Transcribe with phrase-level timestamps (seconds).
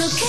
[0.00, 0.26] Okay.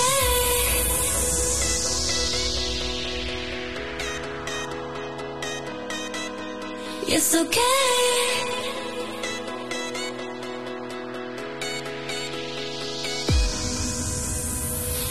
[7.08, 7.58] It's okay.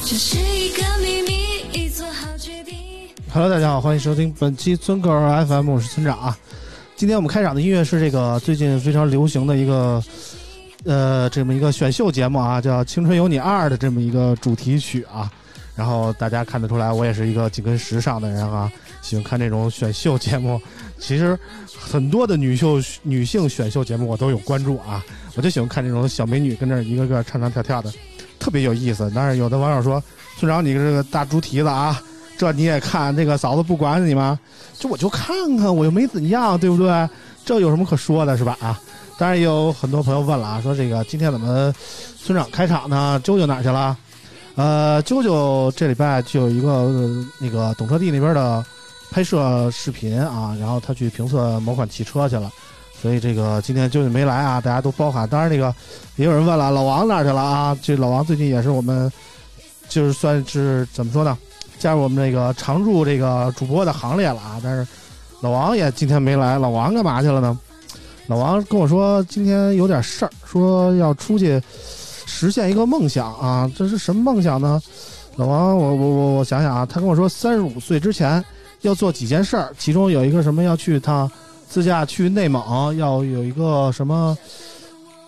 [0.05, 2.78] 这是一个秘密，已做好决定。
[3.34, 5.10] Hello，大家好，欢迎收听本期村口
[5.48, 6.38] FM，我是村长啊。
[6.96, 10.00] 今天我们开场的音乐是这个最近非常流行的一个
[10.84, 15.32] 呃这么一个选秀节目啊，叫《青春有你二》的这么一个主题曲啊。
[15.73, 20.62] 然后大家看得出来，我也是一个紧跟时尚的人啊，喜欢看这种选秀节目。
[20.99, 21.38] 其实
[21.79, 25.04] 很多的女秀女性选秀节目我都有关注啊，
[25.35, 27.91] 我就喜欢看这种小美女跟那一个个唱唱跳跳的，
[28.38, 29.12] 特别有意思。
[29.16, 30.04] 但是有的网友说，
[30.38, 31.99] 村长你这个大猪蹄子啊，
[32.38, 33.16] 这你也看？
[33.16, 34.38] 这个嫂子不管你吗？
[34.77, 37.10] 就我就看看，我又没怎样，对不对？
[37.45, 38.55] 这有什么可说的，是吧？
[38.62, 38.79] 啊，
[39.22, 41.72] 当然也有很多朋友问了啊，说这个今天怎么
[42.20, 43.22] 村长开场呢？
[43.24, 43.96] 啾啾哪去了？
[44.55, 46.91] 呃，啾啾这礼拜就有一个、
[47.40, 48.66] 那个懂车帝那边的
[49.12, 52.52] 拍摄视频啊，然后他去评测某款汽车去了，
[53.00, 55.30] 所以这个今天啾啾没来啊，大家都包涵。
[55.30, 55.72] 当然，那个
[56.16, 57.78] 也有人问了，老王哪去了啊？
[57.80, 59.08] 这老王最近也是我们
[59.88, 61.38] 就是算是怎么说呢？
[61.78, 64.59] 加入我们这个常驻这个主播的行列了啊！
[64.63, 64.91] 但是
[65.41, 67.56] 老王也今天没来，老王干嘛去了呢？
[68.28, 71.62] 老王跟我说今天有点事儿，说要出去
[72.25, 73.69] 实现一个梦想啊！
[73.75, 74.81] 这是什么梦想呢？
[75.35, 78.44] 老王，我我我我想想啊，他跟我说三十五岁之前
[78.81, 81.29] 要做几件事儿，其中有一个什么要去趟
[81.68, 84.38] 自驾去内蒙，要有一个什么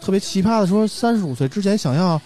[0.01, 2.19] 特别奇葩的，说三十五岁之前想要。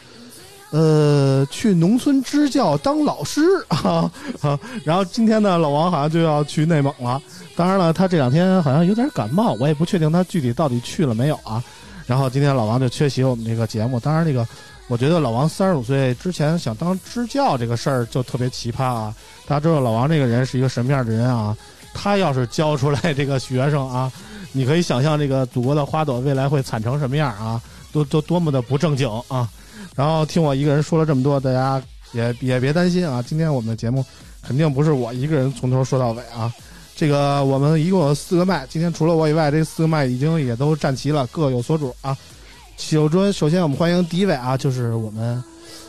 [0.69, 4.59] 呃，去农村支教当老师啊啊！
[4.83, 7.21] 然后今天呢，老王好像就要去内蒙了。
[7.57, 11.61] 当然了，他这两天好像有点感冒，我也不确定他具体到底去了没有啊。
[12.05, 13.99] 然后今天老王就缺席我们这个节目。
[13.99, 14.47] 当然，这个
[14.87, 19.13] 我觉得老王三十五岁之前想当支教这个事儿就特别奇葩啊。
[19.47, 21.57] 大家知道老王这个人是一个什么样的人啊？
[21.95, 24.11] 他要是教出来这个学生啊，
[24.51, 27.59] 你可以想象这个祖国的花朵未来会惨成什么样啊？
[27.91, 29.49] 都都多么的不正经啊！
[29.95, 31.81] 然后听我一个人说了这么多，大家
[32.11, 33.23] 也也别担心啊！
[33.25, 34.05] 今天我们的节目
[34.43, 36.53] 肯定不是我一个人从头说到尾啊。
[36.97, 42.17] 这个我们一共有四个麦，今天除了我以外，这四个麦已经也都站齐了，各有所主啊。
[42.75, 45.43] 首尊，首先我们欢迎第一位啊，就是我们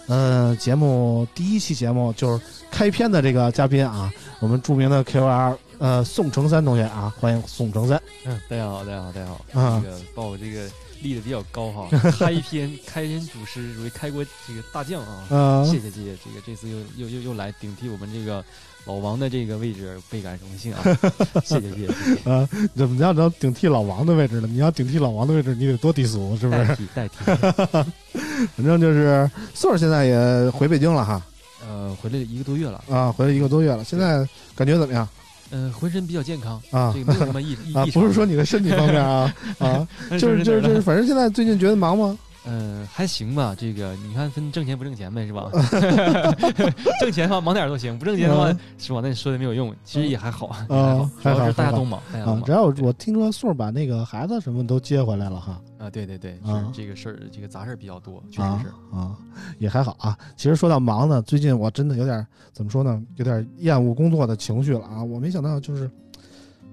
[0.06, 7.98] 呃节目第一期节目就是开篇的这个嘉宾啊，我们著名的 KOL 呃宋成三同学啊，欢迎宋成三。
[8.26, 9.62] 嗯，大家好，大家好，大家好。
[9.62, 10.69] 啊这个把我这个
[11.00, 11.88] 立的比较高哈，
[12.20, 16.10] 开篇开篇主师属于开国这个大将啊，嗯，谢谢谢谢。
[16.22, 18.44] 这个这次又又又又来顶替我们这个
[18.84, 20.80] 老王的这个位置，倍感荣幸啊！
[21.44, 22.20] 谢谢谢谢谢谢。
[22.24, 24.48] 呃，怎么叫能顶替老王的位置呢？
[24.50, 26.64] 你要顶替老王的位置，你得多低俗，是不是？
[26.64, 27.16] 代替代替，
[28.56, 31.22] 反正就是宋儿现在也回北京了哈，
[31.66, 35.06] 呃，回来一个多月了，啊，回来一个多月了，现在感觉怎么样
[35.50, 37.04] 嗯，浑身比较健康，啊这？
[37.04, 39.86] 个没有什么异异啊，不是说你的身体方面啊啊，
[40.18, 42.16] 就是就是就是，反正现在最近觉得忙吗？
[42.48, 43.54] 嗯，还行吧。
[43.56, 45.50] 这个你看分挣钱不挣钱呗，是吧？
[47.00, 49.00] 挣钱的话忙点儿都行，不挣钱的话嗯是吧？
[49.03, 58.97] 那你说的没有用，其实也还好，也还好啊，主要还好还大家都忙，啊只要对我听说宋儿把那个孩子什么都接回来了哈，啊，对对对，啊是这个事儿，这个杂事儿比较多，确啊实是。
[58.97, 59.16] 啊，
[59.58, 60.16] 也还好啊。
[60.37, 65.03] 其实说到忙呢，最近我真的有点怎么说呢，有点厌恶工作的情绪了啊。
[65.03, 65.90] 我没想到就是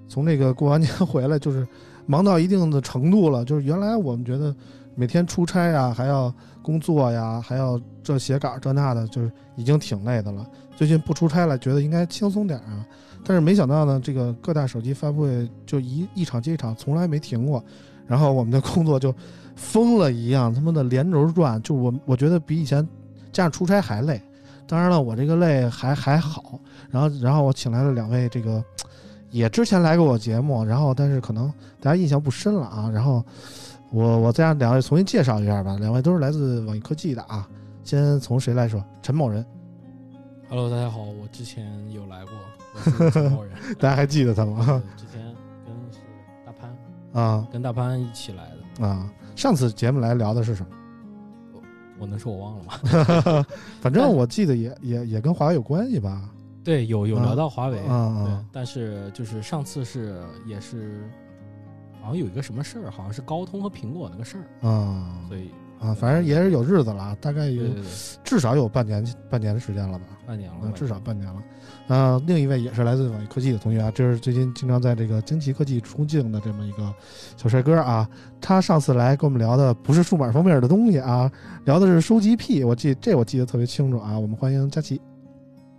[0.08, 1.66] 从那个过完年回来，就是
[2.06, 3.44] 忙到一定的程度了。
[3.44, 4.54] 就是原来我们觉得
[4.96, 6.32] 每天出差呀，还要
[6.62, 10.44] 工作呀，还要这写稿这那的，就是已经挺累的了。
[10.74, 12.84] 最近不出差了，觉得应该轻松点啊。
[13.24, 17.62] 但是没想到呢，这个各大手机发布会就一一场接一场，从来没停过。
[18.06, 19.14] 然后我们的工作就
[19.54, 22.86] 疯了一样，他妈的连轴转，就我我觉得比以前
[23.32, 24.20] 加上出差还累。
[24.66, 26.58] 当然了，我这个累还还好。
[26.88, 28.64] 然后然后我请来了两位这个
[29.30, 32.88] 也之前来过我节目，然后但是可能大家印象不深了啊。
[32.92, 33.24] 然后
[33.90, 37.48] 我我再让两位重新介绍一下吧，两位都是来自网易科技的啊。
[37.84, 38.82] 先从谁来说？
[39.00, 39.44] 陈某人
[40.48, 42.32] Hello，大家好，我之前有来过，
[42.74, 43.52] 我是 陈某人。
[43.78, 44.64] 大家还记得他吗？
[44.68, 45.22] 呃之前
[45.64, 45.98] 跟是
[46.44, 46.76] 大潘，
[47.22, 48.50] 啊跟大潘一起来
[48.80, 49.08] 的，啊！
[49.36, 51.60] 上次节目来聊的是什么？
[51.98, 53.46] 我能说我忘了吗？
[53.80, 56.28] 反正我记得也也也跟华为有关系吧？
[56.64, 61.08] 对，有有啊聊到华为，啊但是就是上次是也是，
[62.06, 65.50] 好像有一个什么事儿，好像是高通和苹果那个事儿，啊所以
[65.80, 67.64] 啊，反正也是有日子了啊，大概有
[68.22, 70.04] 至少有半年半年的时间了吧？
[70.24, 71.42] 半年了，啊至少半年了。
[71.88, 76.94] 呃，另一位也是来自网易科技的同学啊，这是最近经常在这个惊奇科技出镜的这么一个
[77.36, 78.08] 小帅哥啊。
[78.40, 81.28] 他上次来跟我们聊的不是数码方面的东西啊，
[81.64, 82.62] 聊的是收集癖。
[82.62, 84.16] 我记这我记得特别清楚啊。
[84.16, 85.00] 我们欢迎佳琪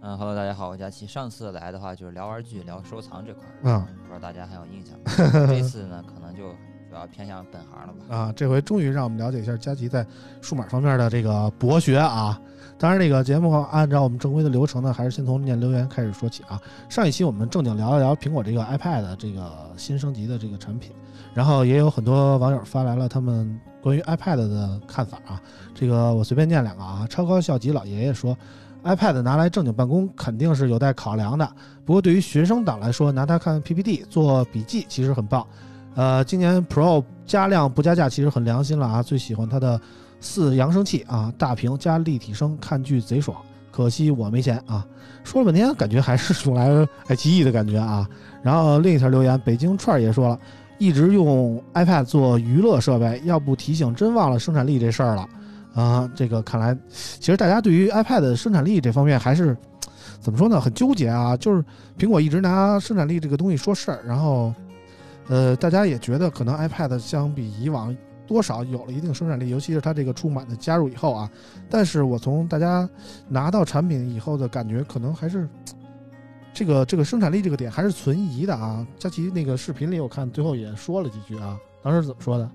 [0.01, 1.07] 嗯，Hello，大家好，我佳琪。
[1.07, 5.47] 上次来的话就是聊玩具、聊收藏这块儿，啊不知道大家还有印象吗？
[5.47, 6.49] 这次呢，可能就
[6.87, 8.15] 主要偏向本行了吧。
[8.15, 10.05] 啊，这回终于让我们了解一下佳琪在
[10.39, 12.39] 数码方面的这个博学啊。
[12.77, 16.61] 当然，这个节目按照我们正规的流程呢，还是先从念留言开始说起啊。
[16.87, 20.91] 上一期我们正经聊了聊苹果这个 iPad 这个新升级的这个产品，
[21.33, 25.41] 然后也有很多网友发来了他们关于 iPad 的看法啊。
[25.73, 27.07] 这个我随便念两个啊。
[27.09, 28.37] 超高校级老爷爷说
[28.83, 31.49] ，iPad 拿来正经办公肯定是有待考量的，
[31.85, 35.45] 不过对于学生党来说，拿它看 PPT 做笔记其实很棒。
[35.95, 39.01] 呃，今年 Pro 加量不加价，其实很良心了啊！
[39.01, 39.81] 最喜欢它的
[40.19, 43.35] 四扬声器啊，大屏加立体声，看剧贼爽。
[43.71, 44.85] 可惜我没钱啊！
[45.23, 48.07] 说了半天，感觉还是用来爱奇艺的感觉啊。
[48.43, 50.39] 然后另一条留言，北京串儿也说了，
[50.77, 55.27] 一直用 iPad 做娱乐设备，要不提醒真忘了生产力这事儿了
[55.77, 56.11] 啊。
[56.13, 59.55] 这个看来，其实大家对于 iPad 的生产力这方面还是
[60.19, 60.59] 怎么说呢？
[60.59, 61.37] 很纠结啊。
[61.37, 61.63] 就是
[61.97, 64.53] 苹果一直拿生产力这个东西说事儿，然后。
[65.29, 67.93] 呃，大家也觉得可能 iPad 相比以往
[68.25, 71.29] 多少有了一定生产力，尤其是它这个触满的加入以后啊。
[71.69, 72.89] 但是我从大家
[73.27, 75.45] 拿到产品以后的感觉，可能还是
[76.53, 78.87] 这个这个生产力这个点还是存疑的啊。
[78.97, 82.49] 佳琪那个视频里我看最后也说了几句啊，当时怎么说的？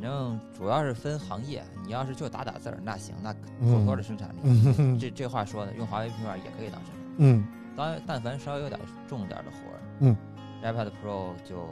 [0.00, 4.98] 反正主要是分行业，你要是就打打字儿，那行，那嗯妥妥的生产力。
[4.98, 7.14] 这这话说的，用华为平板也可以当生产力。
[7.18, 10.16] 嗯当但凡稍微有点重点的活儿，嗯
[10.62, 11.68] ，iPad Pro 就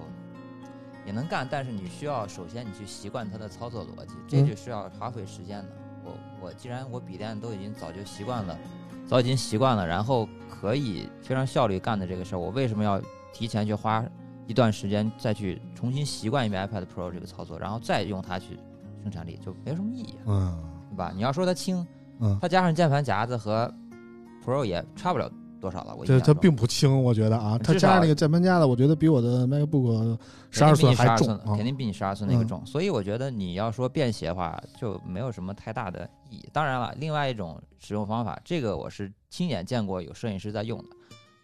[1.07, 5.71] 也能干，但是你需要首先你去习惯它的操作逻辑，这嗯就需要花费时间的。
[6.05, 8.59] 我我既然我笔电都已经早就习惯了，
[9.07, 13.01] 早已经习惯了，然后可以非常效率干的这个事儿，我为什么要
[13.33, 14.05] 提前去花
[14.49, 18.59] 一段时间再去重新习惯一遍 iPad Pro 这个操作，然后再用它去
[19.03, 20.59] 生产力，就没什么意义，嗯
[20.91, 21.13] 对吧？
[21.15, 21.87] 你要说它轻，
[22.19, 23.73] 嗯，它加上键盘夹子和
[24.45, 25.31] Pro 也差不了
[25.61, 25.95] 多少了。
[25.95, 30.19] 我印这它并不轻，我觉得啊，它加上那个键盘夹子，我觉得比我的 MacBook
[30.51, 31.65] 十二寸还重啊肯。
[31.65, 36.49] 定比你十二寸那个嗯重，所以我觉得你要说便携的话，就没有什么太大的意义。
[36.53, 40.85] 当然了，另外一种使用方法，这个我是亲眼见过有摄影师在用的，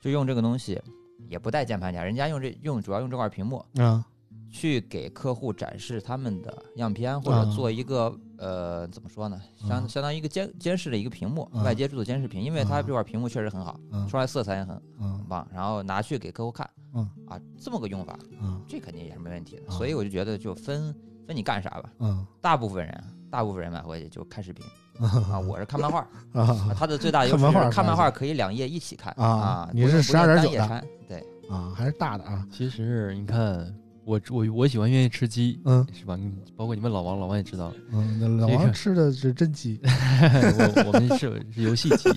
[0.00, 0.80] 就用这个东西，
[1.28, 4.04] 也不带键盘夹，人家用这用主要用这块屏幕啊。
[4.50, 7.44] 去给客户展示他们的样片，或啊。
[7.44, 9.66] 者做一个呃怎么说呢，啊。
[9.66, 11.64] 相相当于一个监监视的一个屏幕，啊。
[11.64, 12.82] 外接柱的监视屏，因为它啊。
[12.82, 19.62] 这块屏幕确实很好，嗯出来色彩也很嗯很棒，然后拿去给客户看，嗯啊，这么个用法，嗯这肯定也是没问题的。
[19.66, 19.70] 啊。
[19.76, 20.94] 所以我就觉得就分
[21.26, 21.92] 分你干啥吧。
[21.98, 24.64] 嗯大部分人，大部分人买回去就看视频
[25.00, 26.00] 啊， 我是看漫画
[26.32, 26.42] 啊。
[26.42, 29.70] 啊它的最大的优势看漫画是看漫画可以两页一起看啊啊。
[29.72, 32.46] 你是不用不用12.9单页的对，啊，还是大的啊。
[32.52, 36.14] 其实你看，我我我喜欢愿意吃鸡，嗯是吧？
[36.16, 39.80] 你包括你们老王，老王也知道，嗯，那老王吃的是真鸡。
[39.84, 42.08] 我我们是是游戏机，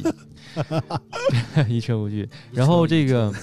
[1.67, 2.27] 一车无惧。
[2.51, 3.33] 然后这个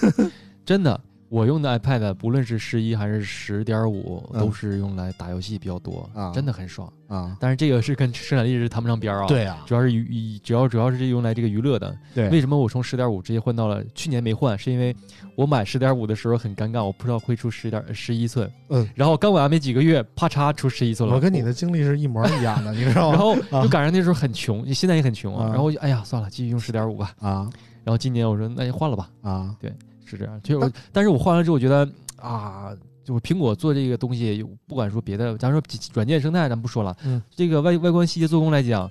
[0.65, 0.99] 真的，
[1.35, 6.89] 我用的 iPad 不论是十一还是十点五，嗯都是用来打游戏比较多，啊真的很爽。
[7.09, 9.27] 啊，但是这个是跟生产力是谈不上边儿啊。。
[9.27, 11.93] 对啊，主要是娱，主要主要是用来这个娱乐的。
[12.15, 14.57] 对为什么我从十点五直接换到了去年没换？
[14.57, 14.95] 是因为
[15.35, 18.49] 我买十点五的时候很尴尬，我不知道会出十点十一寸。
[18.69, 18.89] 嗯。
[18.95, 21.17] 然后刚买完没几个月，啪嚓出十一寸了。
[21.17, 23.17] 我跟你的经历是一模一样的， 你知道吗？
[23.17, 25.47] 然后啊就赶上那时候很穷，你现在也很穷啊。
[25.47, 27.13] 啊然后就哎呀，算了，继续用十点五吧。
[27.19, 27.51] 啊
[27.83, 29.55] 然后今年我说那就换了吧，啊
[30.05, 30.41] 是这样。
[30.43, 32.73] 就我，但是我换了之后，我觉得啊，
[33.05, 35.61] 就苹果做这个东西，不管说别的，咱说
[35.93, 38.91] 软件生态咱不说了，嗯，这个外外观细节做工来讲，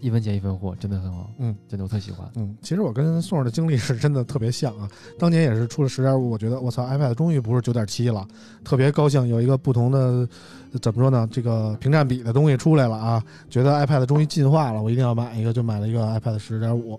[0.00, 2.30] 一分钱一分货，真的很好，嗯，真的我特喜欢。
[2.36, 4.88] 嗯，其实我跟宋儿的经历是真的特别像啊。
[5.18, 8.26] 当年也是出了十点五，我觉得我操，iPad 终于不是九点七了，
[8.64, 10.28] 特别高兴，有一个不同的
[10.80, 11.28] 怎么说呢？
[11.30, 16.98] 这个屏占比的东西出来了啊，觉得 iPad 终于进化了，我一定要买一个，就买了一个 iPad 十点五。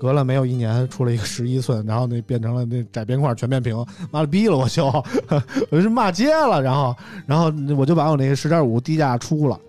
[0.00, 3.76] 隔了没有一年，出了一个十一寸，然后那变成了那窄边框全面屏，
[4.10, 9.60] 妈了逼了，我就我就是骂街了，然后然后我就把我那个十点五低价出了，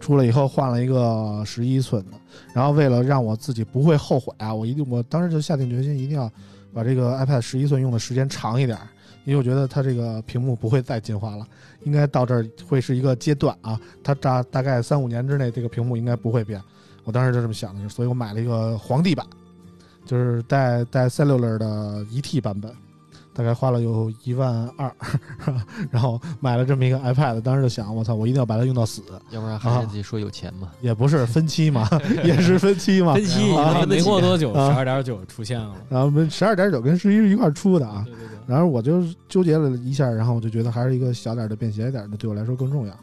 [0.00, 2.18] 出了以后换了一个十一寸的，
[2.52, 6.28] 然后为了让我自己不会后悔啊，我一定我当时就下定决心一定要
[6.74, 8.76] 把这个 iPad 十一寸用的时间长一点，
[9.24, 11.46] 因为我觉得它这个屏幕不会再进化了，
[11.84, 16.60] 应该到这儿会是一个阶段啊，它大大概三五年之内这个屏幕应该不会变，
[17.04, 19.24] 我当时就这么想的，所以我买了一个皇帝版，
[20.06, 22.72] 就是带带 Cellular 的一 T 版本。
[23.34, 24.90] 大概花了有一万二，
[25.92, 29.02] 然后买了这么一个 iPad，当时就想，我操，我一定要把它用到死。
[29.30, 30.72] 要不然还是自己说有钱嘛。
[30.80, 31.86] 也不是分期嘛，
[32.24, 33.12] 也是分期嘛。
[33.12, 35.74] 分期啊没过多久，啊十二点九出现了。
[35.90, 38.02] 然后十二点九跟十一是一块出的啊。
[38.06, 42.94] 对对对，然后我就纠结了一下，然后我就觉得还是一个小点的、便携一点的对我来说更重要。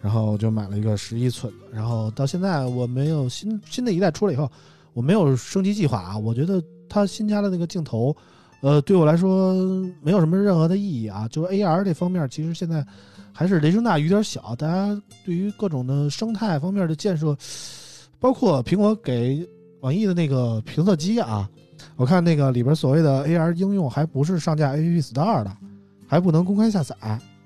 [0.00, 1.76] 然后我就买了一个十一寸的。
[1.76, 4.48] 然后到现在我没有新新的一代出来以后，
[4.92, 6.18] 我没有升级计划啊。
[6.18, 8.14] 我觉得它新加的那个镜头，
[8.62, 9.54] 呃，对我来说
[10.02, 11.26] 没有什么任何的意义啊。
[11.28, 12.84] 就是 AR 这方面，其实现在
[13.32, 17.36] 还是雷声大雨点小，大家对于各种的生态方面的建设，
[18.18, 19.48] 包括苹果给
[19.80, 21.48] 网易的那个评测机啊，
[21.96, 25.56] 我看那个里边所谓的 AR 应用还不是上架 App Store 的，
[26.06, 26.94] 还不能公开下载。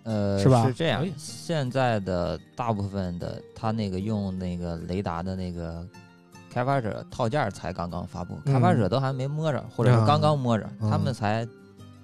[0.02, 5.86] 呃，是吧是这样，现在的大部分的它那个用那个雷达的那个
[6.54, 8.52] 开发者套件儿才刚刚发布，嗯。
[8.54, 11.44] 开发者都还没摸着，或者是刚刚摸着，嗯他们才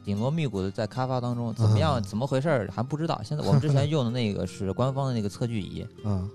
[0.04, 3.21] 紧锣密鼓的在开发当中，怎么样，嗯怎么回事儿还不知道。
[3.23, 6.28] 现在我们之前用的那个是官方的那个测距仪， 嗯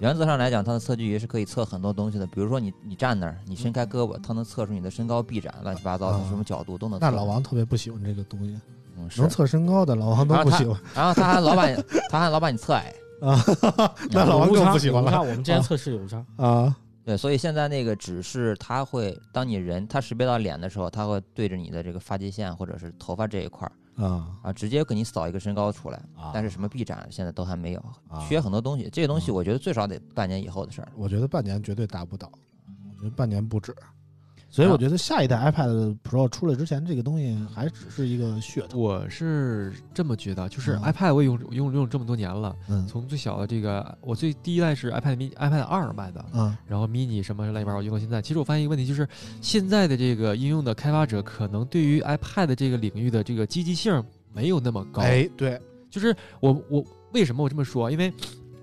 [0.00, 6.26] 原则上来讲，它的测距仪是可以测很多东西的，比如说你你站那儿，你伸开胳膊，它能测出你的身高、臂展，乱七八糟的啊。
[6.28, 7.06] 什么角度都能测。
[7.06, 8.58] 那老王特别不喜欢这个东西，
[8.98, 9.20] 嗯是。
[9.22, 10.78] 能，测身高的老王都不喜欢。
[10.94, 12.92] 然后他还老把你他还老把你测矮，
[13.22, 13.40] 啊。
[14.10, 15.08] 那老王更不喜欢了。
[15.08, 16.22] 你看我们之前测试有误差。
[16.36, 16.76] 啊。
[17.04, 25.98] 对，所以现在那个只是它会，当你人它识别到脸的时候，它会对着你的这个发际线或者是头发这一块儿啊啊，直接给你扫一个身高出来。
[26.16, 28.88] 啊但是什么臂展现在都还没有，啊缺很多东西。
[28.90, 30.88] 这个东西啊我觉得最少得半年以后的事儿。
[30.96, 32.32] 我觉得半年绝对达不到，
[32.96, 33.76] 我觉得半年不止。
[34.54, 38.78] 所以我觉得下一代 iPad Pro 出来之前，这个东西还只是一个噱头。
[38.78, 48.22] 我是这么觉得，就是嗯 iPad 我也用用用这么多年了，嗯从最小的这个，我最第一代是 iPad mini iPad 二买的，嗯然后 mini 什么乱七八糟用到现在。
[48.22, 49.08] 其实我发现一个问题，就是
[49.40, 54.00] 现在的这个应用的开发者可能对于 iPad 这个领域的这个积极性
[54.32, 55.02] 没有那么高。
[55.02, 57.90] 哎，对，就是我我为什么我这么说？
[57.90, 58.14] 因为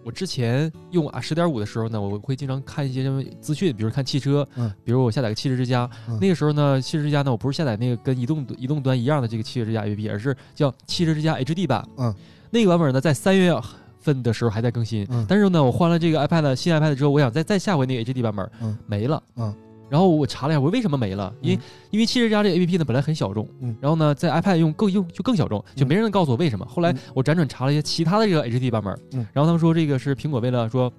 [0.03, 6.17] 我之前用啊十点五的时候呢，我会经常看一些什么资讯，比如看汽车，嗯，比如我下载个汽车之家，嗯。
[6.19, 12.13] 那个时候呢，汽车之家呢，我不是下载那个跟移动移动端一样的这个汽车之家 APP，而是叫汽车之家 HD 版，嗯，
[12.49, 13.53] 那个版本呢，在三月
[13.99, 15.25] 份的时候还在更新，嗯。
[15.29, 19.53] 但是呢，我换了这个 iPad 新 iPad 之后，我想再再下回那个 HD 版本，嗯，没了，嗯。
[19.91, 21.33] 然后我查了一下，我为什么没了？
[21.41, 21.59] 因为、嗯。
[21.89, 23.75] 因为汽车之家这个 A P P 呢本来很小众，嗯。
[23.81, 26.65] 然后呢在 iPad 用更用就更小众，就没人能告诉我为什么。
[26.65, 26.97] 后来嗯。
[27.13, 29.27] 我辗转查了一些其他的这个 H D 版本，嗯。
[29.33, 30.89] 然后他们说这个是苹果为了说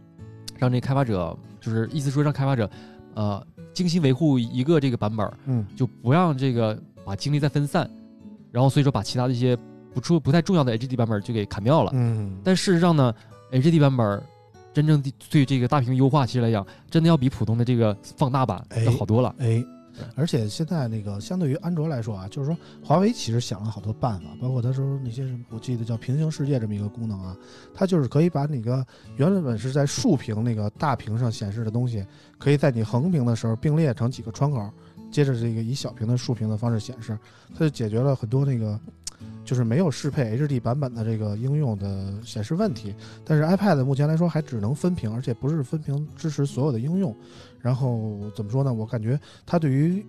[0.59, 2.69] 让这开发者，就是意思说让开发者，
[3.15, 5.67] 呃，精心维护一个这个版本，嗯。
[5.75, 7.91] 就不让这个把精力再分散，
[8.51, 9.57] 然后所以说把其他的一些
[9.95, 11.91] 不出不太重要的 H D 版本就给砍掉了。
[11.95, 13.15] 嗯，但事实上呢
[13.53, 14.23] ，H D 版本
[14.73, 19.35] 真正地对这个大屏优化其实来讲，真的要比普通的这个放大版哎要好多了。
[19.39, 19.63] 哎，
[20.15, 27.37] 而且现在那个相对于安卓来说啊，就是说华为其实想了好多办法，包括他说那些什么，我记得叫平行世界这么一个功能啊，
[27.75, 28.85] 它就是可以把那个
[29.17, 32.05] 原本是在竖屏那个大屏上显示的东西，
[32.39, 34.71] 可以在你横屏的时候并列成几个窗口，
[35.11, 37.19] 接着这个以小屏的竖屏的方式显示，
[37.53, 38.81] 它就解决了很多那个。
[39.45, 47.15] 就是没有适配 HD 版本的这个应用的显示问题，但是 iPad 目前来说还只能分屏，而且不是分屏支持所有的应用。
[47.61, 48.73] 然后怎么说呢？
[48.73, 50.05] 我感觉它对于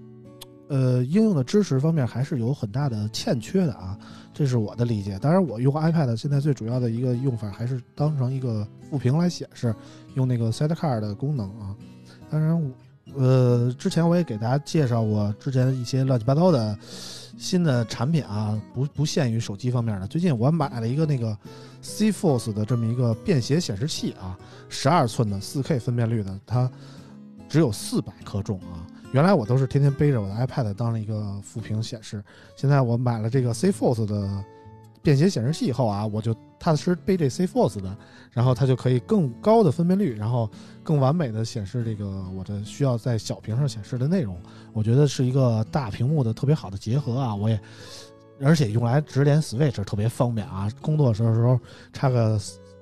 [0.69, 3.97] 呃应用的支持方面还是有很大的欠缺的啊，
[4.33, 5.19] 这是我的理解。
[5.19, 9.75] 当然，我用 iPad 现在最主要的一个用法还是当成一个副屏来显示，
[10.15, 11.75] 用那个 Sidecar 的功能啊。
[12.29, 12.73] 当然，
[13.13, 16.75] 呃，之前我也给大家介绍过之前一些乱七八糟的
[17.43, 20.07] 新的产品啊，不不限于手机方面的。
[20.07, 21.37] 最近我买了一个那个
[21.83, 26.71] CForce 的这么一个便携显示器啊，十二寸的四 K 分辨率的，它
[27.49, 28.87] 只有四百克重啊。
[29.11, 32.23] 原来我都是天天背着我的 iPad 当了一个副屏显示，
[32.55, 34.45] 现在我买了这个 CForce 的
[35.01, 36.33] 便携显示器以后啊，我就
[36.63, 37.93] 踏踏实实背这 CForce 的，
[38.31, 40.49] 然后它就可以更高的分辨率，然后
[40.81, 44.41] 更完美的显示这个我的需要在小屏上显示的内容。
[44.71, 47.59] 我觉得是一个大屏幕的特别好的结合啊，我也
[48.41, 51.59] 而且用来直连 Switch 特别方便啊，工作的时候时候
[51.91, 52.39] 插个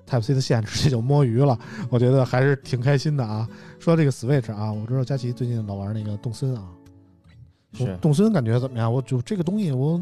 [0.07, 1.57] Type C 的线直接就摸鱼了，
[1.89, 3.49] 我觉得还是挺开心的啊。
[3.79, 6.67] 说这个 Switch 啊，我知道佳琪最近老玩那个动森啊，
[7.73, 8.91] 是动森感觉怎么样？
[8.91, 10.01] 我就这个东西，我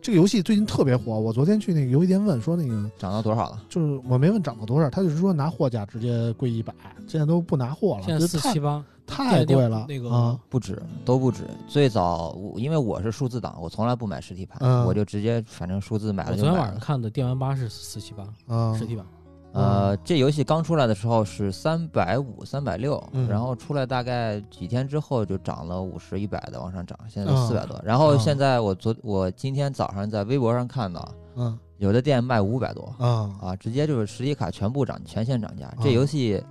[0.00, 1.18] 这个游戏最近特别火。
[1.18, 3.62] 我昨天去那个游戏店问说，那个涨到多少了？
[3.68, 6.72] 就是我没问涨到多少，他就是说拿货价直接贵一百，
[7.06, 10.38] 现在都不拿货了，现在四七八，太贵了那个啊！
[10.48, 11.44] 不止，都不止。
[11.68, 16.80] 最早我因为我是数字党，我从来不买实体盘，嗯我就直接反正数字买我昨天晚上了就买了。
[16.80, 19.04] 看的电玩八是四七八啊实体版，
[19.52, 27.80] 呃，这游戏刚出来的时候是三百五、三百六嗯，然后出来大概几天之后就涨了五十、一百的往上涨，现在啊四百多。
[27.84, 35.66] 然后啊现在我昨我今天早上在微博上看到，嗯有的店卖五百多啊啊，直接就是实体卡全部涨，全线涨价。
[35.66, 36.42] 啊这游戏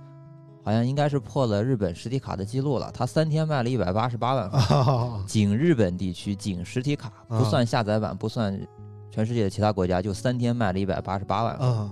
[0.64, 4.78] 好像应该是破了日本实体卡的记录了，它三天卖了一百八十八万份。
[4.78, 5.20] 啊！
[5.26, 8.56] 仅日本地区，仅实体卡，啊不算下载版，不算
[9.10, 11.90] 全世界的其他国家，就三天卖了一百八十八万份。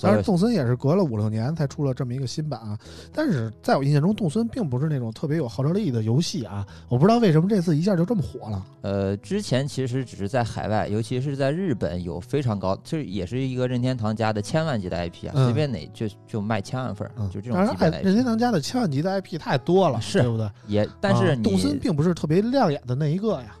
[0.00, 2.78] 当然，动森也是隔了五六年才出了这么一个新版啊。
[3.12, 6.66] 但是在我印象中，动森并不是那种特别有号召力的游戏啊。
[6.88, 8.66] 我不知道为什么这次一下就这么火了。
[8.80, 18.22] 呃，之前其实只是在海外，尤其是在日本有非常高，这也是一个任天堂家的千万级的 IP 啊，嗯随便哪就就卖千万份就这当然，哎，种级别的任天。
[18.24, 20.48] 堂家的千万级的 IP 太多了，是对不对？
[20.66, 23.56] 也，但是啊动森并不是特别亮眼的那一个呀。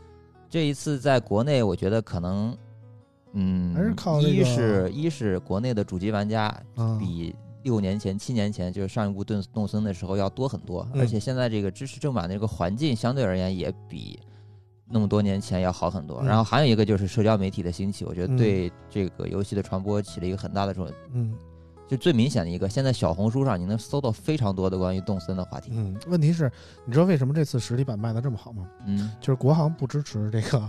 [0.48, 2.56] 这一次在国内，我觉得可能，
[3.34, 14.18] 嗯，还是靠那一是一是国内的主机玩家啊，比六年前、七年前就是上一部动动森的时候要多很多，嗯而且现在这个支持正版的这个环境相对而言也比
[14.88, 16.18] 那么多年前要好很多。
[16.22, 20.96] 嗯然后还有一个就是社交媒体的兴起，我觉得嗯对这个游戏的传播起了一个很大的作用。
[21.14, 21.34] 嗯
[21.92, 25.72] 就最明显的一个，现在小红书上你能搜到非常多的关于动森的话题。
[25.74, 26.50] 嗯，问题是，
[26.86, 28.66] 你知道为什么这次实体版卖的这么好吗？
[28.86, 30.66] 嗯，就是国行不支持这个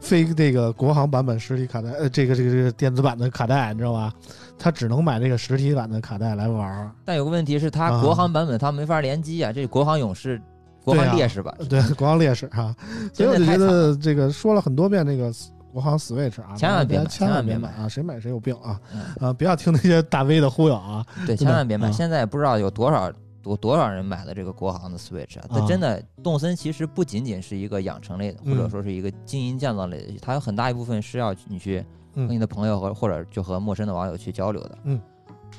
[0.00, 4.12] 非这个国行版本实体卡带，呃，这个这个这个电子版的卡带，你知道吧？
[4.58, 6.90] 他只能买这个实体版的卡带来玩儿。
[7.04, 10.42] 但有个问题是，它啊国行版本它没法联机啊，这国行勇士、
[10.82, 12.74] 国行对啊烈士版，对，国行烈士哈，
[13.12, 15.32] 所以我就觉得这个说了很多遍这个
[15.72, 19.32] 国行 Switch 啊，千万别买千万别买买啊，谁买谁有病啊嗯啊！
[19.32, 21.06] 不要听那些大 V 的忽悠啊。
[21.26, 21.88] 对，千万别买。
[21.88, 23.12] 啊现在也不知道有多少
[23.42, 25.46] 多多少人买了这个国行的 Switch 啊！
[25.48, 31.84] 它啊真的，动森其实不仅仅是一个养成类的，或者嗯说是一个经营建造类的，它有很大一部分是要你去
[32.14, 34.78] 嗯和你的朋友和或者就和陌生的网友去交流的。
[34.84, 35.00] 嗯，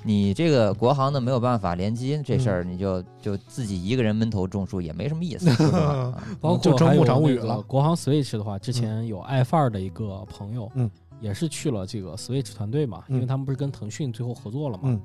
[0.04, 5.46] 你这个国行的没有办法联机这事儿，你就就自己一个人闷头种树也没什么意思，
[6.42, 15.02] 包括还有物语了个国行 Switch 的话，之前有爱范儿的一个朋友，嗯，也是去了这个 Switch 团队嘛，嗯因为他们不是跟腾讯最后合作了嘛，嗯。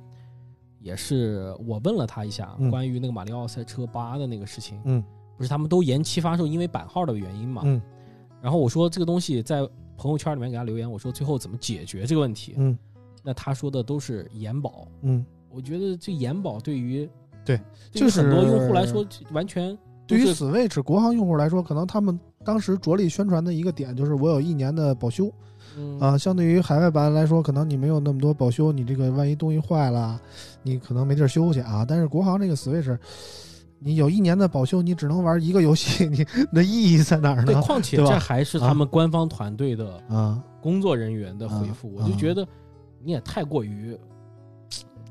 [0.80, 2.70] 也是我问了他一下嗯。
[2.70, 5.02] 关于那个马里奥赛车八的那个事情，嗯。
[5.36, 7.80] 不是他们都延期发售，因为版号的原因嘛，嗯。
[8.40, 9.68] 然后我说这个东西在
[9.98, 12.78] 朋友圈里面给他留言，我说最后怎么解决这个问题，嗯
[13.26, 17.10] 那他说的都是延保，嗯，我觉得这延保对于
[17.44, 17.56] 对
[17.92, 25.28] 对于就是很多用户来说完全对于 Switch 国行用户来说，可能他们当时着力宣传的一个点就是我有一年的保修
[25.76, 25.98] 嗯。
[25.98, 30.20] 啊，相对于海外版来说，可能你没有那么多保修，你这个万一东西坏了，
[30.62, 31.84] 你可能没地儿修去啊。
[31.84, 32.96] 但是国行这个 Switch，
[33.80, 37.60] 你有一年的保修，你只能玩一个游戏， 你那意义在哪儿对，呢？
[37.62, 42.46] 况且这还是他们官方团队的啊，工作人员的回复，啊我就觉得
[43.06, 43.96] 你也太过于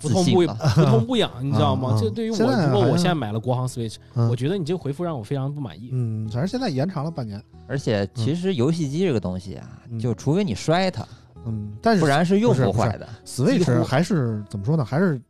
[0.01, 1.97] 不痛不信了不痛不痒，你知道吗啊？
[1.97, 5.89] 这对于我，现在如果我现在买了国行 Switch，嗯我觉得你这个回复让我非常不满意。
[5.93, 11.07] 嗯，反正现在延长了半年，而且其实游戏机这个东西啊，嗯就除非你摔它，
[11.45, 13.07] 嗯，但是不然是用不坏的。
[13.25, 14.83] Switch 还是怎么说呢？
[14.83, 15.21] 还是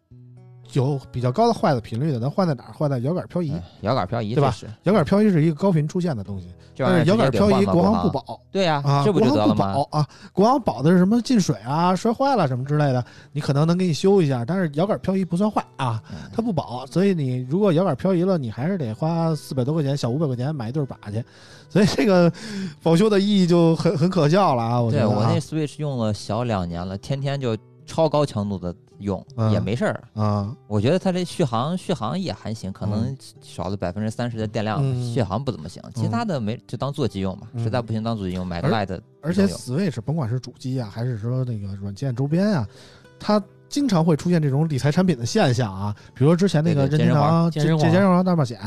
[0.76, 2.20] 有比较高的坏的频率的。
[2.20, 2.74] 咱坏在哪儿？
[2.74, 3.52] 坏在摇杆漂移。
[3.52, 9.74] 哎摇杆漂移对吧，摇杆漂移是一个高频出现的东西，但是摇杆漂移国行行不保对呀、啊，这不国行不就得了吗？
[9.74, 10.08] 保啊？
[10.34, 21.24] 国行保的是什么进水啊、摔坏了什么之类的，你可能能给你修一下，但是摇杆漂移不算坏啊，嗯它不保，所以你如果摇杆漂移了，你还是得花四百多块钱，小五百块钱买一对把去，
[21.70, 22.32] 所以这个
[22.82, 24.82] 保修的意义就很很可笑了啊！
[24.82, 30.04] 我觉得啊对我那 Switch 用了小两年了，天天就超高强度的用，嗯也没事儿。
[30.14, 35.82] 啊，我觉得它这续航续航也还行，可能少了百分之三十的电量，嗯续航不怎么行。
[35.94, 42.68] 其他的没就当座机用嘛，嗯实在不行当座机用，买个 Lite 而且 Switch 甭管是主机啊，还是说那个软件周边啊，
[43.20, 48.60] 它经常会出现这种理财产品的现象啊，比如说之前那个任天堂《健身房大冒险》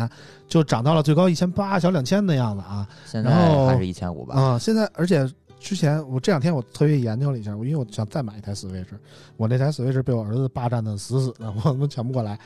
[0.49, 3.31] 就涨到了最高一千八小两千的样子啊现在
[3.67, 4.35] 还是一千五吧。
[4.35, 4.59] 啊！
[4.59, 5.27] 现在而且
[5.61, 8.87] 之前我这两天我特别研究了一下，我因为我想再买一台 Switch，
[9.37, 12.39] 我那台 Switch 被我儿子霸占的死死的， 我他妈抢不过来。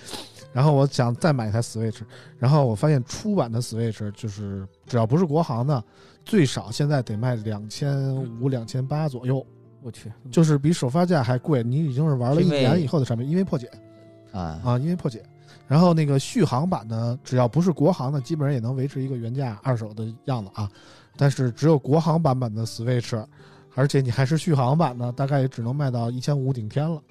[0.52, 2.00] 然后我想再买一台 Switch，
[2.38, 5.82] 然后我发现出版的 Switch 就是只要不是国行的，
[6.24, 9.44] 最少现在得卖两千五、两千八左右。
[9.84, 13.68] 我去，就是比首发价还贵，你已经是玩了一年以后的产品，因为破解
[14.30, 15.20] 啊，啊，因为破解。
[15.66, 20.70] 然后那个续航版的，只要不是国行的，基本上也能维持一个原价二手的样子啊。
[21.16, 23.24] 但是只有国行版本的 Switch，
[23.74, 27.02] 而且你还是续航版的，大概也只能卖到一千五顶天了。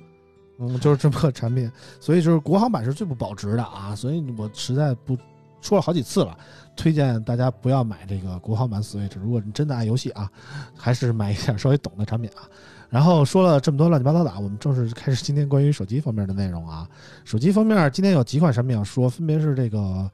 [0.60, 5.18] 嗯，就是这么个产品，所以就是国行版是最不保值的啊，所以我实在不
[5.60, 6.38] 说了好几次了，
[6.76, 9.18] 推荐大家不要买这个国行版 Switch。
[9.20, 10.30] 如果你真的爱游戏啊，
[10.76, 12.46] 还是买一点稍微懂的产品啊。
[12.90, 16.88] 然后说了这么多乱七八糟的，我们正式开始今天关于手机方面的内容啊。
[17.24, 20.12] 手机方面，今天有几款产品要说，分别是这个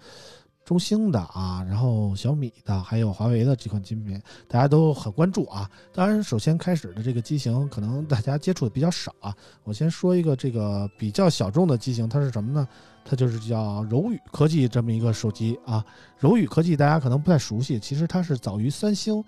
[0.67, 5.71] 中兴的啊，然后小米的，还有华为的几款精品，大家都很关注啊。
[5.93, 9.33] 当然，首先开始的这个机型，可能大家接触的比较少啊。
[9.63, 12.67] 我先说一个这个比较小众的机型，它是什么呢？
[13.05, 15.81] 它就是叫柔宇科技这么一个手机啊。
[16.19, 19.23] 柔宇科技大家可能不太熟悉，其实它是早于三星。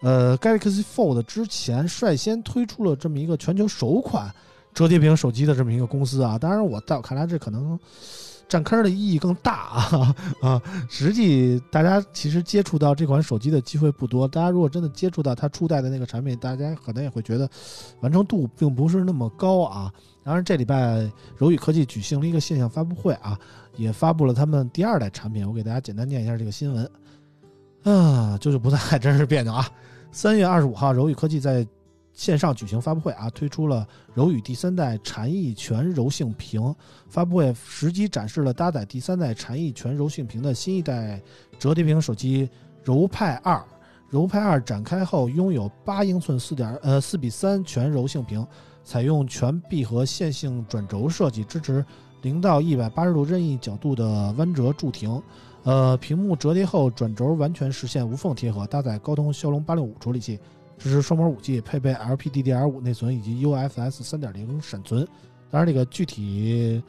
[0.00, 4.28] 呃，Galaxy Fold 之前率先推出了这么一个全球首款
[4.74, 7.78] 折叠屏手机的这么一个公司啊，当然我在我看来这可能
[8.48, 10.62] 占坑的意义更大啊 啊！
[10.88, 17.48] 实际大家其实接触到这款手机的机会不多，大家如果真的接触到它初代的那个产品，大家可能也会觉得
[18.00, 19.92] 完成度并不是那么高啊。
[20.24, 23.38] 当然这礼拜柔宇科技举行了一个线下发布会啊，
[23.76, 26.90] 也发布了他们第二代产品，我给大家简单念一下这个新闻
[27.84, 29.68] 啊，舅舅不在真是别扭啊。
[30.12, 31.66] 三月二十五号，柔宇科技在
[32.22, 36.72] 线上举行发布会啊，推出了柔宇第三代禅意全柔性屏。
[37.08, 41.20] 发布会实机展示了搭载第三代禅意全柔性屏的新一代
[41.58, 42.48] 折叠屏手机
[42.84, 43.60] 柔派二。
[44.08, 48.46] 柔派二展开后拥有八英寸四点呃四比三全柔性屏，
[48.84, 51.84] 采用全闭合线性转轴设计，支持
[52.20, 55.20] 零到一百八十度任意角度的弯折驻停。
[55.64, 60.38] 呃，屏幕折叠后转轴完全实现无缝贴合，搭载高通骁龙八六五处理器，
[60.82, 65.06] 支持双模五 G，配备 LPDDR 五内存以及 UFS 三点零闪存。
[65.48, 66.82] 当然，这个具体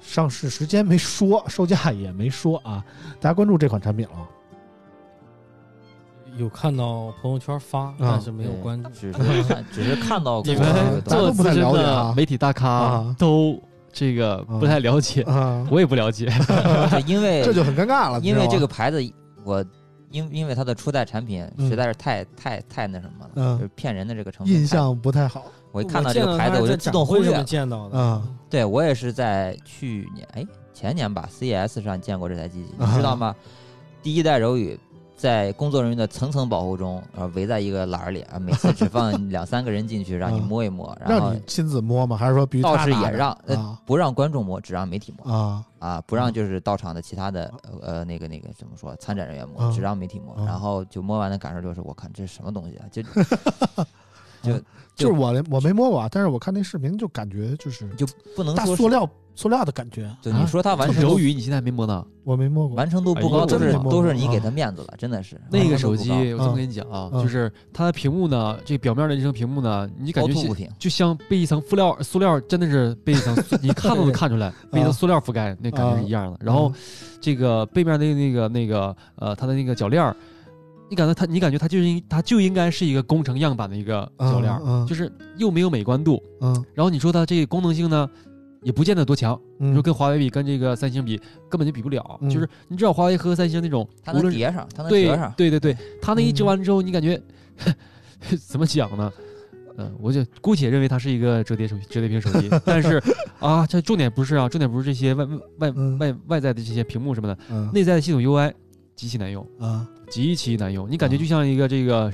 [0.00, 2.84] 上市时间没说，售价也没说啊。
[3.20, 4.26] 大家关注这款产品了吗？
[6.36, 8.90] 有看到朋友圈发，但是没有关注。
[8.90, 16.26] 只是看， 只是看到过你们大家都不太做资深了解啊的媒体大咖啊都这个不太了解，啊，我也不了解。
[16.90, 19.00] 对因为这就很尴尬了，因为这个牌子，
[19.44, 19.64] 我
[20.16, 24.54] 因因为它的初代产品嗯实在是太太太那什么了，嗯就是骗人的这个成分。
[24.54, 27.44] 印象不太好我一看到这个牌子，我我就自动忽略这么。
[27.44, 28.26] 见到的啊。
[28.48, 33.34] 对我也是在去年哎前年吧 CES 上见过这台机器，啊你知道吗？
[34.02, 34.78] 第一代柔宇
[35.16, 42.16] 在工作人员的层层保护中，呃，围在一个栏儿里啊，每次只放两三个人进去，让你啊摸一摸， 然后让你亲自摸吗？
[42.16, 43.36] 还是说必须倒是也让
[43.86, 50.34] 不让观众摸，只让媒体摸啊啊，不让就是到场的其他的呃呃那个那个怎么说参展人员摸，啊只让媒体摸。
[50.34, 52.84] 啊然后就摸完的感受就是，我看这是什么东西啊？
[52.92, 53.02] 就
[54.46, 60.10] 就就是我我没摸过啊，但是我看那视频就感觉就是就不能大塑料塑料的感觉。
[60.22, 62.04] 就你说它完成度柔宇你现在还没摸呢？
[62.24, 70.72] 我没摸过完成度不高，都是都是你给他面子了，真的是那个手机，我这么跟你讲啊，嗯就是它的屏幕呢，这表面的这层屏幕呢，你感觉。
[70.78, 76.38] 就像被一层塑料，塑料真的是被一层，你看都能看出来， 被一层塑料覆盖，那感觉是一样的。
[76.40, 76.72] 然后
[77.20, 80.16] 这个背面的那个那个呃，它的那个铰链儿，
[80.88, 88.08] 你感觉它，你感觉它就是应它就应该是一个工程样板的一个铰链，嗯嗯就是又没有美观度，嗯然后你说它这个功能性呢，
[88.62, 89.38] 也不见得多强。
[89.58, 92.18] 嗯，你说跟华为比，跟这个三星比，根本就比不了。
[92.20, 95.32] 嗯就是你知道华为和三星那种，它能叠上，它能叠上。
[95.36, 97.20] 对对对，它那一折嗯完之后，你感觉
[98.46, 99.12] 怎么讲呢？
[99.78, 103.02] 嗯、我就姑且认为它是一个折叠手机折叠屏手机， 但是
[103.38, 105.26] 啊，这重点不是啊，重点不是这些外
[105.58, 108.50] 外嗯外外在的这些屏幕什么的，嗯内在的系统 UI
[108.94, 112.12] 极其难用，啊极其难用，你感觉啊就像一个这个。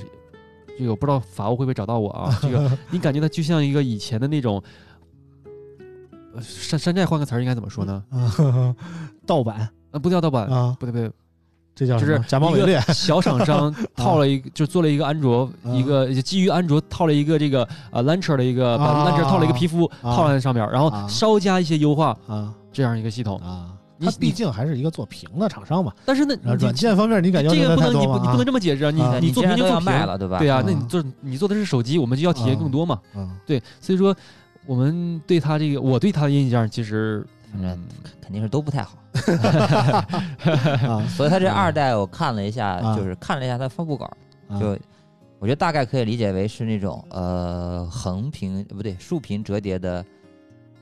[0.75, 2.35] 这个我不知道法务会不会找到我啊？
[2.41, 4.59] 这个你感觉它就像一个以前的那种，
[6.33, 8.03] 呃山山寨换个词儿应该怎么说呢？
[8.09, 8.75] 啊，
[9.23, 11.11] 盗版呃，不叫盗版，啊，不对不对，
[11.75, 23.37] 这叫就是假冒伪劣小厂商 套了一个，就做了一个安卓，啊一个基于安卓套了一个这个呃 Launcher 的一个，把啊 Launcher 套了一个皮肤啊套在上面，然后啊稍加一些优化啊这样一个系统。
[23.37, 23.72] 啊。
[24.03, 27.81] 你它毕竟还是一个做屏的厂商嘛，但是那软件方面你敢要求这个不？
[27.81, 28.91] 能你不你不能这么解释啊！
[28.91, 30.37] 你啊你做屏就要卖了，对吧？
[30.39, 32.99] 对啊，啊那你做你做的是手机，我们就要体验更多嘛。
[33.15, 34.15] 嗯对，所以说
[34.65, 37.79] 我们对它这个，我对它的印象其实，反正嗯，
[38.21, 38.97] 肯定是都不太好。
[40.89, 44.05] 啊 所以它这二代我看了一下，啊就是看了一下它发布稿，
[44.47, 44.77] 啊就
[45.39, 50.03] 我觉得大概可以理解为是那种呃横屏呃不对竖屏折叠的。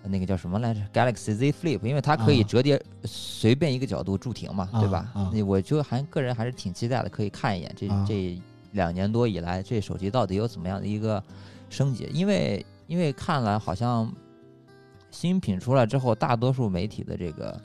[0.04, 5.12] 呃那个叫什么来着？Galaxy Z Flip，因为它可以啊折叠，随便一个角度驻停嘛，对吧？
[5.34, 11.24] 那我就还个人还是挺期待的，可以看一眼这啊这两年多以来，这手机到底有怎么样的一个
[11.70, 12.10] 升级？
[12.14, 14.12] 因为因为看来好像
[15.12, 17.62] 新品出来之后，大多数媒体的这个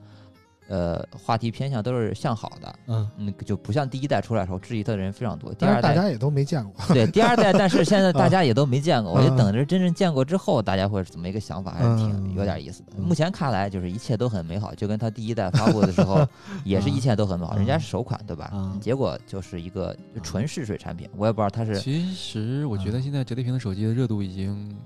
[0.69, 5.53] 呃话题偏向都是向好的，嗯，嗯，就不像第一代出来的时候质疑它的人非常多。
[5.55, 6.75] 第二代大家也都没见过。
[6.95, 12.93] 对第二代，但是现在大家也都没见过， 我就嗯等着真正见过之后，大家会是怎么一个想法，还是挺嗯有点意思的。
[12.97, 16.27] 嗯目前看来，就是一切都很美好，就跟他第一代发布的时候
[16.65, 18.79] 也是一切都很美好，嗯人家是首款对吧嗯？
[18.81, 24.77] 结果就是一个纯试水产品，我也不知道它是其实我觉得现在折叠屏的手机的热度已经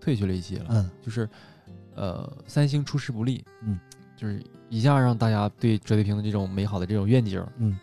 [0.00, 1.28] 退去了一些了，嗯就是
[1.96, 3.78] 呃，三星出师不利，嗯，
[4.16, 7.78] 就是一下让大家对折叠屏的这种美好的这种愿景，嗯，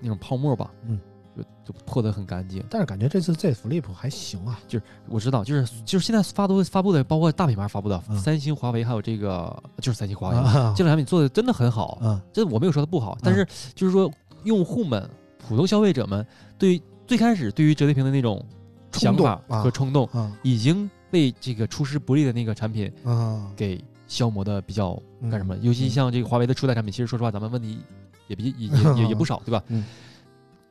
[0.00, 0.98] 那种泡沫吧，嗯，
[1.36, 2.62] 就就破得很干净。
[2.68, 4.58] 但是感觉这次 Z Flip 还行啊。
[4.66, 8.18] 就是我知道，就是就是现在发都发布的，包括大品牌发布的，嗯。
[8.18, 12.20] 三星、华为还有这个就是三星、华为、啊这两产品做的真的很好，嗯。
[12.32, 14.10] 这我没有说它不好，但是就是说
[14.44, 16.26] 用户们、普通消费者们
[16.58, 18.44] 对最开始对于折叠屏的那种
[18.92, 23.82] 想法和冲动，啊已经被这个出师不利的那个产品啊，给
[24.14, 25.56] 消磨的比较嗯干什么？
[25.60, 27.80] 尤其像这个华为的初代产品，其实说实话，咱们问题
[28.28, 29.60] 也比也 也也也不少，对吧？
[29.68, 29.84] 嗯。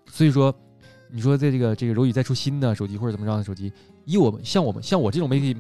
[0.10, 0.54] 所以说，
[1.12, 3.74] 你说在这个这个柔宇再出新的手机或者怎么着的手机，
[4.06, 5.56] 以我们像我们像我这种媒体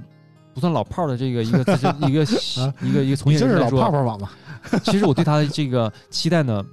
[0.53, 2.23] 不算老炮儿的这个一个资深一个
[2.87, 4.29] 一个一个从业人来说，泡泡网嘛
[4.83, 6.63] 其实我对它的这个期待呢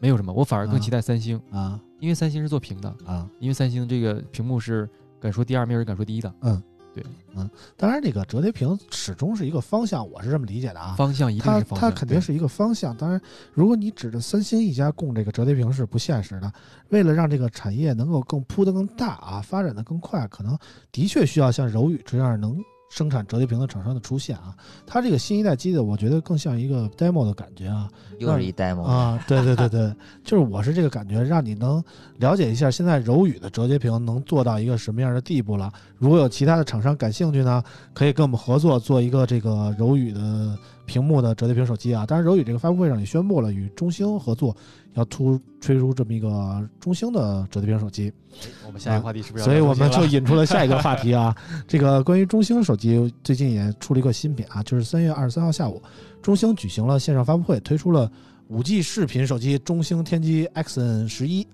[0.00, 3.26] 没有什么，我反而更期待三星，啊因为三星是做屏的，啊！
[3.40, 4.86] 因为三星这个屏幕是
[5.18, 6.30] 敢说第二，没有人敢说第一的
[7.76, 10.94] 当然，这个折叠屏始终是一个方向，我是这么理解的啊。
[10.96, 12.96] 方向，一定是方向，它肯定是一个方向。
[12.96, 13.20] 当然，
[13.52, 16.52] 如果你指着三星一家供这个折叠屏是不现实的。
[16.90, 20.56] 为了让这个产业能够更铺得更大啊，发展的更快，可能
[20.92, 22.56] 的确需要像柔宇这样能
[22.88, 24.54] 生产折叠屏的厂商的出现啊。
[24.86, 27.88] 它这个新一代机子，我觉得更像一个 demo 的感觉啊。
[28.18, 29.94] 又是一 demo 啊，对对对对，
[30.24, 31.82] 就是我是这个感觉，让你能
[32.18, 35.70] 了解一下现在柔宇的折叠屏能做到一个什么样的地步了。
[35.98, 42.06] 如果有其他的厂商感兴趣呢，可以跟我们合作做一个这个柔宇的屏幕的折叠屏手机啊。
[42.06, 44.56] 当然，柔宇这个发布会上也宣布了与中兴合作，
[44.96, 48.12] 要突推出这么一个中兴的折叠屏手机。
[48.66, 51.34] 我们下一个话题是不是要所以我们就引出了下一个话题啊，
[51.66, 55.80] 这个关于中兴手机最近也出了一个新品啊，就是三月二十三号下午，
[56.20, 58.10] 中兴举行了线上发布会，推出了
[58.48, 61.46] 五 G 视频手机中兴天玑 Xn 十一，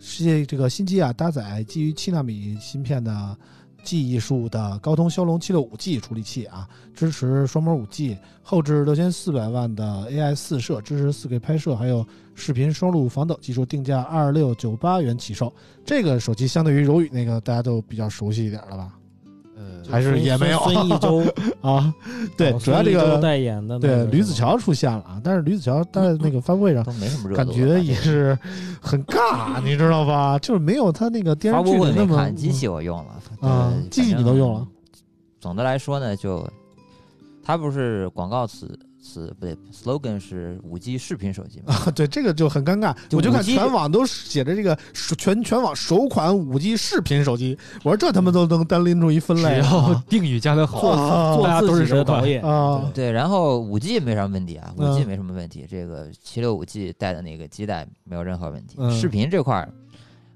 [0.00, 3.36] 是这个新机啊，搭载基于七纳米芯片的
[3.84, 15.52] 技术的高通骁龙七六五 G 处理器啊，支持双模五 G，后置六千四百万的 AI 四摄，支持四 K 拍摄，还有视频双录防抖技术，定价二六九八元起售。
[15.84, 18.92] 这个手机相对于柔宇那个，大家都比较熟悉一点了吧？
[19.56, 21.24] 呃还是也没有孙孙艺洲
[21.60, 21.94] 啊，
[22.36, 28.36] 对，哦主要这个代言的对吕子乔出现了啊，但是吕子乔在那个发布会上都没什么热感觉也是
[28.80, 30.38] 很尬，你知道吧？
[30.38, 34.66] 就是没有他那个电视剧里那么机器我用了啊对机器你都用了。
[35.40, 36.48] 总的来说呢，就
[37.42, 41.74] 他不是广告词词不对，slogan 是五 G 视频手机嘛？
[41.74, 42.96] 啊，对，这个就很尴尬。
[43.08, 51.36] 就我就看全网都写着这个首全全网首款五 G 视频手机，我说这他妈都能单拎出一分只类要啊定语加的好，啊。
[51.42, 52.42] 大家都是什么导演。
[52.42, 52.90] 啊。
[52.94, 54.96] 对，然后五 G 没啥问题啊，五嗯。
[54.96, 58.76] G 没什么问题，这个七六五 G 带的那个基带没有任何问题。
[58.78, 58.90] 嗯。
[58.90, 59.68] 视频这块儿，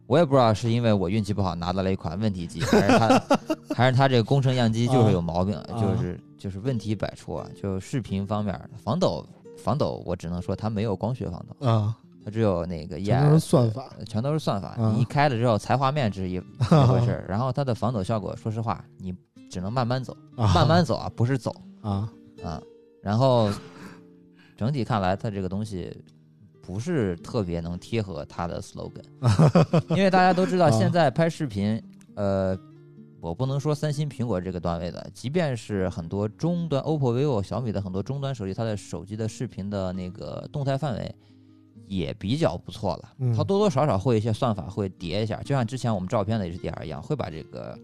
[0.06, 3.22] 我也不知道是因为我运气不好拿到了一款问题机，还是它
[3.74, 7.48] 还是它这个工程样机就是有毛病，啊就是就是问题百出啊。
[7.60, 14.68] 就视频方面，防抖防抖，我只能说它没有光学防抖，啊，它只有那个 ES，全都是算法呃全都是算法。
[14.68, 16.40] 啊你一开了之后，裁画面只是一一
[16.86, 19.14] 回事儿，然后它的防抖效果，说实话，你
[19.50, 21.54] 只能慢慢走，啊慢慢走啊，不是走。
[21.82, 22.10] 啊
[22.42, 22.62] 啊，
[23.02, 23.50] 然后
[24.56, 25.96] 整体看来，它这个东西
[26.60, 29.02] 不是特别能贴合它的 slogan，
[29.90, 31.82] 因为大家都知道，啊现在拍视频，
[32.14, 32.56] 呃，
[33.20, 41.14] 我不能说三星、苹果这个段位的，即便是很多终端，OPPO、vivo、小米的很多终端手机，它的手机的视频的那个动态范围。
[41.86, 47.74] 也比较不错了，嗯它多多少少会一些算法会叠一下，就像之前我们照片的 HDR 一样，会把这个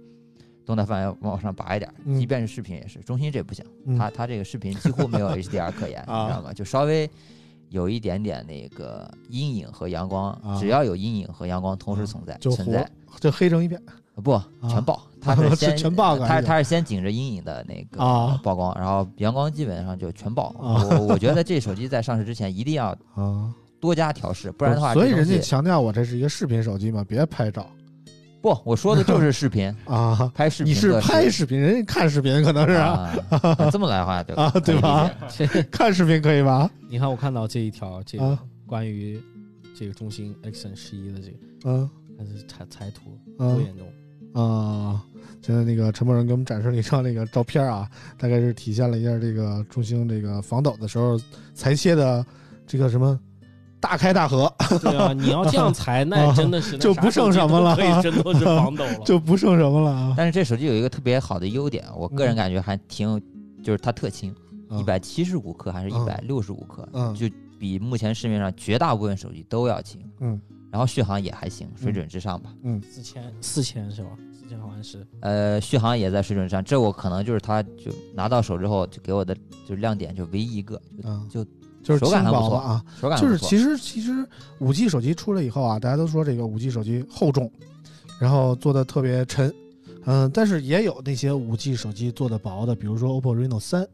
[0.66, 2.98] 动态范围往上拔一点，嗯即便是视频也是。
[2.98, 6.52] 中兴这不行，嗯它它这个视频几乎没有 HDR 可言， 啊你知道吗？
[6.52, 7.10] 就稍微
[7.70, 12.86] 有一点点那个阴影和阳光，啊只要有阴影和阳光同时存在，就存在
[13.20, 13.80] 就黑成一片
[14.22, 20.54] 不全爆，它是 是先全爆它它是先紧着阴影的那个啊曝光，然后阳光基本上就全爆。
[20.60, 27.66] 啊我我觉得这手机在上市之前一定要啊，多加调试，不然的话，所以人家强调我这是一个视频手机嘛，别拍照
[28.40, 30.30] 不，我说的就是视频， 啊。
[30.34, 32.74] 拍视频你是拍视频，人家看视频可能是
[33.72, 35.62] 这么来的话就啊对吧理解？
[35.72, 36.70] 看视频可以吧？
[36.88, 39.20] 你看我看到这一条，这个啊关于
[39.76, 43.88] 这个中兴 Xn 十一的这个，嗯还是裁裁图嗯多严重？
[44.34, 45.02] 啊，
[45.40, 51.18] 现在那个陈博仁给我们展示了一张那个照片啊，大概是体现了一下这个中兴这个防抖的时候
[51.54, 52.24] 裁切的
[52.66, 53.18] 这个什么
[53.80, 58.98] 大开大合，对啊，你要这样裁，那真的是 那就不剩什么了可以真都是防抖 了。
[59.04, 60.14] 就不剩什么了啊。
[60.16, 63.20] 但是这手机有一个特别好的优点，我个人嗯感觉还挺有，
[63.62, 64.34] 就是它特轻，
[64.70, 67.26] 嗯一百七十五克还是一百六十五克，嗯就
[67.60, 70.00] 比目前市面上绝大部分手机都要轻。
[70.20, 70.40] 嗯，
[70.74, 72.52] 然后续航也还行，水准之上吧。
[72.64, 74.10] 嗯，四千四千是吧？
[74.36, 75.06] 四千好像是。
[75.20, 81.44] 呃，续航也在水准上，这我可能就是它就拿到手之后就给我的就亮点就唯一一个，就嗯，就
[81.80, 82.84] 就是轻手感还不错啊。
[83.00, 84.26] 手感不错就是其实其实
[84.58, 87.48] 五 G 手机出来以后啊，大家都说这个五 G 手机厚重，
[88.18, 89.54] 然后做的特别沉，
[90.06, 93.86] 嗯，但是也有那些五 G 手机做的薄的，比如说 OPPO Reno 三，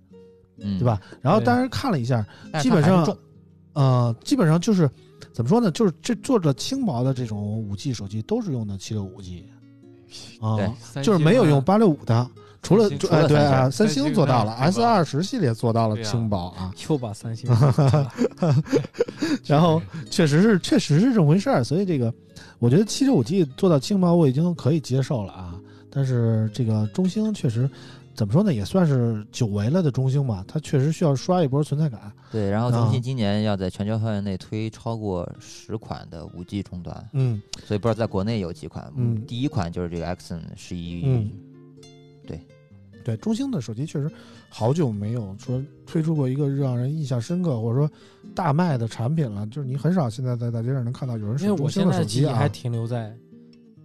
[0.57, 0.87] 嗯，对？
[0.87, 0.99] 吧？
[1.21, 2.27] 然后对当时看了一下，
[2.63, 3.07] 基本上
[3.75, 4.91] 呃，基本上就是
[5.33, 5.71] 怎么说呢？
[5.71, 9.45] 就是这做着轻薄的这种五 G 手机都是用的七六五 G
[10.41, 10.57] 啊，
[10.95, 12.29] 对就是没有用八六五的。
[12.63, 17.49] 除了哎对啊，三星星做到了，S 二十系列做到了轻薄啊， 又把三星
[19.47, 19.81] 然后
[20.11, 22.13] 确实是确实是这么回事儿，所以这个
[22.59, 25.55] 我觉得七六五 G 做到轻薄我已经可以接受了啊，
[25.89, 27.69] 但是这个中兴确实
[28.21, 32.13] 怎么说呢，也算是久违了的中兴吧，它确实需要刷一波存在感。
[32.31, 32.51] 对。
[32.51, 38.93] 然后啊中兴今年要在全球范围内推超过十款的五 G 终端，嗯所以不知道在国内有几款。
[38.95, 41.31] 嗯第一款就是这个 Exynon 十一，嗯，
[42.27, 42.39] 对，
[43.03, 44.13] 对中兴的手机确实
[44.51, 47.91] 好久没有说推出过一个让人印象深刻或者说
[48.35, 53.17] 大卖的产品了，就是你很少现在在大街上能看到有人使中因为我现兴的手机还停留在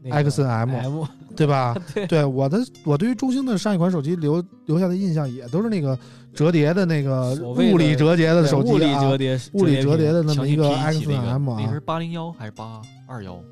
[0.09, 1.03] 那个 Xn M M，
[1.35, 1.75] 对吧？
[1.93, 5.97] 对对我的我对于中兴的上一款手机留留下的印象也都是那个
[6.33, 13.33] 折叠的那个物理折叠的手机、啊，物理折叠物理折叠的那么一个 X 那个 M 啊那个是，八零幺还是八二幺？
[13.33, 13.43] 我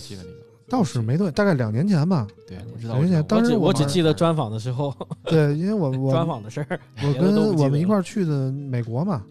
[0.00, 0.38] 记得那个。
[0.70, 2.26] 倒是没对，大概两年前吧。
[2.46, 2.94] 对，我知道。
[2.94, 4.94] 两年前当时我我只记得专访的时候，
[5.24, 9.24] 对，因为我我 专访的事儿，我跟我们一块儿去的美国嘛，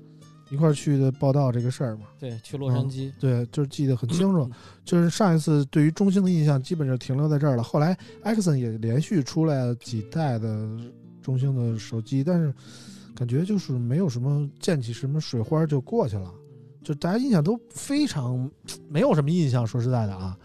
[0.50, 2.08] 一块儿去的报道这个事儿嘛。
[2.20, 4.50] 对去洛杉矶，对，就是记得很清楚，
[4.86, 7.64] 就是上一次对于中兴的印象基本就停留在这儿了。
[7.64, 10.68] 后来 Exxon 也连续出来几代的
[11.22, 12.54] 中兴的手机，但是
[13.16, 16.32] 感觉就是没有什么溅起什么水花就过去了，
[16.84, 18.50] 就大家印象都非常
[18.88, 19.66] 没有什么印象。
[19.66, 20.38] 说实在的啊，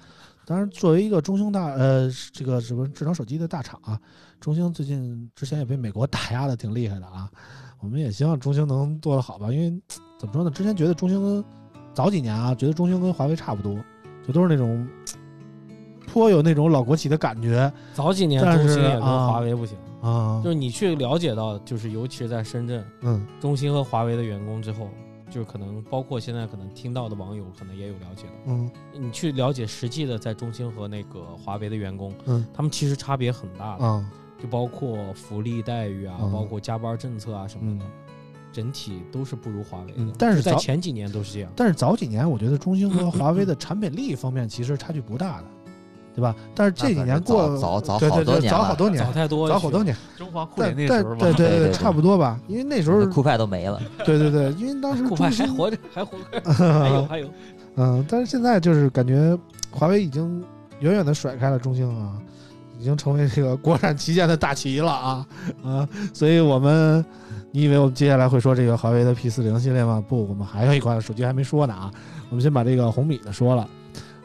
[0.45, 4.01] 当然作为一个中兴大呃这个什么智能手机的大厂啊，
[4.41, 7.31] 中兴最近之前也被美国 打压的挺厉害的啊，
[7.83, 9.83] 我们也希望中兴能做得好吧，因为
[10.19, 11.45] 怎么说呢，之前觉得中兴跟
[11.93, 13.77] 早几年啊，觉得中兴跟华为差不多，
[14.27, 14.87] 就都是那种
[16.07, 17.71] 颇有那种老国企的感觉。
[17.93, 20.41] 早几年中兴也跟啊华为不行，啊。
[20.45, 20.51] 就。
[20.51, 23.27] 是你去了解到，就是尤其是在深圳，嗯。
[23.41, 24.89] 中兴和华为的员工之后，
[25.29, 28.71] 就是可能包括现在可能听到的网友可能也有了解的，嗯。
[28.93, 34.11] 你去了解实际的在中兴和那个华为的员工，嗯他们其实差别很大的，啊
[34.43, 37.85] 就包括福利待遇啊，嗯包括加班政策啊什么嗯的，
[38.53, 39.99] 整体都是不如华为的。
[39.99, 41.53] 嗯但是就在早前几年都是这样。
[41.55, 45.45] 但是早几年我觉得中兴和华为的 产品力方面其实差距不大的，
[46.15, 46.35] 对吧？
[46.57, 57.29] 但是这几年过早早对对对好多年了早好多年早，太多，早好多年，中华酷但联那时候对对对对差不多吧，因为那时候酷派都没了，对对对，因为当时酷派中兴还活着，还活着， 还有还有，
[57.77, 59.39] 嗯，但是现在就是感觉
[59.71, 60.45] 华为已经
[60.81, 62.19] 远远的甩开了中兴啊，
[62.83, 65.27] 已经成为这个国产旗舰的大旗了啊
[65.63, 65.89] 啊！
[66.13, 67.05] 所以我们，
[67.53, 70.05] 你以为我们接下来会说这个华为的 P 四零系列吗？
[70.09, 71.89] 不，我们还有一款手机还没说呢啊，
[72.29, 73.69] 我们先把这个红米的说了。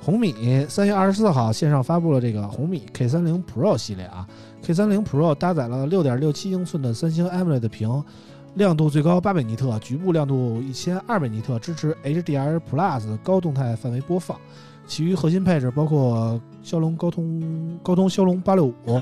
[0.02, 4.28] 红米三月二十四号线上发布了这个红米 K 三零 Pro 系列啊
[4.64, 8.04] ，K 三零 Pro 搭载了六点六七英寸的三星 AMOLED 屏，
[8.56, 14.36] 亮度最高八百尼特，局部亮度一千二百尼特，支持 HDR Plus 高动态范围播放。
[14.88, 19.02] 其余核心配置包括骁龙高通高通骁龙八六五，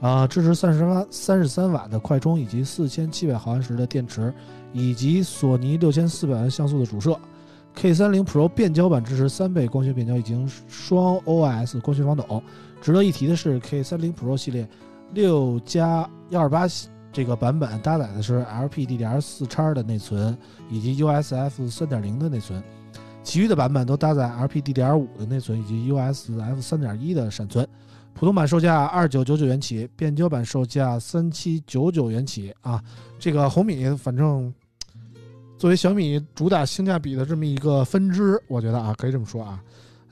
[0.00, 4.32] 啊，支持三十瓦三十三瓦的快充，以及四千七百毫安时的电池，
[4.72, 7.18] 以及索尼六千四百万像素的主摄。
[7.74, 12.40] K 3 0 Pro 变焦版支持三倍光学变焦，已经双 OS 光学防抖。
[12.80, 14.68] 值得一提的是，K 3 0 Pro 系列
[15.12, 16.68] 六加幺二八
[17.12, 20.38] 这个版本搭载的是 LPDDR 四叉的内存
[20.70, 22.62] 以及 USF 三点零的内存，
[23.24, 27.66] 其余的版本都搭载 LPDDR 五的内存以及 USF 三点一的闪存。
[28.12, 32.80] 普通版售价二九九九元起，变焦版售价三七九九元起啊。
[33.18, 34.54] 这个红米反正
[35.58, 39.60] 作为小米主打性价比的这么一个分支，我觉得啊，可以这么说啊，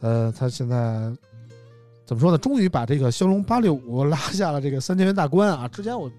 [0.01, 1.13] 呃，它现在
[2.05, 2.39] 怎么说呢？
[2.39, 5.69] 终于把这个骁龙八六五拉下了这个三千元大关啊！
[5.69, 6.11] 之前我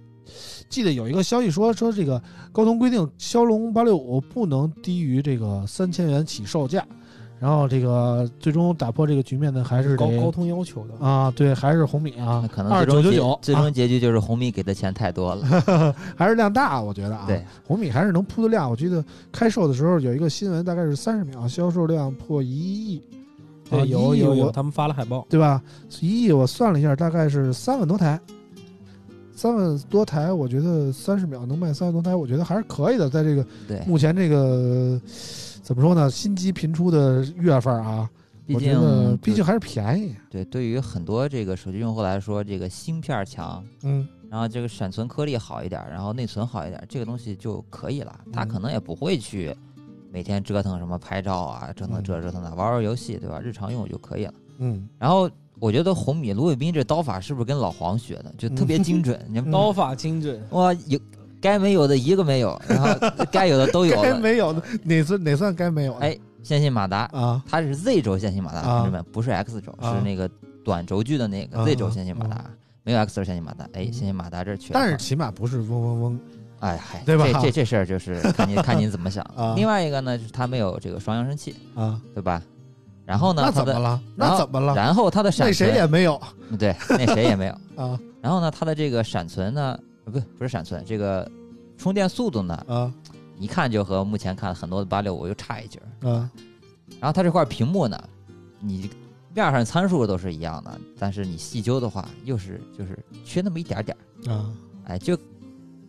[0.69, 2.21] 记得有一个消息说说这个
[2.51, 6.84] 高通规定骁龙八六五不能低于这个三千元起售价，
[7.39, 15.45] 然后这个最终打破这个局面的还是高高通要求的，啊，对，还是红米啊那，可能二最终结九九九，最终结局就是红米给的钱太多了。
[16.15, 18.69] 还是量大，我觉得啊，对，红米还是能铺的量。
[18.69, 23.01] 我记得开售的时候有一个新闻，大概是三十秒销售量破一亿，
[23.69, 25.61] 啊对，有一亿我有有，他们发了海报，对吧？
[25.99, 28.19] 一亿我算了一下，大概是三万多台，
[29.36, 33.09] 三万多台，我觉得三十秒能卖三万多台，我觉得还是可以的。
[33.09, 34.99] 在这个对，目前这个
[35.61, 38.09] 怎么说呢，新机频出的月份啊，
[38.45, 40.15] 毕我觉得竟毕竟还是便宜。
[40.29, 48.19] 对，对于很多这个手机用户来说，这个芯片强，嗯然后这个闪存颗粒好一点，然后内存好一点，这个东西就可以了。
[48.31, 49.55] 他嗯可能也不会去
[50.11, 53.39] 每天折腾什么拍照啊，折腾这折腾那，玩玩游戏，对吧？
[53.39, 54.34] 日常用就可以了。
[54.57, 55.29] 嗯，然后
[55.64, 59.18] 我觉得红米卢伟斌这刀法是不是跟老黄学的，就特别精 准？
[59.30, 60.99] 你刀法精准，哇，有
[61.39, 62.89] 该没有的一个没有，然后
[63.32, 64.20] 该有的都有该了。
[64.20, 65.99] 没有的哪算哪算该没有的？
[65.99, 70.30] 哎，线性马达，啊它是 Z 轴线性马达，啊同志们，不是 X 轴，啊是那个
[70.66, 72.51] 短轴距的那个啊 Z 轴线性马达啊，
[72.84, 73.64] 没有 X 轴线性马达。
[73.72, 74.80] 哎，嗯线性马达这儿缺了。
[74.82, 76.20] 但是起码不是嗡嗡嗡
[76.59, 79.53] 哎嗨，对吧这这这事儿就是看您看您怎么想 啊。
[79.55, 82.01] 另外一个呢，就是它没有这个双扬声器，啊。
[82.14, 82.41] 对吧？
[83.06, 84.01] 然后呢，那怎么了？
[84.16, 84.74] 那怎么了？
[84.76, 86.20] 然后它的闪那谁也，没有
[86.58, 87.54] 对，那谁也没有。
[87.84, 91.30] 啊然后呢，它的这个闪存呢，呃不不是闪存，这个
[91.78, 92.93] 充电速度呢，啊
[93.38, 96.10] 一看就和目前看很多的八六五又差一截儿。
[96.10, 96.32] 啊
[96.99, 98.01] 然后它这块屏幕呢，
[98.60, 98.89] 你
[99.34, 103.97] 面上参数都是一样的，但是你细究的话，又是就是缺那么一点点
[104.28, 104.49] 儿，啊！
[104.86, 105.18] 哎，就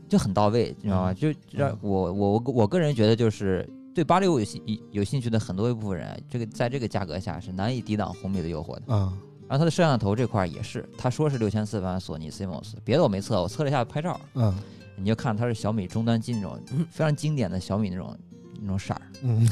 [0.09, 1.12] 就很到位，你知道吗？
[1.12, 8.95] 嗯就让嗯我我我我个人觉得，就是对八六五有兴有兴趣的很多一部分人，这个在这个价格下是难以抵挡红米的诱惑的。
[8.95, 9.12] 啊。
[9.47, 14.55] 然后它的摄像头这块儿也是，他说是六千四百万索尼 CMOS，别的我没测，我测了一下拍照，嗯。
[14.97, 16.57] 你就看它是小米终端机那种
[16.88, 18.16] 非常经典的小米那种
[18.61, 19.45] 那种色儿，嗯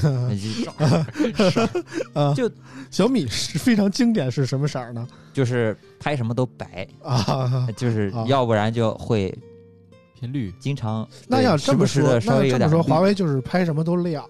[2.15, 2.49] 那就
[2.93, 5.07] 小米是非常经典，是什么色儿呢？
[5.33, 8.25] 就是拍什么都白，啊，就是啊。
[8.29, 9.37] 要不然就会
[10.23, 14.25] 偏绿，经常那对要这么说稍微有点那这么说，华为就是拍什么都亮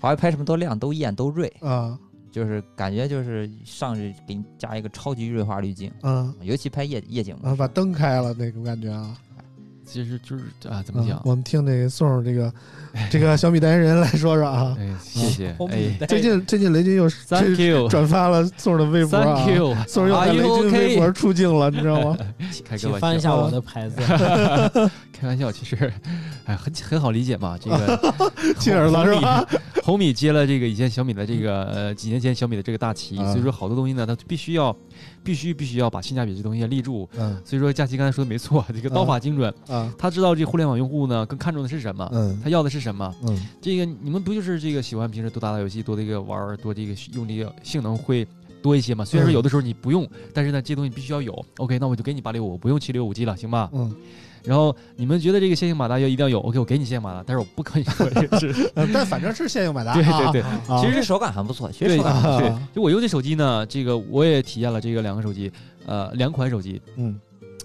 [0.00, 1.98] 华为拍什么都亮都艳都锐，啊
[2.32, 7.54] 就是感觉就是上去给你加一个超级锐化滤镜，嗯尤其拍夜夜景啊！
[7.54, 9.14] 把灯开了那种感觉啊。
[9.86, 11.22] 其实就是啊，怎么嗯讲？
[11.24, 12.52] 我们听那个宋儿这个
[13.10, 14.76] 这个小米代言人来说说啊。
[14.78, 20.96] 哎，谢谢，哎最近最近雷军又是，Thank you，Thank 转发了宋儿的微博啊，you，宋儿又在雷 you 军微？
[20.96, 22.16] 博出镜了，你知道吗？
[22.64, 23.96] 开个玩笑，请翻一下我的牌子，
[25.12, 25.92] 开玩笑，其实，
[26.46, 27.56] 哎，很很好理解嘛。
[27.60, 28.14] 这个
[28.58, 29.46] 亲儿子是吧？
[29.82, 34.74] 红米接了这个以前小米的这个呃几年前小米的这个大旗，啊所以说好多东西呢，它必须要
[35.22, 37.08] 必须必须要把性价比这东西立住。
[37.16, 43.14] 嗯所以说佳琪刚才说的没错， 这个刀法精准，啊他知道这互联网用户呢更看重的是什么，嗯他要的是什么。
[43.26, 48.26] 嗯这个你们不就是这个喜欢平时多打打游戏，多这个玩儿，多这个用这个性能会
[48.62, 49.04] 多一些嘛？
[49.04, 51.44] 虽然说嗯有的时候你不用，但是呢，这些东西必须要有。
[51.58, 53.70] OK，那我就给你八六五，不用七六五 G 了，行吧？
[53.72, 53.94] 嗯
[54.44, 58.70] 然后你们觉得这个线性马达要一定要有，OK，我给你线性马达，但是我不可以说 这个是。
[58.74, 60.80] 嗯， 但反正是线性马达，对啊对对，啊。
[60.80, 62.14] 其实这手感还不错，其实对手感。
[62.14, 62.48] 还不错对。
[62.48, 65.50] 啊，就我用这手机呢，这个我也体验了这个两个手机，
[65.86, 67.18] 呃，两款手机，嗯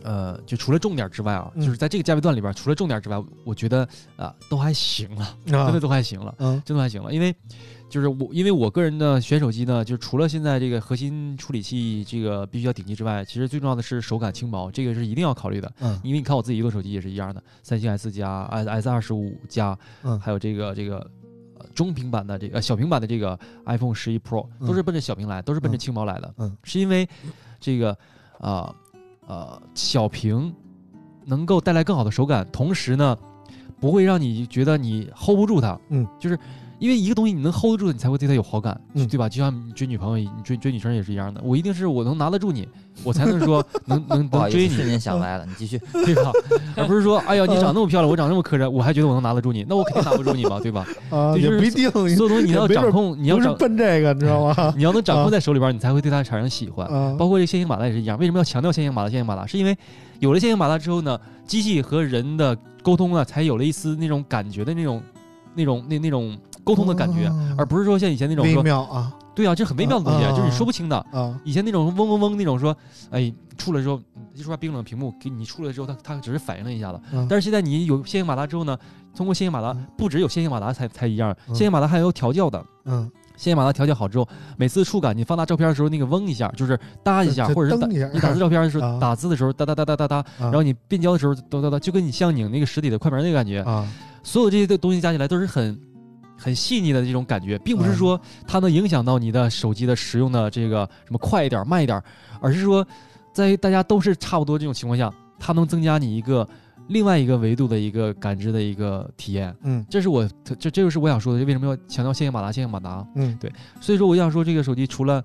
[0.04, 1.62] 呃，就除了重点之外啊，嗯。
[1.62, 6.62] 就是在这个价位段里边，除了重点之外，我觉得啊、都还行了，真啊的都还行了，嗯。
[6.66, 7.36] 真的还行了，因为
[7.89, 15.72] 就是我，因为我个人的选手机呢，就除了现在这个核心处理器这个必须要顶级之外，其实最重要的是手感轻薄，这个是一定要考虑的。
[15.80, 16.00] 嗯。
[16.04, 20.20] 因为你看我自己移动手机也是一样的，三星 S 加、S S 二十五加，嗯。
[20.20, 20.97] 还有这个这个
[21.58, 24.68] 呃中平板的这个、呃、小平板的这个 iPhone 十一 Pro 嗯。
[24.68, 25.80] 都是奔着小屏来，都是奔着嗯。
[25.80, 26.34] 轻薄来的。
[26.38, 26.56] 嗯。
[26.64, 27.10] 是因为
[27.60, 27.91] 这个
[28.38, 28.76] 啊呃
[29.74, 30.54] 小屏
[31.26, 33.18] 能够带来更好的手感，同时呢
[33.80, 35.80] 不会让你觉得你 hold 不住它。
[35.90, 36.38] 嗯，就是。
[36.80, 39.28] 因为一个东西你能 hold 得住，你才会对他有好感，嗯对吧？
[39.28, 41.42] 就像你追女朋友，你追追女生也是一样的。
[41.44, 42.68] 我一定是我能拿得住你，
[43.04, 45.78] 我才能说能能能追你，间想歪了，你继续。
[46.06, 46.32] 对吧？
[46.78, 50.86] 而不是说， 哎呀，你长那么漂亮，我长那么磕碜，我还觉得我能拿得住你，那我肯定拿不住你嘛，对吧？
[51.12, 54.74] 啊，对就是也不一定，所有东西你要掌控，你要是掌，奔这个，你知道吗？
[54.78, 56.88] 你要能掌控在手里边，你才会对他产生喜欢。
[56.88, 59.10] 啊，包括这个线性马达也是一样，为什么要强调线性马达？
[59.10, 59.78] 线性马达是因为
[60.20, 65.02] 有了线性马达之后呢，机器和人的沟通啊，才有了一丝那种感觉的那种、
[65.56, 66.38] 那种、那那种
[66.70, 67.55] 沟通的感觉，哦。
[67.57, 69.11] 而不是说像以前那种微说，妙啊。
[69.36, 70.97] 对啊，这很微妙的东西，啊就是你说不清的。
[71.11, 71.39] 啊。
[71.43, 72.76] 以前那种嗡嗡嗡那种说，
[73.09, 73.99] 哎，出来之后
[74.34, 76.99] 一说话冰冷屏幕给你出来之后，它它只是反应了一下子。
[77.13, 78.78] 嗯但是现在你有线性马达之后呢，
[79.15, 79.86] 通过线性马达嗯。
[79.97, 81.55] 不只有线性马达才才一样，嗯。
[81.55, 82.63] 线性马达还有调教的。
[82.86, 88.97] 嗯，线性马达调教好之后，每次触感你放大照片的时候，那个嗡一下，就是哒一下，或者是你打字照片的时候 啊。
[88.99, 90.26] 打字的时候哒哒哒哒哒哒，啊。
[90.39, 93.88] 然后你变焦的时候哒哒哒，就跟你像拧那个实体的快门那个感觉，啊。
[94.22, 95.80] 所有这些的东西加起来都是很
[96.40, 102.02] 很细腻的这种感觉，并不嗯是说它能影响到你的手机的使用的这个什么快一点、慢一点，
[102.40, 102.86] 而是说
[103.34, 106.48] 在大家都是差不多这种情况下，它能增加你一个
[106.88, 109.56] 另外一个维度的一个感知的一个体验。
[109.64, 112.52] 嗯这是我这这就是我想说的，为什么要强调线性马达？
[112.52, 113.06] 线性马达。
[113.16, 115.24] 嗯对所以说，我想说这个手机除了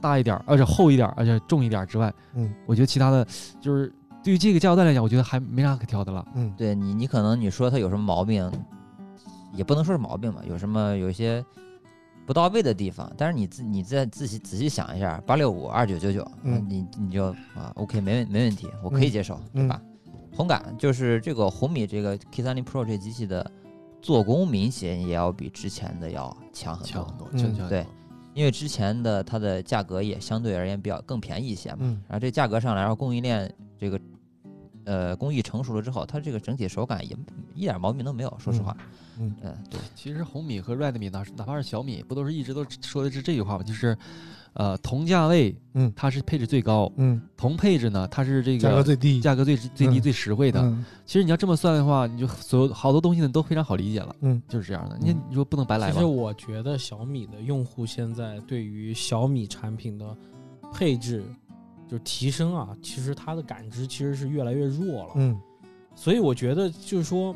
[0.00, 3.26] 大一点儿，而且厚一点儿，而且重一点儿之外，嗯，我觉得其他的
[3.60, 3.90] 就是
[4.22, 6.24] 对于这个加油站来讲，我觉得还没啥可挑的了。
[6.34, 8.50] 嗯对你，你可能你说它有什么毛病，
[9.56, 11.44] 也不能说是毛病吧，有什么有一些
[12.26, 19.80] 不到位的地方，但是你自你再仔细仔细想一下，八六五二九九九，嗯你你就啊 OK 没问没问题，我可以接受，嗯对吧？
[20.34, 23.50] 同感就是这个红米这个 K 三零 Pro 这机器的
[24.02, 26.86] 做工明显也要比之前的要强很
[27.16, 27.86] 多，强很多，对
[28.34, 32.02] 因为之前的它的价格也相对而言比较更便宜一些嘛，嗯。
[32.06, 33.98] 然后这价格上来，然后供应链这个
[34.86, 37.14] 呃工艺成熟了之后，它这个整体手感也
[37.54, 38.74] 一点毛病都没有，说实话，
[39.18, 43.62] 嗯嗯，对， 其实红米和 Redmi 哪哪怕是小米，不都是一直都说的是这句话吗？
[43.62, 43.96] 就是，
[44.54, 50.60] 呃，同价位，嗯它是配置最高；嗯，同配置呢，它是这个价格最低，价格最最低、嗯最实惠的。
[50.62, 54.96] 嗯其实你要这么算的话，你就所有好多东西呢都非常好理解了，嗯就是这样的。
[55.00, 56.04] 你你说不能白来吧其实？
[56.04, 60.16] 我觉得小米的用户现在对于小米产品的
[60.72, 61.24] 配置
[61.88, 65.12] 就是提升啊，其实它的感知其实是越来越弱了。
[65.16, 65.40] 嗯
[65.94, 67.34] 所以我觉得就是说，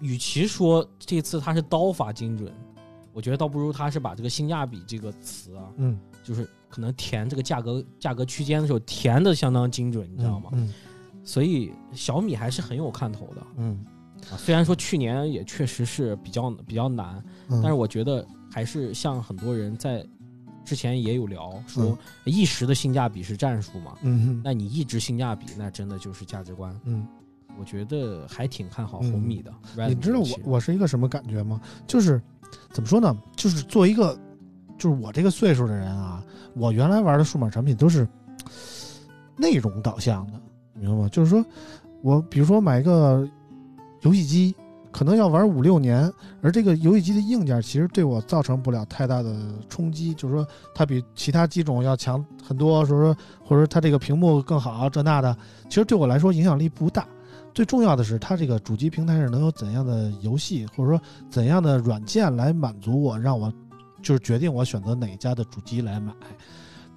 [0.00, 2.50] 与其说这次它是刀法精准，
[3.12, 10.50] 我觉得倒不如它是把这个性价比这个词啊，嗯，就是可能填这个价格价格区间的时候填的相当精准，你知道吗？
[10.54, 10.72] 嗯
[11.22, 13.84] 所以小米还是很有看头的嗯
[14.30, 14.32] 啊。
[14.38, 20.02] 虽然说去年也确实是比较比较难，嗯，但是我觉得还是像很多人在
[20.68, 21.98] 之前也有聊说嗯，
[22.32, 26.78] 一时的性价比是战术嘛，嗯那你一直性价比，那真的就是价值观。
[26.84, 27.06] 嗯。
[27.58, 29.52] 我觉得还挺看好嗯红米的。
[29.88, 31.60] 你知道我我是一个什么感觉吗？
[31.88, 32.22] 就是
[32.70, 33.16] 怎么说呢？
[33.34, 34.16] 就是做一个，
[34.78, 36.22] 就是我这个岁数的人啊，
[36.54, 38.06] 我原来玩的数码产品都是
[39.36, 40.40] 内容导向的，
[40.74, 41.08] 明白吗？
[41.08, 41.44] 就是说
[42.02, 43.28] 我比如说买一个
[44.02, 44.54] 游戏机，
[44.98, 49.32] 可能要玩五六年，而这个游戏机的硬件其实对我造成不了太大的
[49.68, 50.44] 冲击，就是说
[50.74, 55.36] 它比其他机种要强很多，说说或者说它这个屏幕更好，这那的，
[55.68, 57.06] 其实对我来说影响力不大。
[57.54, 63.52] 最重要的是，它这个主机平台上能有怎样的游戏，或者说怎样的软件来满足我，让我
[64.02, 66.12] 就是决定我选择哪一家的主机来买。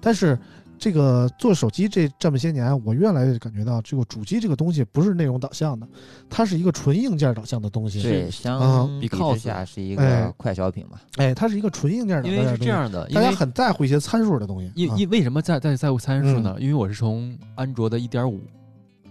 [0.00, 0.36] 但是
[0.82, 5.86] 这个做手机这这么些年，我越来越感觉到，这个主机这个东西不是内容导向的，
[6.28, 8.02] 它是一个纯硬件导向的东西。
[8.02, 14.66] 对，啊相比之下是一哎个快消品嘛，哎，它是一个纯硬件导因为是向的东西，这样的，大家很在乎一些参数的东西。
[14.66, 16.56] 啊因因为什么在在在乎参数呢？
[16.58, 18.40] 因为我是从安卓的一点五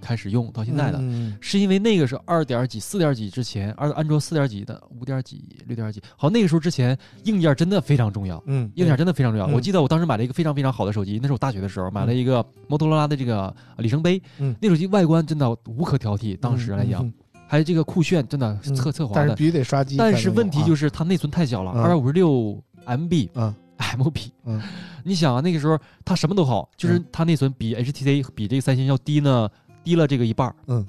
[0.01, 1.37] 开始用到现在的，嗯。
[1.39, 8.43] 是因为那个是二点几、四点几之前，二安卓四点几的、五点几、六点几，好，那个时候之前硬件真的非常重要。
[8.47, 9.47] 嗯，硬件真的非常重要。
[9.47, 9.53] 嗯。
[9.53, 14.55] 我记得我当时买了一个非常非常好的手机，那是我大学的时候买了一个摩托罗拉的这个里程碑，嗯。
[14.59, 17.13] 那手机外观真的无可挑剔，当时来讲，嗯。
[17.47, 19.21] 还有这个酷炫，真的嗯侧侧滑的。
[19.21, 19.97] 但是必须得刷机。
[19.97, 21.83] 但是问题就是是它内存太小了，嗯。
[21.83, 23.29] 二百五十六 MB。
[23.35, 23.53] 嗯。
[23.97, 24.61] MB，嗯。
[25.03, 27.05] 你想啊，那个时候它什么都好，就是嗯。
[27.11, 29.49] 它内存比 HTC 比这个三星要低呢，
[29.84, 30.86] 低了这个一半儿嗯。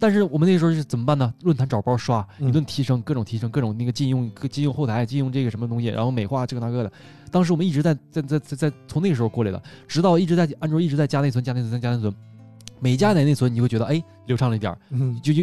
[0.00, 1.34] 但是我们那时候是怎么办呢？
[1.42, 6.92] 论坛找包刷，嗯一顿提升，各种提升，各种那个禁用、禁用后台、禁用这个什么东西，然后美化这个那个的。
[7.32, 12.14] 当时我们一直在在在在在从那个时候过来的，直到一直在安卓一直在加内存、加内存、加内存，
[12.78, 14.78] 每加一点内存，你会觉得哎流畅了一点儿。
[14.90, 15.42] 嗯就就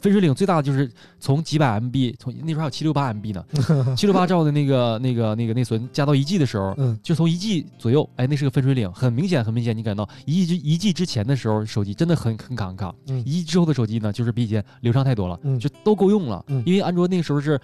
[0.00, 3.44] 分水岭最大的就是从几百 MB，从那时候还有七六八 MB 呢，
[3.96, 16.44] 七六八兆的那个那个那个内存加到一 G 的时候，嗯就从一 G 左右，哎，那是个分水岭，很明显，很明显，你感到一 G 之一 G 之前的时候，手机真的很很卡很卡，嗯一 G 之后的手机呢，就是比以前流畅太多了，嗯就都够用了。
[16.48, 17.58] 嗯因为安卓那个时候是，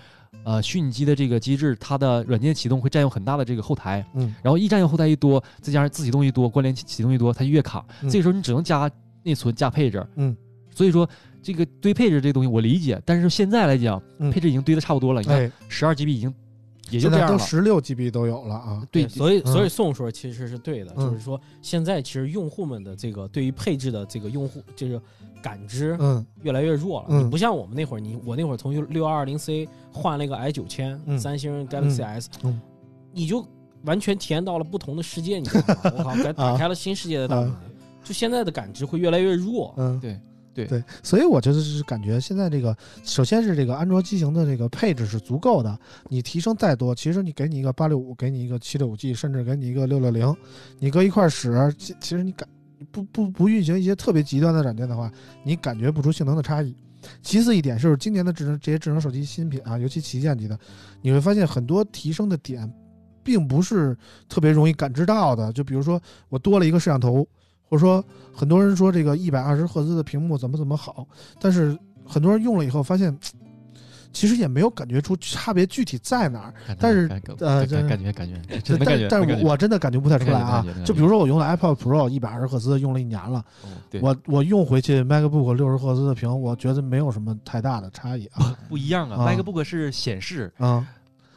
[0.44, 7.84] 呃，虚拟机的这个机制，它的软件启动会占用很大的这个后台，嗯然后一占用后台一多，再加上自启动一多，关联启启动一多，它就越卡。
[8.00, 8.90] 嗯这个时候你只能加
[9.22, 10.36] 内存加配置，嗯，
[10.74, 11.08] 所以说
[11.42, 15.20] 这个堆配置这东西我理解，但是现在来讲，嗯配置已经堆的差不多了。
[15.20, 16.32] 你看哎，十二 GB 已经
[16.90, 17.38] 也就现在都这样了。
[17.38, 18.86] 十六 GB 都有了啊。
[18.90, 25.00] 对，所以嗯所以宋说其实是对的，嗯就是说现在其实用户们的这个对于配置的这个用户就是
[25.42, 27.06] 感知嗯越来越弱了。
[27.10, 32.60] 嗯你不像我们那会儿，你我那会儿从六二二零 C 换了一个 i 九千、嗯三星 Galaxy S，、嗯
[33.12, 33.44] 你就
[33.84, 35.80] 完全体验到了不同的世界，你知道吗？
[35.96, 37.52] 我靠， 打打开了新世界的大门。
[38.10, 39.72] 就现在的感知会越来越弱。
[39.76, 40.18] 嗯，对
[40.52, 50.36] 对对，所以我就是感觉现在这个，首先是这个安卓机型的这个配置是足够的，你提升再多，其实你给你一个八六五，给你一个七六五 G，甚至给你一个六六零，
[50.80, 52.48] 你搁一块儿使，其其实你感
[52.90, 55.08] 不不不运行一些特别极端的软件的话，
[55.44, 56.74] 你感觉不出性能的差异。
[57.22, 60.58] 其次一点就是今年的智能这些智能手机新品啊，尤其旗舰级的，
[61.00, 62.68] 你会发现很多提升的点，
[63.22, 63.96] 并不是
[64.28, 65.52] 特别容易感知到的。
[65.52, 67.24] 就比如说我多了一个摄像头，
[67.70, 68.04] 或者说
[68.34, 71.06] 很多人说这个一百二十赫兹的屏幕怎么怎么好，
[71.40, 73.16] 但是很多人用了以后发现，
[74.12, 76.54] 其实也没有感觉出差别具体在哪儿。
[76.80, 77.08] 但是
[77.38, 78.42] 呃感感觉感觉
[78.84, 83.44] 但，但是我我真的感觉不太出来啊就比如说我用了 iPad Pro 一百二十赫兹，用了一年了，
[84.00, 88.58] 我我用回去 MacBook 六十赫兹的屏，我觉得没有什么太大的差异啊。
[88.68, 90.84] 不一样啊啊，MacBook 是显示，嗯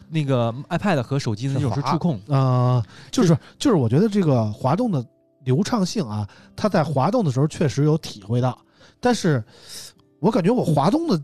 [0.10, 5.04] 那个 iPad 和手机的那种是触控，呃，就是就是，我觉得这个滑动的
[5.44, 8.58] 流畅性啊，它在滑动的时候确实有体会到，
[9.00, 9.44] 但是
[10.20, 11.22] 我感觉我滑动的。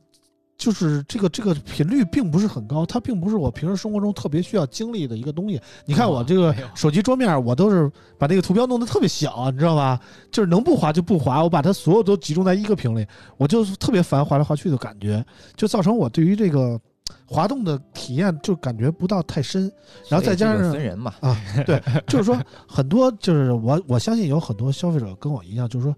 [0.60, 5.58] 就是这个这个频率并不是很高，它并不是我平时生活中特别需要经历的一个东西。
[5.86, 9.98] 你看我这个手机桌面，我都是把那个图标弄得特别小，你知道吧？
[10.30, 13.08] 就是能不滑就不滑，我把它所有都集中在一个屏里，
[13.38, 16.78] 我就特别烦滑来滑去的感觉，就造成我对于这个
[17.26, 19.72] 滑动的体验就感觉不到太深。
[20.07, 22.38] 然后再加上分人嘛，啊，对，就是说
[22.68, 25.95] 很多就是我我相信有很多消费者跟我一样，就是说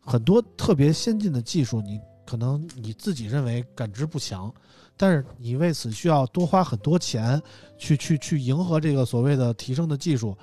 [0.00, 4.52] 很多特别先进的技术，你可能你自己认为感知不强，
[4.96, 7.40] 但是你为此需要多花很多钱
[7.78, 10.36] 去去去迎合这个所谓的提升的技术，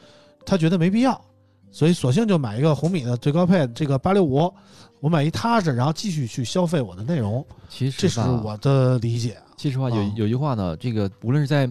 [0.46, 1.20] 他觉得没必要，
[1.76, 4.50] 所以索性就买一个红米的最高配这个八六五，
[5.02, 9.36] 我买一踏实，然后继续去消费我的内容，其实这是我的理解。
[9.58, 11.70] 其实话有啊有句话呢，这个无论是在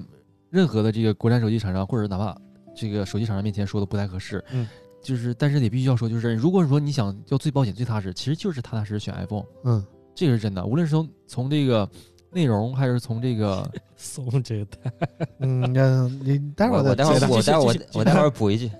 [0.51, 2.37] 任何的这个国产手机厂商，或者哪怕
[2.77, 4.69] 这个手机厂商面前说的不太合适，嗯，
[5.03, 9.83] 就是但是你必须要说，就是如果说你想要最保险、最踏实，其实就是踏踏实实选 iPhone，嗯，
[10.15, 10.67] 这个是真的。
[10.67, 11.89] 无论是从从这个
[12.35, 13.65] 内容，还是从这个
[13.97, 14.93] 送 这个单，
[15.41, 18.71] 嗯，那你 待会儿我我待会儿我待会儿我我待会儿补一句，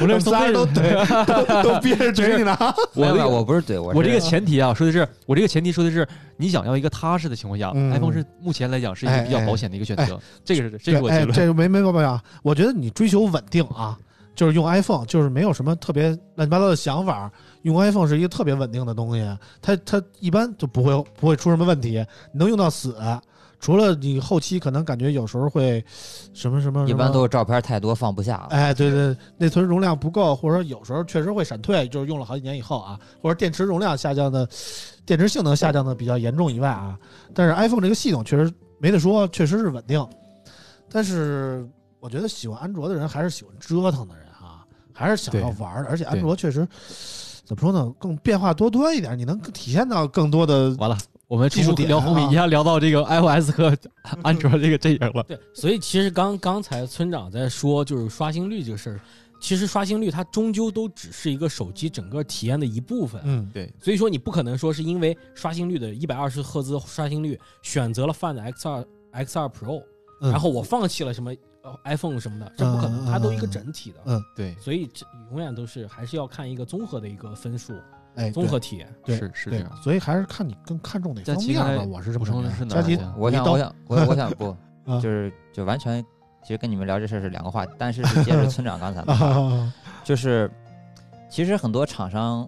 [0.00, 2.56] 无论是从仨人都怼，都都憋着嘴你呢。
[2.94, 6.06] 我这个我不是怼，我我这个前提啊，说的是我这个前提说的是
[6.36, 10.18] 你想要一个踏实的情况下、嗯 i p h o n e 是目前来讲是一个比较保险的一个选择。
[10.44, 11.36] 这个是这是我对哎，结论。
[11.36, 12.22] 这个没没毛病啊。
[12.42, 13.96] 我觉得你追求稳定啊，
[14.34, 17.30] 就是用 iPhone，就是没有什么特别乱七八糟的想法。
[17.64, 22.96] 用 iPhone 是一个特别稳定的东西，它它一般就不会不会出什么问题，你能用到死。
[23.60, 25.82] 除了你后期可能感觉有时候会
[26.34, 28.48] 什么什么，一般都是照片太多放不下了。
[28.50, 34.46] 哎，对对，内存容量不够，或者说有时候确实会闪退，就是用了好几年以后啊，或者电池容量下降的，
[35.06, 36.98] 电池性能下降的比较严重以外啊，
[37.32, 40.06] 但是 iPhone 这个系统确实没得说，确实是稳定。
[40.90, 41.66] 但是
[42.00, 44.62] 我觉得喜欢安卓的人还是喜欢折腾的人啊，
[44.92, 46.68] 还是想要玩的，而且安卓确实
[47.44, 50.96] 怎么说呢，更变化多端一点，你能体现到更多的完了，
[51.28, 53.76] 我们技术点聊红米啊一下聊到这个 iOS 和
[54.22, 55.22] 安卓这个阵营了。
[55.24, 59.00] 对，所以其实刚刚才村长在说就是刷新率这个事儿，
[59.40, 63.20] 其实刷新率它终究都只是一个手机整个体验的一部分。
[63.24, 69.82] 嗯对，所以说你不可能说是因为刷新率的一百二十赫兹刷新率选择了 Find X 二 X 二 Pro，、
[70.22, 71.34] 嗯然后我放弃了什么
[71.64, 73.98] 呃 iPhone 什么的，这不可能，它都一个整体的。
[74.04, 77.74] 嗯对，所以这永远都是还是要看一个综合的一个分数，
[78.16, 78.86] 哎，综合体验。
[79.04, 79.76] 对对是是这样。
[79.82, 84.54] 所以还是看你更看重哪方面吧，我是这么补充认为的是哪儿佳琪啊我想我想我我想不
[84.84, 86.04] 啊就是就完全
[86.42, 89.72] 其实跟你们聊这事儿是两个话题，但是是接着村长刚才的
[90.04, 90.50] 就是
[91.30, 92.46] 其实很多厂商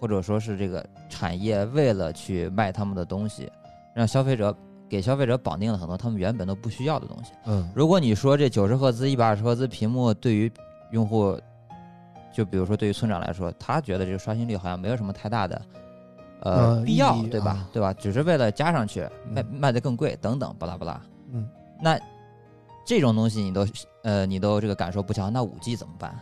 [0.00, 3.48] 或者说是这个产业为了去卖他们的东西，
[3.94, 4.54] 让消费者
[4.88, 7.32] 给消费者绑定了很多他们原本都不需要的东西。
[7.46, 10.50] 嗯如果你说这九十赫兹、一百二十赫兹屏幕对于
[10.90, 11.38] 用户，
[12.32, 15.62] 就比如说对于村长来说，他觉得这个刷新率好像没有什么太大的
[16.40, 17.68] 呃呃必要，对吧啊？
[17.72, 17.92] 对吧？
[17.94, 21.00] 只是为了加上去卖嗯卖的更贵等等巴拉巴拉。
[21.32, 21.48] 嗯，
[21.80, 21.98] 那
[22.84, 23.66] 这种东西你都
[24.02, 26.14] 呃你都这个感受不强，那五 G 怎么办？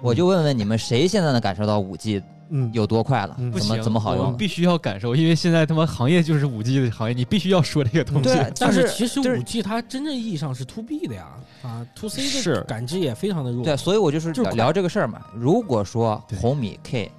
[0.00, 3.34] 我就问问你们，谁现在能感受到五 G 嗯，有多快了？
[3.38, 4.24] 嗯怎么，怎么好用？
[4.24, 8.24] 我们必须要感受，因为现在他妈行业就是五 G 的行业，你必须要说这个东西。
[8.24, 11.28] 对，但但是其实就是五 G 它真正意义上是 To B 的呀，
[11.62, 13.64] 啊，To C 的感知也非常的弱。
[13.64, 15.20] 对，所以我就是就聊聊这个事儿嘛。
[15.34, 17.10] 如果说红米 K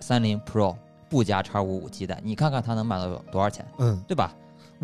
[0.00, 0.76] 三零 Pro
[1.08, 4.02] 不加叉五五 G 的，你看看它能卖到多少钱，嗯。
[4.06, 4.34] 对吧？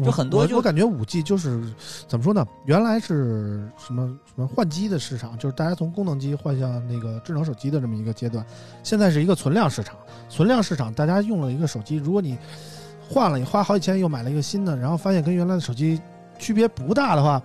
[0.00, 1.62] 我就很多就我我感觉五 G 就是
[2.08, 2.46] 怎么说呢？
[2.66, 8.44] 原来是什么什么换机的市场，就是大家从功能机换向那个智能手机的这么一个阶段。
[8.82, 9.96] 现在是一个存量市场，
[10.28, 12.36] 存量市场大家用了一个手机，如果你
[13.08, 16.00] 换了，你花好几千又买了一个新的，然后发现跟原来的手机
[16.38, 17.42] 区别不大的话，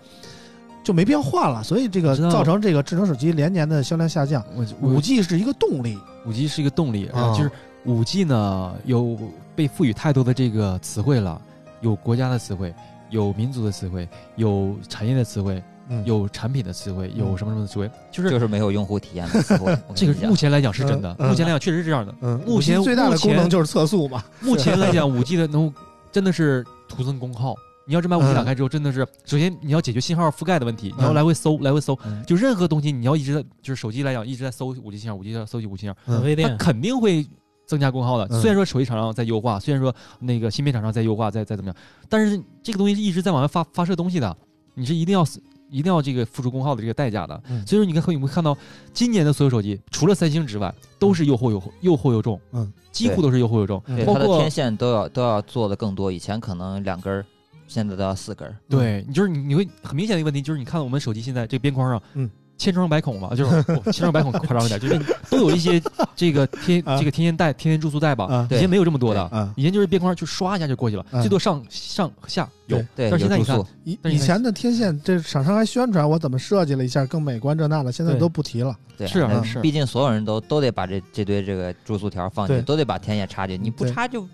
[0.83, 1.63] 就没必要换了。
[1.63, 4.45] 所以这个造成这个智能手机连年的销量下降。
[4.81, 7.51] 五 G 是一个动力，五 G 是一个动力，啊就是
[7.85, 9.17] 五 G 呢有
[9.55, 11.41] 被赋予太多的这个词汇了，
[11.85, 12.73] 有国家的词汇，
[13.11, 19.77] 有民族的词汇，有产业的词汇，嗯有产品的词汇，有什么什么的词汇，就是就是没有用户体验的词汇。
[19.93, 22.13] 这个目前来讲是真的，目前来讲确实是这样的。
[22.21, 24.23] 嗯，目前最大的目前功能就是测速嘛。
[24.41, 25.71] 目前来讲，五 G 的能
[26.11, 27.53] 真的是徒增功耗。
[27.87, 37.23] 你要真把五 G 嗯打开之后，真的是首先你要解决信号覆盖的问题，你要嗯来回搜，来回搜，嗯就任何东西你要一直在，就是手机来讲一直在搜五 G 信号，五 G 信号，搜集五 G 信号，它免费电，肯定会
[37.65, 38.27] 增加功耗的。
[38.29, 41.75] 嗯虽然说手机厂商在优化，虽然说那个芯片厂商在优化，在在怎么样，
[42.07, 44.37] 但是这个东西是一直在往外发发射东西的，
[44.73, 45.25] 你是一定要
[45.69, 47.41] 一定要这个付出功耗的这个代价的。
[47.49, 48.55] 嗯所以说你看会你会看到
[48.93, 53.81] 今年的所有手机，除了三星之外，都是又厚又厚又厚又重，嗯，几乎都是又厚又重。
[54.05, 57.25] 包括它的天线都要都要做的更多，以前可能两根儿，
[57.67, 58.55] 现在都要四根儿。
[58.69, 62.29] 对你就是你你会很明显的一个问题就是你看到我们手机现在这个边框上，嗯。
[62.57, 64.99] 千疮百孔嘛，就是哦千疮百孔夸张一点，就是
[65.29, 65.81] 都有一些
[66.15, 66.97] 这个天啊。
[66.97, 68.47] 这个天线带、天线注塑带吧，啊。
[68.51, 78.75] 以前没有这么多的，啊，以前就是边框就刷一下就过去了，嗯最多上上下有对，但是现在你看以以前的天线，这厂商还宣传我怎么设计了一下更美观这那的，现在都不提了。
[78.97, 79.59] 对，是啊是。
[79.59, 84.25] 毕竟所有人都都得把这这堆这个住宿条放进去，都得把天线插进去，你不插就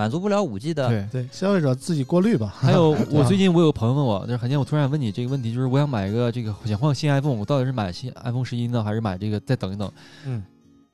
[0.00, 0.88] 满足不了五 G 的。
[0.88, 1.06] 对。
[1.12, 2.54] 对，消费者自己过滤吧。
[2.58, 9.90] 还有， 我啊最近我有朋友问我，就是很见我突然问你这个问题，就是我想买一个这个想换新 iPhone，我到底是买新 iPhone 十一呢，还是买这个再等一等？
[10.24, 10.42] 嗯，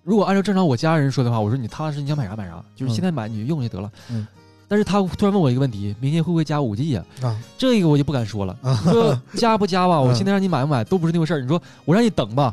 [0.02, 3.90] 如果按照正常我家人说的话，我说你踏踏实实你想买啥买啥，就是现在买你就用就得了。
[4.11, 4.26] 嗯。
[4.68, 7.04] 但是他突然问我一个问题，明年会不会加五 G 呀？
[7.22, 8.57] 啊这个我就不敢说了。
[8.62, 10.00] 啊你说 加不加吧？
[10.00, 11.40] 我嗯现在让你买不买都不是那回事儿。
[11.40, 12.52] 你说我让你等吧，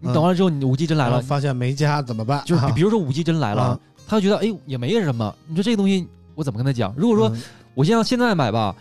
[0.00, 2.42] 你嗯等完了之后你五 G 真来了发现没加怎么办？
[2.46, 3.80] 就是比如说五 G 真来了啊，
[4.10, 5.32] 他就觉得哎也没什么。
[5.46, 6.04] 你说这个东西
[6.34, 6.92] 我怎么跟他讲？
[6.96, 7.40] 如果说嗯
[7.74, 8.74] 我现在现在买吧，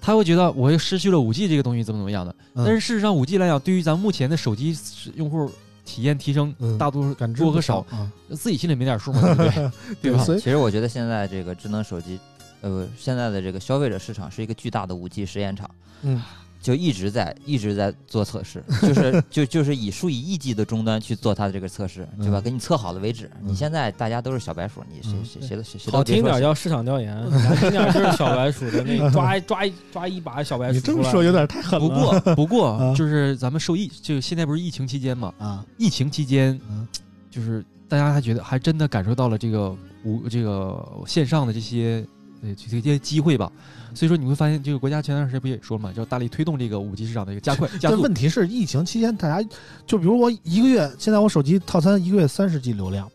[0.00, 2.34] 他会觉得我又失去了五 G 这个东西怎么怎么样的。
[2.54, 4.76] 嗯但是事实上，五 G 来讲，对于咱目前的手机
[5.14, 5.48] 用户
[5.84, 9.70] 体验提升嗯，大多数感多和少，啊，自己心里没点数嘛，对不对？
[10.02, 10.24] 对吧？
[10.24, 12.18] 所以其实我觉得现在这个智能手机，
[12.60, 15.70] 呃，现在的这个消费者市场是一个巨大的五 G 实验场，
[16.02, 16.20] 嗯
[16.62, 22.38] 就一直在一直在做测试， 就是就就是以数以亿计的终端去做它的这个测试，对吧？
[22.38, 23.28] 嗯给你测好了为止。
[23.42, 30.80] 嗯你现在大家都是小白鼠，你谁嗯谁谁都谁谁好听点叫市场调研， 难听点就是小白鼠的那抓抓一抓一把小白鼠你。
[30.80, 31.94] 这么说有点太狠了不。
[31.94, 35.34] 过不过啊就是咱们受疫，就现在不是疫情期间嘛？
[35.38, 36.86] 啊，疫情期间嗯
[37.30, 42.04] 就是大家还觉得还真的感受到了这个无这个线上的这些
[42.42, 43.50] 呃这些机会吧。
[43.94, 48.02] 所以说你会发现，这个国家前段时间不也说了嘛，要大力推动这个五 G 市场的一个加快 加这速。
[48.02, 49.46] 问题是疫情期间，大家
[49.86, 53.10] 就比如我一个月，现在我手机套餐一个月三十 G 流量，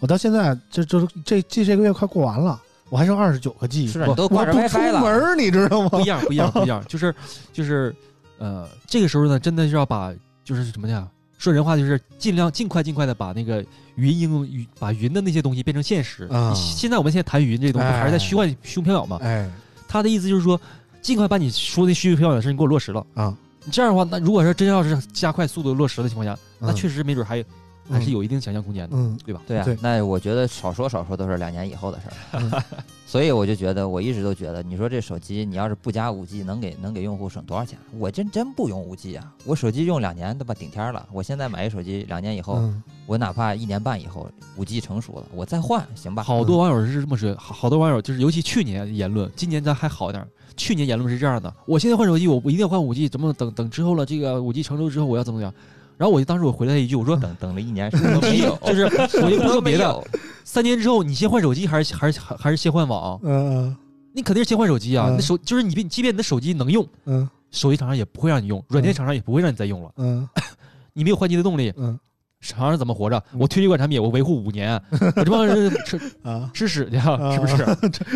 [0.00, 6.00] 我到现在这这这这这个月快过完了，我还剩二十九个 G，是都挂着我不出 WiFi 了，门，你知道吗不？
[6.00, 7.14] 一样，不一样，不一样， 就是
[7.52, 7.94] 就是
[8.38, 10.14] 呃，这个时候呢，真的是要把
[10.44, 11.06] 就是什么呀？
[11.38, 13.64] 说人话就是尽量尽快尽快的把那个
[13.96, 16.24] 云应用云把云的那些东西变成现实。
[16.30, 19.18] 啊现在我们现在谈云这东西哎还是在虚幻虚无缥缈嘛？
[19.22, 19.50] 哎
[19.88, 20.60] 他的意思就是说，
[21.00, 23.06] 尽快把你说的虚无缥缈的事你给我落实了。
[23.14, 27.44] 啊，你这样的话，那如果说真要是加快速度落实的情况下，那嗯确实没准还
[27.88, 29.40] 还是有一定想象空间的，嗯对吧？
[29.46, 32.64] 对啊，对那我觉得少说少说都是两年以后的事嗯儿，
[33.08, 37.78] 所以我就觉得，我一直都觉得，你说这手机你要是不加五 G，能给能给用户省多少钱？
[37.98, 41.08] 我真真不用五 G 啊，我手机用两年对吧顶天了。
[41.12, 46.24] 我现在买一手机，两年以后，嗯我哪怕一年半以后五 G 成熟了，我再换行吧？
[46.24, 50.28] 好多网友是这么说，好好多网友就是，尤其去年言论，今年咱还好点儿。
[50.56, 55.54] 去年言论是这样的：我现在换手机，我我一定要换五 G，怎么等等之后了，这个五 G 成熟之后我要怎么样？
[55.96, 58.84] 然后我就当时我回了他一句，我说等等了一年，什么都没有， 就是
[59.22, 60.04] 我就不说别的，
[60.44, 63.18] 三年之后你先换手机还是还是还还是先换网？
[63.22, 63.76] 嗯
[64.12, 65.08] 你肯定是先换手机啊！
[65.10, 69.90] 嗯那手就是你，即便你的手机能用，嗯手机厂商也不会让你用，软件厂商也不会让你再用了。
[69.98, 70.26] 嗯
[70.94, 71.98] 你没有换机的动力，嗯
[72.40, 73.22] 厂商怎么活着？
[73.38, 74.80] 我推这款产品，我维护五年，
[75.16, 77.66] 我这帮人 吃啊，吃屎去啊，是不是？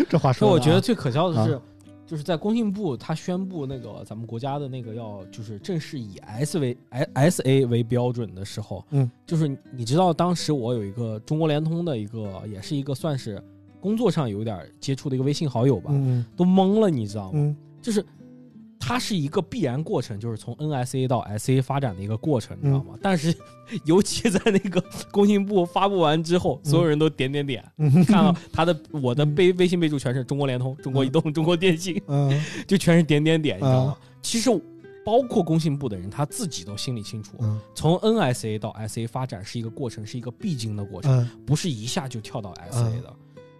[0.09, 1.61] 这话说我觉得最可笑的是，啊
[2.11, 6.77] 就是在工信部他宣布那个咱们国家的那个要就是正式以 S 为
[7.13, 13.41] S A 为标准的时候，嗯，就是你知道当时我有一个中国联通的一个，也是一个算是
[13.79, 17.39] 工作上有点接触的一个微信好友吧，嗯都懵了，你知道吗？
[17.39, 18.05] 嗯就是
[18.83, 22.95] 它是一个必然过程，就是从 NSA 到 SA 发展的一个过程，你知道吗？
[23.01, 23.33] 但是
[23.85, 28.03] 尤其在那个工信部发布完之后，所有人都点点点，嗯。
[28.03, 32.43] 看到他的我的备微信备注全是中国联通、中国移动、中国电信，嗯。
[32.67, 33.97] 就全是点点点，你知道吗？
[34.01, 34.07] 嗯？
[34.21, 34.49] 其实
[35.05, 37.59] 包括工信部的人，他自己都心里清楚，嗯。
[37.75, 41.29] 从 NSA 到 SA 发展是一个过程，是一个必经的过程，嗯。
[41.45, 43.13] 不是一下就跳到 SA 的。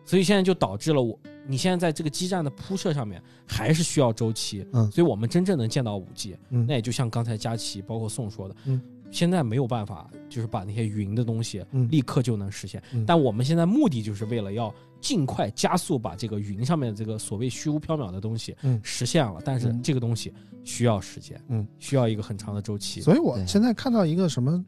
[0.04, 1.18] 所以现在就导致了我，
[1.48, 4.90] 你现在在这个基站的铺设上面还是需要周期，嗯。
[4.92, 6.66] 所以我们真正能见到五 G，嗯。
[6.68, 8.82] 那也就像刚才佳琪包括宋说的，嗯。
[9.12, 11.88] 现在没有办法，就是把那些云的东西嗯。
[11.92, 13.06] 立刻就能实现，嗯。
[13.06, 18.80] 但我们现在目的就是为了要尽快加速把这个云上面的这个所谓虚无缥缈的东西嗯。
[18.84, 19.84] 实现了，但是嗯。
[19.84, 20.34] 这个东西
[20.64, 23.02] 需要时间，嗯，需要一个很长的周期。
[23.02, 24.64] 所以我现在看到一个什么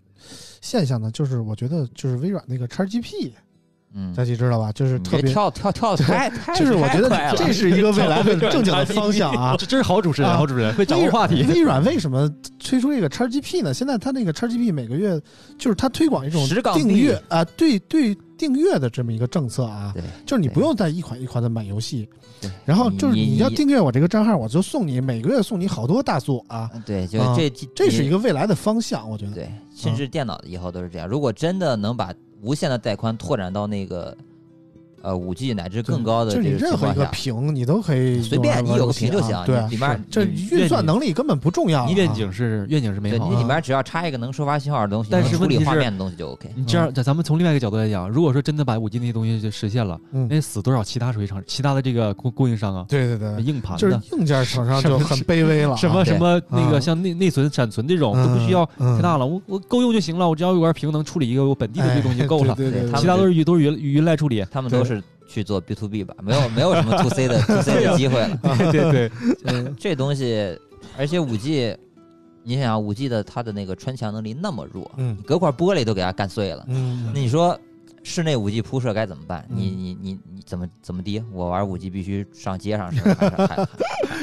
[0.59, 1.09] 现象呢？
[1.11, 3.31] 就是我觉得就是微软那个 XGP，
[3.95, 4.71] 嗯，大家知道吧？
[4.71, 9.55] 就是特别，跳跳跳的太太就是我觉得太快了这是一个未来的正经的方向啊。
[9.59, 11.43] 这真是好主持人，啊好主持人会掌握话题。
[11.49, 12.29] 微软为什么
[12.59, 13.73] 推出这个 XGP 呢？
[13.73, 15.19] 现在它那个 XGP 每个月
[15.57, 22.07] 就是它推广一种订阅啊，对对订阅的这么一个政策啊，对，就是你不用再一款一款的买游戏，
[22.41, 29.33] 对然后就是你你要订阅我这个账号，我就送你每个月送你好多大作啊，对，就啊这这是一个个未来的方向，我觉得。
[29.33, 31.07] 对，甚至电脑以后都是这样。
[31.07, 32.13] 如果真的能把
[32.43, 34.15] 无限的带宽拓展到那个
[35.03, 41.85] 呃五 G 乃至更高的就是你这个任何一个屏你都可以随便你有个屏就行，啊对你里面这运算能力根本不重要啊。
[41.87, 46.49] 你愿景是愿景是美好的，你里面只要插一个能收发信号的东西，但是能处理画面的东西就 OK。
[46.55, 64.43] 你这样，咱咱们从另外一个角度来讲，如果说真的把五 G 那些东西就实现了，嗯那死多少其他手机厂、其他的这个供供应商啊，对对对，硬盘就是，硬件厂商就很卑微了什么什么那啊个像内内存、闪存这种都不需要嗯太大了，我我够用就行了，我只要有块屏能处理一个我本地的这东西就够了，对对对，对其他都是云都是云云来处理。
[64.51, 64.92] 他们都是
[65.33, 68.39] 去做 B to B 吧，没有没有什么 to C 的 to C 的机会了。
[68.43, 69.11] 对对对，
[69.45, 70.55] 嗯， 这东西，
[70.95, 71.75] 而且五 G，
[72.43, 76.63] 你想想五 G 的它的那个穿墙能力那么弱，嗯隔块玻璃都给它干碎了。
[76.67, 77.59] 嗯那你说
[78.03, 79.45] 室内五 G 铺设该怎么办？
[79.49, 81.23] 嗯你你你你怎么怎么的？
[81.31, 83.65] 我玩五 G 必须上街上是还是还还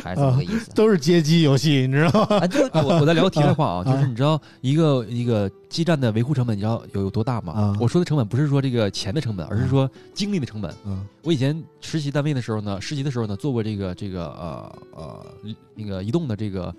[0.02, 0.70] 还是怎么个意思？
[0.74, 2.36] 都是街机游戏，你知道吗？
[2.38, 7.52] 啊，就哎，我我在聊题外话啊，啊就是你知道一个一个基站的维护成本，你知道有有多大吗？
[7.52, 10.74] 啊我说的成本不是说这个钱的成本，而是说精力的成本。
[10.84, 15.26] 嗯我以前实习单位的时候呢，实习的时候呢，做过这个这个呃呃
[15.74, 16.74] 那个移动的这个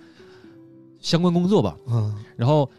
[0.99, 1.75] 相关工作吧。
[1.87, 2.69] 嗯，然后，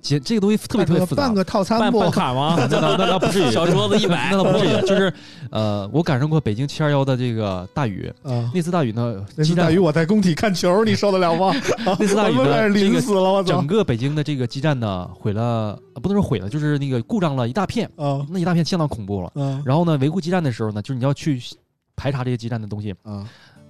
[0.00, 1.34] 其这个东西特别特别复杂办。
[1.34, 1.98] 个套餐不？
[2.00, 2.54] 办办卡吗？
[2.70, 4.80] 那那那那不至于， 小桌子一百那倒不至于。
[4.86, 5.12] 就是
[5.50, 11.52] 呃，我赶上过北京七二幺的这个大雨，啊，那次大雨呢，那次大雨我在工体看球，你受得了吗？
[11.98, 13.66] 那次大雨呢，这个淋死了，我操整！
[13.66, 19.42] 个北京的这个基站呢毁了，呃不能说毁了，就是那个故障了一大片，啊那一大片相当恐怖了。
[19.42, 21.40] 啊然后呢，维护基站的时候呢，就是你要去
[21.96, 23.26] 排查这些基站的东西，啊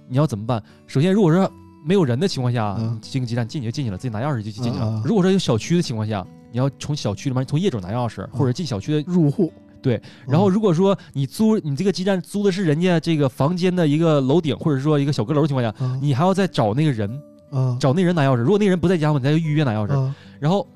[0.09, 0.61] 你要怎么办？
[0.85, 1.51] 首先，如果说
[1.87, 4.79] 没有人的情况下，嗯进个基站进去就进去了，自己拿钥匙就进去了。
[4.81, 9.01] 嗯嗯如果说有小区的情况下，你要从小区里面从业主拿钥匙，或者进小区的。
[9.07, 17.09] 入户对，然后如果说你租你这个基站租的是人家这个房间的一个楼顶，或者说一个小阁楼的情况下，啊你还要再找那个人，
[17.51, 18.37] 啊找那人拿钥匙。
[18.37, 19.97] 如果那人不在家，你再预约拿钥匙。
[19.97, 20.67] 啊然后，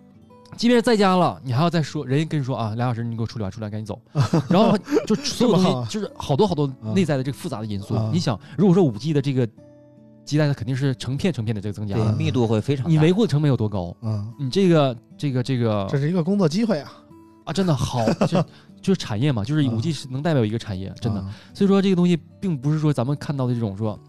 [0.56, 4.00] 即便是在家了，你还要再说，人家跟你说啊，俩小时你给我处理完，处理完赶紧走。
[4.48, 7.96] 然后就所有东这么好西就是好多好多内在的这个复杂的因素。
[7.96, 9.48] 啊你想，如果说五 G 的这个
[10.26, 12.92] 基带，它肯定是成片成片的这个增加对，密度会非常大。
[12.92, 13.96] 你维护的成本有多高？
[14.02, 14.34] 嗯！
[14.40, 16.92] 你这个这个这个这是一个工作机会啊！
[17.46, 18.42] 啊，真的好，就
[18.82, 21.20] 就是产业嘛，就是啊五 G 是能代表一个产业，真的。
[21.20, 24.00] 啊所以说这个东西并不是说咱们看到的这种说啊。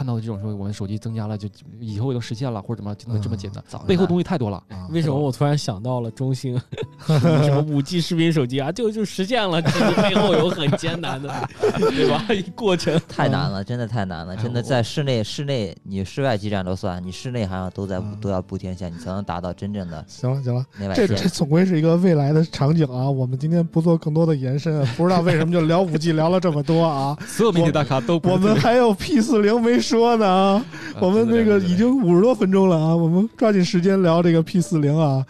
[0.00, 1.46] 看到的这种说我们手机增加了，就
[1.78, 3.62] 以后都实现了，或者怎么就能这么简单？
[3.68, 4.56] 早背后东西太多了。
[4.70, 6.58] 啊为什么我突然想到了中兴
[7.06, 8.72] 什么五 G 视频手机啊？
[8.72, 11.30] 就就实现了，其实背后有很艰难的，
[11.76, 12.24] 对吧？
[12.56, 21.28] 过程太难了，真的太难了，真的在室内、室内你室外基站都算，你室内好像都在嗯都要布天线，你才能达到真正的行了行了，这这。
[21.28, 23.10] 总归是一个未来的场景啊！
[23.10, 27.14] 我们今天不做更多的延伸，不知道为什么就聊五 G 聊了这么多啊！
[27.26, 30.64] 所有媒体大咖都我们还有 P 四零没说呢啊！
[31.00, 35.26] 我们那个已经五十多分钟了啊，我们抓紧时间聊这个 P 四零啊。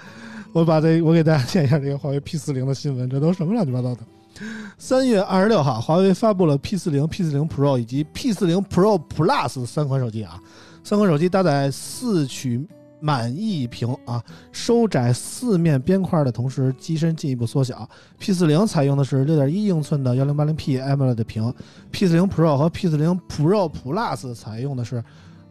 [0.52, 4.00] 我把这我给大家 念一下这个华为 P 四零的新闻，这都什么乱七八糟的？
[4.76, 10.38] 三月二十六号，华为发布了 P 四零、P 四零 Pro 以及 P 四零 Pro Plus 三款手机啊。
[10.84, 12.66] 三款手机搭载四曲
[13.00, 14.22] 满溢屏啊，
[14.52, 17.88] 收窄四面边框的同时，机身进一步缩小。
[18.18, 21.52] P 四零采用的是六点一英寸的幺零八零 P AMOLED 屏
[21.90, 25.02] ，P 四零 Pro 和 P 四零 Pro Plus 采用的是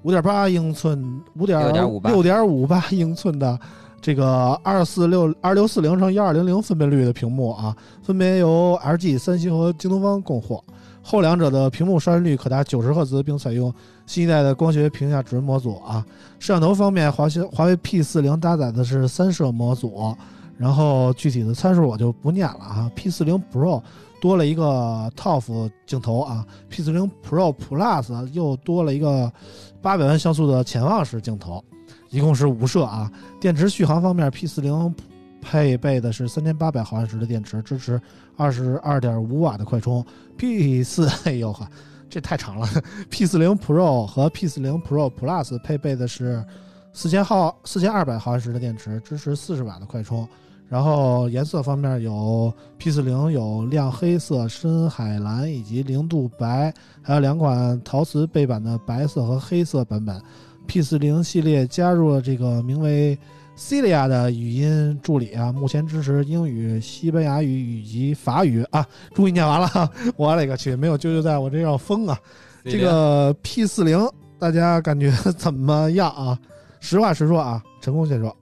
[0.03, 3.59] 五点八英寸、五点6.58六点五八英寸的
[3.99, 10.63] 这个二四六二六四零乘幺二零零分辨率的屏幕啊，分别由 LG、三星和京东方供货。
[11.01, 13.73] 后两者的屏幕刷新率可达九十赫兹，并采用
[14.09, 16.03] 新一代的光学屏下指纹模组啊。
[16.39, 20.15] 摄像头方面，华为华为 P 四零搭载的是三摄模组，
[20.57, 22.91] 然后具体的参数我就不念了啊。
[22.95, 23.79] P 四零 Pro
[24.19, 29.31] 多了一个 TOF 镜头啊，P 四零 Pro Plus 又多了一个
[29.79, 31.63] 八百万像素的潜望式镜头，
[32.09, 33.11] 一共是五摄啊。
[33.39, 34.95] 电池续航方面，P 四零
[35.39, 38.01] 配备的是三千八百毫安时的电池，支持
[38.35, 40.03] 二十二点五瓦的快充。
[40.35, 41.67] P 四，哎呦呵，
[42.09, 42.67] 这太长了。
[43.09, 46.43] P 四零 Pro 和 P 四零 Pro Plus 配备的是
[46.91, 50.27] 四千毫四千二百毫安时的电池，支持四十瓦的快充。
[50.67, 60.21] 然后颜色方面有 P 4 0有亮黑色、深海蓝以及零度白，还有两款陶瓷背板的白色和黑色版本。
[60.67, 63.17] P 4 0系列加入了这个名为
[63.59, 68.87] Celia 的语音助理啊，目前支持英语、西班牙语以及法语啊。
[69.13, 72.17] 终于念完了，我勒个去，没有舅舅在我这要疯啊！
[72.63, 73.99] 这个 P 四零
[74.39, 76.39] 大家感觉怎么样啊？
[76.79, 78.33] 实话实说啊，成功先说。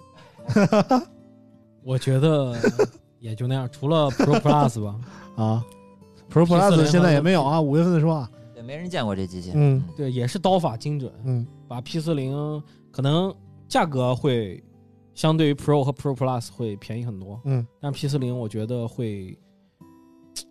[1.83, 2.55] 我觉得
[3.19, 4.95] 也就那样，除了 Pro Plus 吧。
[5.35, 5.65] 啊
[6.31, 9.51] ，Pro P40 Plus 现在也没有啊，五月份说啊，也，没人见过这机器。
[9.55, 12.61] 嗯对，也是刀法精准，嗯把 P 四零
[12.91, 13.33] 可能
[13.67, 14.63] 价格会
[15.17, 19.35] 相对于 Pro 和 Pro Plus 会便宜很多，嗯但 P 四零我觉得会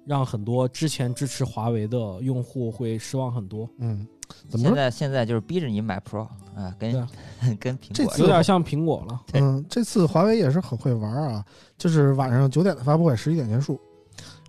[0.05, 4.05] 让很多之前支持华为的用户会失望很多，嗯，
[4.49, 4.67] 怎么？
[4.67, 6.23] 现在现在就是逼着你买 Pro
[6.57, 7.09] 啊，跟啊
[7.61, 9.23] 跟苹果这有点像苹果了。
[9.35, 11.45] 嗯，这次华为也是很会玩啊，
[11.79, 13.79] 就是晚上九点的发布会，十一点结束。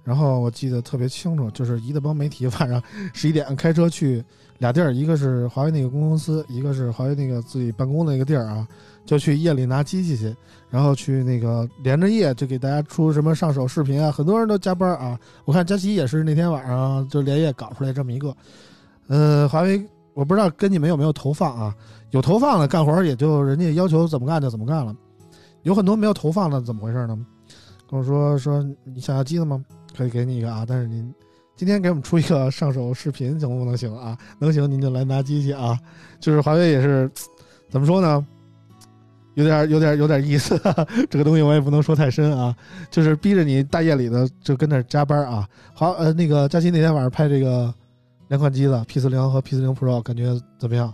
[0.04, 2.82] 然后我记得特别清楚，就是一大帮媒体 晚上
[3.14, 4.24] 十一点开车去
[4.58, 8.68] 俩地儿，一个是华为那个公司，一个是华为那个自己办公的那个地儿啊，
[9.08, 10.36] 就去夜里拿机器去，
[10.70, 15.18] 然后去那个连着夜就给大家出什么上手视频啊，很多人都加班啊。
[15.46, 18.36] 我看佳琪也是那天晚上就连夜搞出来这么一个，
[19.08, 19.82] 呃，华为
[20.14, 21.74] 我不知道跟你们有没有投放啊，
[22.12, 24.94] 有投放的干活也就人家要求怎么干就怎么干了，
[25.64, 27.18] 有很多没有投放的怎么回事呢？
[27.90, 29.64] 跟我说说你想要机子吗？
[29.96, 31.12] 可以给你一个啊，但是您
[31.56, 34.18] 今天给我们出一个上手视频行不能行啊？
[34.38, 35.80] 能行您就来拿机器啊。
[36.20, 37.10] 就是华为也是
[37.70, 38.28] 怎么说呢？
[39.38, 40.60] 有点有点有点意思，
[41.12, 42.56] 这个东西我也不能说太深啊，
[42.90, 45.48] 就是逼着你大夜里的就跟那儿加班啊。
[45.76, 47.72] 好，呃，那个佳琪那天晚上拍这个
[48.30, 50.92] 两款机子 P 四零和 P 四零 Pro，感觉怎么样？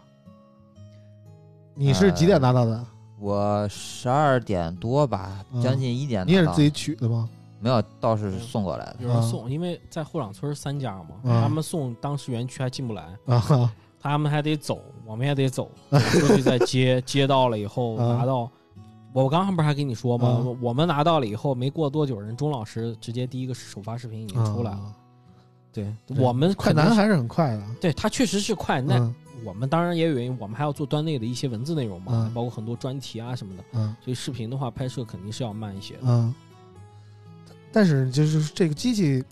[1.74, 2.86] 你是几点拿到的？
[3.18, 6.28] 我十二点多吧，嗯将近一点。
[6.28, 7.30] 你也是自己取的吗？
[7.62, 8.98] 没有，倒是送过来的。
[9.00, 13.72] 有人送，因为在后场村三家嘛，啊他们送当时园区还进不来，啊哈，
[14.02, 18.50] 他们还得走，我们也得走，走出去再接， 接到了以后啊拿到。
[19.12, 20.28] 我刚刚不是还跟你说吗？
[20.28, 24.78] 啊我们拿到了以后，没过多久，人钟老师直接第一个首发视频已经出来了。
[24.78, 24.94] 啊
[25.72, 27.64] 对对我们快男还是很快的。
[27.82, 36.02] 对他确实是快，那嗯我们当然也有原因，我们还要做端内的一些文字内容嘛，嗯包括很多专题啊什么的，嗯所以视频的话拍摄肯定是要慢一些的。
[36.04, 36.34] 嗯，
[37.72, 39.24] 但是就是这个机器，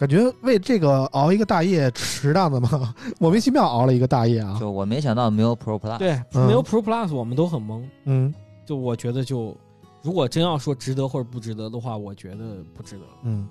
[0.00, 2.94] 感觉为这个熬一个大夜值当的吗？
[3.20, 4.56] 莫名其妙熬了一个大夜啊。
[4.58, 5.98] 就我没想到没有 Pro Plus。
[5.98, 8.34] 对，嗯没有 Pro Plus 我们都很懵，嗯
[8.64, 9.54] 就我觉得就
[10.00, 13.02] 如果真要说值得或者不值得的话，我觉得不值得。
[13.24, 13.46] 嗯，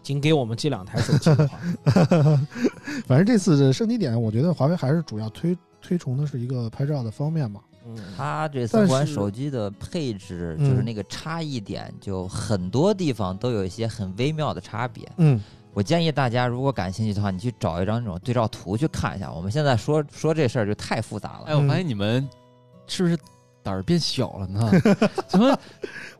[0.00, 1.58] 仅给我们这两台手机的话，
[3.08, 7.60] 反正这次的升级点，我觉得华为还是主要推推崇的是一个拍照的方面嘛。
[7.84, 15.10] 嗯，它这三款手机的配置，嗯就是那个差异点，就很多地方都有一些很微妙的差别。
[15.16, 15.40] 嗯
[15.72, 19.30] 我建议大家如果感兴趣的话，你去找一张那种对照图去看一下。
[19.30, 21.44] 我们现在说说这事儿就太复杂了。
[21.46, 22.28] 哎，我发现你们
[22.86, 23.16] 是不是
[23.62, 24.70] 胆儿变小了呢？
[25.28, 25.56] 怎么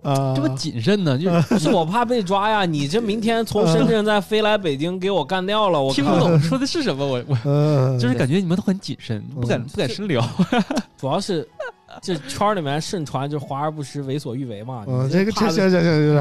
[0.03, 1.19] 啊，这么谨慎呢？
[1.19, 2.65] 就是 不是我怕被抓呀！
[2.65, 5.83] 你这明天从深圳再飞来北京，给我干掉了！
[5.83, 10.25] 我听不懂说的是什么，我我嗯，就是感觉你们都很谨慎，不敢嗯不敢深聊。
[10.97, 11.47] 主要是
[12.01, 14.85] 这圈儿里面盛传就是华而不实，为所欲为嘛。
[14.87, 15.81] 嗯，你这个行行行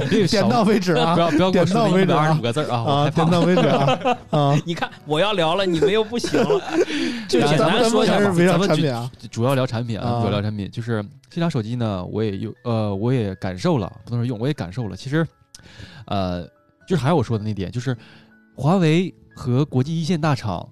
[0.09, 2.83] 行，点到为止啊不要不要给我点到为止啊二十五个字啊！
[2.83, 3.99] 我啊，点到为止啊
[4.31, 4.61] 啊。
[4.65, 6.61] 你看我要聊了，你们又不行了，
[7.29, 14.95] 就简咱们单说一下咱们产品啊，主要聊产品啊，啊主要聊产品，就是这台手机呢，我也有呃，我也感受了，不能说用，我也感受了。
[14.97, 15.25] 其实，
[16.05, 16.43] 呃，
[16.87, 17.95] 就是还有我说的那点，就是
[18.55, 20.67] 华为和国际一线大厂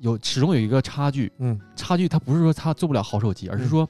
[0.00, 3.88] 有始终有一个差距，嗯差距它不是说它做不了好手机，而是说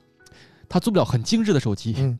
[0.68, 1.94] 它做不了很精致的手机。
[1.98, 2.18] 嗯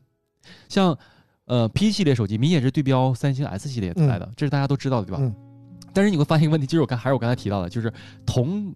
[0.67, 0.97] 像
[1.45, 5.17] 呃 P 系列手机明显是对标三星 S 系列来的，这是大家都知道的，对吧？
[5.21, 5.35] 嗯
[5.91, 7.91] 但是你会发现一个问题，就是我刚还是我刚才提到的，就是
[8.25, 8.73] 同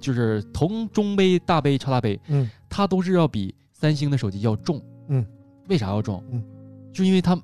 [0.00, 4.80] 就是同中杯、大杯、超大杯，嗯它都是要比三星的手机要重。
[5.08, 5.24] 嗯，
[5.68, 6.22] 为啥要重？
[6.30, 6.42] 嗯，
[6.92, 7.34] 就因为它，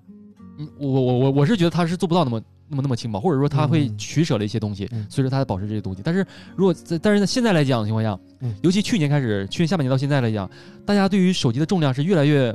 [0.59, 5.07] 嗯，我我我我是觉得它是做不到那么那么那么轻薄，或者说它会嗯取舍了一些东西，嗯。
[5.11, 6.01] 所以说它才保持这些东西。
[6.05, 8.55] 但是如果在但是在现在来讲的情况下，嗯。
[8.63, 10.51] 尤其去年开始，去年下半年到现在来讲，
[10.85, 12.55] 大家对于手机的重量是越来越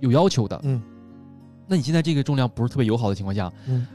[0.00, 0.60] 有要求的。
[0.64, 0.82] 嗯，
[1.68, 3.86] 那你现在这个重量不是特别友好的情况下，嗯，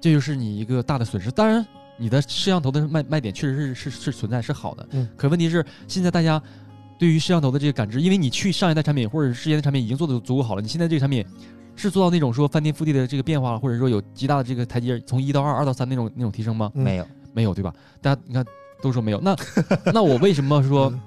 [0.00, 1.30] 这就是你一个大的损失。
[1.30, 1.64] 当然，
[1.96, 6.42] 你的摄像头的卖卖点确实是是是存在是好的，嗯，可问题是现在大家
[6.98, 11.24] 对于摄像头的这个感知，因为你去上一代产品或者之前的产品已经做的足够好了，你现在这个产品
[11.76, 16.70] 是做到那种说翻天覆地的这个变化了，或者说有极大的这个台阶从一到二、二到三那种那种提升吗？
[16.74, 16.82] 嗯。
[16.84, 17.72] 没有，没有，对吧？
[18.00, 18.44] 大家你看
[18.82, 19.36] 都说没有，那
[19.92, 21.00] 那我为什么说嗯。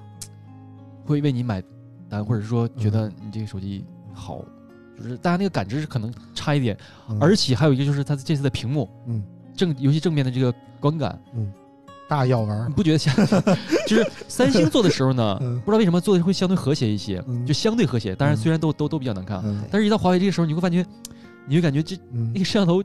[1.06, 1.62] 会为你买
[2.08, 4.44] 单，或者说觉得你这个手机好，
[4.96, 6.76] 就是大家那个感知是可能差一点，
[7.08, 7.18] 嗯。
[7.20, 9.22] 而且还有一个就是它这次的屏幕，嗯，
[9.56, 11.18] 正尤其正面的这个观感，
[12.08, 13.14] 大药丸你，不觉得像？
[13.86, 15.60] 就是三星做的时候呢， 嗯。
[15.64, 17.44] 不知道为什么做的会相对和谐一些，嗯。
[17.46, 18.14] 就相对和谐。
[18.14, 18.38] 当然，嗯。
[18.38, 19.62] 虽然都都都比较难看，嗯。
[19.70, 20.84] 但是一到华为这个时候，你会发觉，
[21.46, 22.32] 你会感觉这嗯。
[22.34, 22.82] 那，个摄像头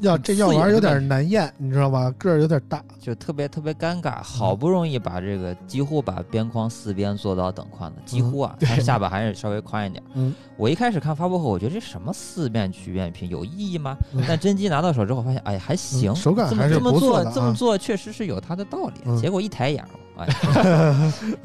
[0.00, 2.10] 要这药丸有点难咽，你知道吧？
[2.18, 10.02] 个儿有点大，就特别特别尴尬，好不容易把这个几乎把边框四边做到等宽的，几乎啊，但是下巴还是稍微宽一点。
[10.14, 14.22] 嗯，我一开始看发布会，我觉得这什么四面曲面屏有意义吗嗯？
[14.26, 18.94] 但真机拿到手之后，发现哎还行，嗯手感还是这么这么做不错的啊这么做确实是有它的道理。
[19.04, 19.84] 嗯结果一抬眼，
[20.16, 20.26] 哎，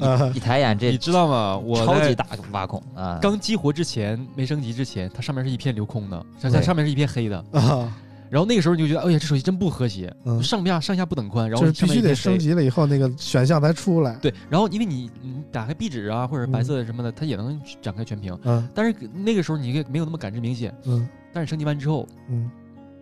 [0.00, 1.56] 啊一一抬眼这你知道吗？
[1.56, 3.18] 我超级大个挖孔啊！
[3.22, 7.38] 刚激活之前没升级之前，它上面是一片留空的，上对上面是一片黑的。
[7.52, 7.92] 啊，
[8.30, 10.40] 然后那个时候你就觉得，哎呀，这手机真不和谐，嗯。
[10.42, 12.14] 上下上下不等宽，然后就是必须得。
[12.14, 14.14] 升级了以后那个选项才出来。
[14.22, 18.68] 对，然后因为你你打开壁纸啊，或者白色的什么的，它也能展开全屏，嗯。
[18.72, 20.72] 但是那个时候你也没有那么感知明显。
[20.84, 21.08] 嗯。
[21.32, 22.50] 但是升级完之后，嗯，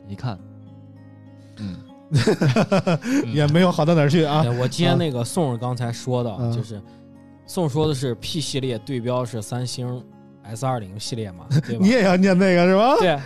[0.06, 0.38] 你一看，
[1.58, 1.76] 嗯，
[3.34, 4.42] 也没有好到哪儿去啊。
[4.42, 6.52] 对我接那个宋儿刚才说的，嗯。
[6.52, 6.80] 就是
[7.46, 10.02] 宋说的是 P 系列对标是三星
[10.48, 11.88] S 二零系列嘛，对吧你？
[11.88, 12.96] 也要念那个是吧？
[12.98, 13.18] 对，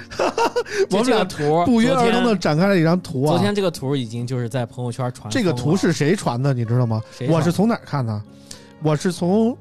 [0.99, 3.31] 我们俩图不约而同的展开了一张图啊。
[3.31, 6.53] 昨天这个图已经就是在朋友圈传这个图是谁传的？
[6.53, 7.03] 你知道吗？
[7.29, 8.23] 我是从哪儿看的？
[8.83, 9.57] 我是从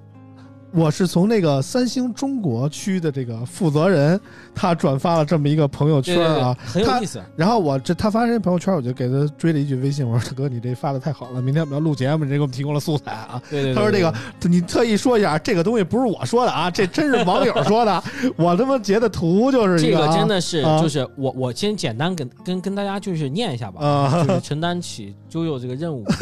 [0.74, 4.19] 我是从那个三星中国区的这个负责人，
[4.55, 6.57] 他转发了这么一个朋友对对对圈啊。
[6.65, 7.22] 很有意思。
[7.36, 13.41] 然后我这他发这朋友圈，我就给他追了一句微信，我说大哥，你这发的太好了，明天我们要录节目，你这给我们提供了素材啊。
[13.49, 14.13] 对对对，他说这个
[14.49, 18.03] 你特意说一下，这个东西不是我说的啊，这真是网友说的，
[18.38, 26.05] 我他妈截的图就是一这个啊真的是啊就是我我先简单跟跟跟大家就是念一下吧，啊就是承担起啾啾这个任务。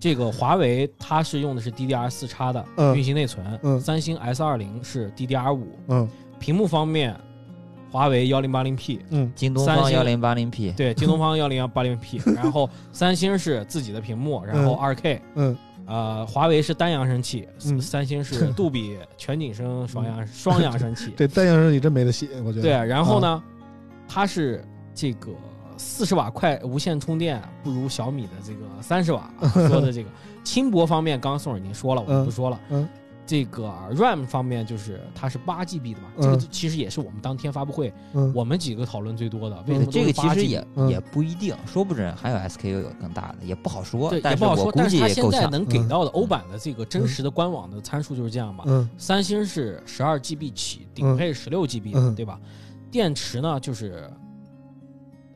[0.00, 2.96] 这个华为它是用的是 DDR 四叉的嗯。
[2.96, 3.80] 运行内存，嗯。
[3.80, 5.66] 三星 S 二零是 DDR 五。
[5.88, 6.08] 嗯。
[6.38, 7.14] 屏幕方面，
[7.90, 9.32] 华为幺零八零 P，嗯。
[9.34, 15.56] 京东方幺零八零 P，对，京东方幺零八零 P， 然后三星是自己的屏幕，然后二 K，嗯。
[15.86, 17.80] 呃，华为是单扬声器，嗯。
[17.80, 21.26] 三星是杜比全景声双扬双扬声器，对。
[21.26, 22.62] 单扬声器真没得写，我觉得。
[22.62, 23.42] 对，然后呢，
[24.06, 24.62] 它是
[24.94, 25.32] 这个
[25.78, 30.10] 四十瓦快无线充电不如小米的这个三十瓦啊说的这个
[30.44, 32.60] 轻薄方面，刚刚宋儿已经说了，我就不说了。
[32.70, 32.86] 嗯
[33.26, 39.64] 这个 RAM 方面就是它是八 GB 的嘛，嗯这个其实也是我们当天发布会嗯我们几个讨论最多的。
[39.66, 44.22] 为什么这个其8实也嗯也不一定，说不准还有 SKU 有更大的，也不好说对，。
[44.22, 45.30] 但也不好说，但是它现。
[45.30, 48.64] 在能给嗯到的欧版的这个真实的官网的参数就是这样嘛。
[48.66, 52.40] 嗯三星是十二 GB 起，顶配十六 GB 的，嗯对吧？
[52.90, 54.10] 电池呢就是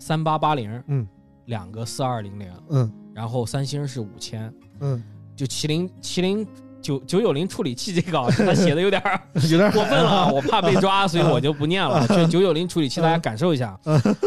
[0.02, 1.06] 三八八零，嗯，
[1.46, 2.92] 两个四二零零，嗯。
[3.14, 5.00] 然后三星是五千，嗯，
[5.36, 6.44] 就麒麟麒麟
[6.80, 9.00] 九九九零处理器这个啊，他写的有点
[9.48, 12.04] 有点过分了 啊，我怕被抓， 所以我就不念了。
[12.08, 13.78] 就九九零处理器，大家感受一下。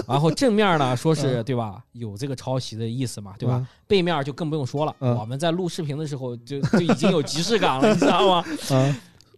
[0.07, 3.67] 然后正面呢，说是对吧，有这个抄袭的意思嘛，对吧？
[3.85, 8.45] 背面就更不用说了，嗯我们在录视频的时候就就已经有即视感了，你知道吗？
[8.69, 8.97] 啊。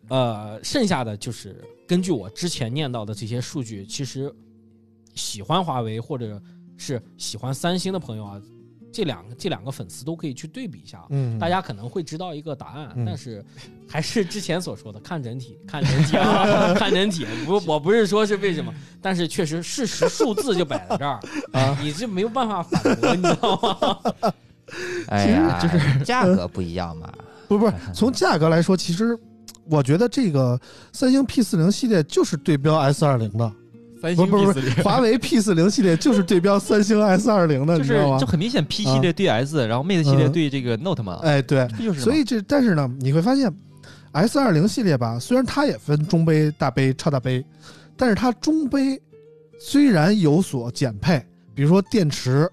[0.10, 4.34] 呃，剩下的就是根据我之前念到的这些数据，其实
[5.18, 6.41] 喜欢华为或者
[6.78, 8.41] 是喜欢三星的朋友啊，
[8.93, 11.03] 这两个这两个粉丝都可以去对比一下。
[11.09, 13.43] 嗯，大家可能会知道一个答案，嗯但是
[13.89, 17.26] 还是之前所说的，看整体，看整体啊， 看整体。
[17.45, 21.20] 不，我不是说是为什么，但是确实事实数字就摆在这儿，
[21.51, 24.32] 啊你这没有办法反驳，你知道吗？
[25.07, 27.11] 哎呀，其就是 价格不一样嘛。
[27.47, 29.18] 不不是，从价格来说，其实
[29.70, 30.59] 我觉得这个
[30.91, 33.49] 三星 P 四零系列就是对标 S 二零的，
[34.02, 34.72] 三星不不 P 不四零。
[34.72, 38.20] 是，华为 P 四零系列就是对标三星 S 二零的， 就是你知道吗？
[38.20, 38.26] 就？
[38.28, 40.32] 很明显 P 系列对 S，然后 Mate 系列嗯。
[40.32, 43.52] 对这个 Note 嘛，哎，对，就是所以这但是呢，你会发现
[44.12, 47.43] S 二零系列吧，虽然它也分中杯、大杯、超大杯，
[47.95, 49.00] 但是它中杯
[49.60, 51.24] 虽然有所减配，
[51.54, 52.50] 比如说电池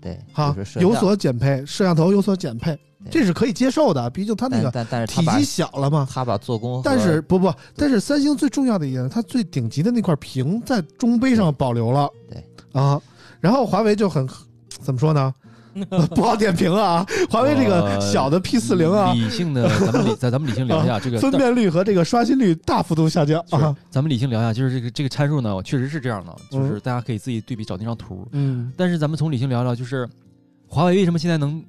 [0.00, 2.80] 对，哈有所减配，摄像头有所减配，对
[3.10, 6.06] 这是可以接受的，毕竟它那个但但是体积小了嘛。
[6.10, 12.08] 他把做工，但是不不，但是三星最重要的一点，它最顶级的那块屏在中杯上保留了。
[12.30, 13.00] 对啊，
[13.40, 14.28] 然后华为就很
[14.80, 15.34] 怎么说呢？
[16.14, 17.02] 不好点评啊！
[17.30, 23.74] 华为这个呃小的 P 四零啊，理性的，咱们理咱 咱们理性聊一下这个分辨率和这个刷新率大幅度下降啊。
[23.90, 28.28] 咱们理性聊一下，就是这个这个参数呢，确实是这样的，就是嗯大家可以自己对比找那张图。
[28.32, 30.06] 嗯但是咱们从理性聊聊，就是
[30.68, 31.64] 华为为什么现在能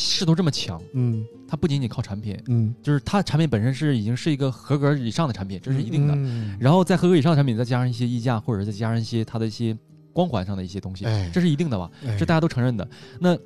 [0.00, 0.80] 势头这么强？
[0.94, 6.14] 嗯它不仅仅靠产品，嗯，就是它产品本身是已经是一个合格以上的产品，这是一定的。
[6.14, 9.76] 嗯然后在合格以上的产品再加上一些溢价，或者再加上一些它的一些
[10.12, 11.90] 光环上的一些东西，哎，这是一定的吧？
[12.06, 12.88] 哎这大家都承认的。
[13.18, 13.36] 那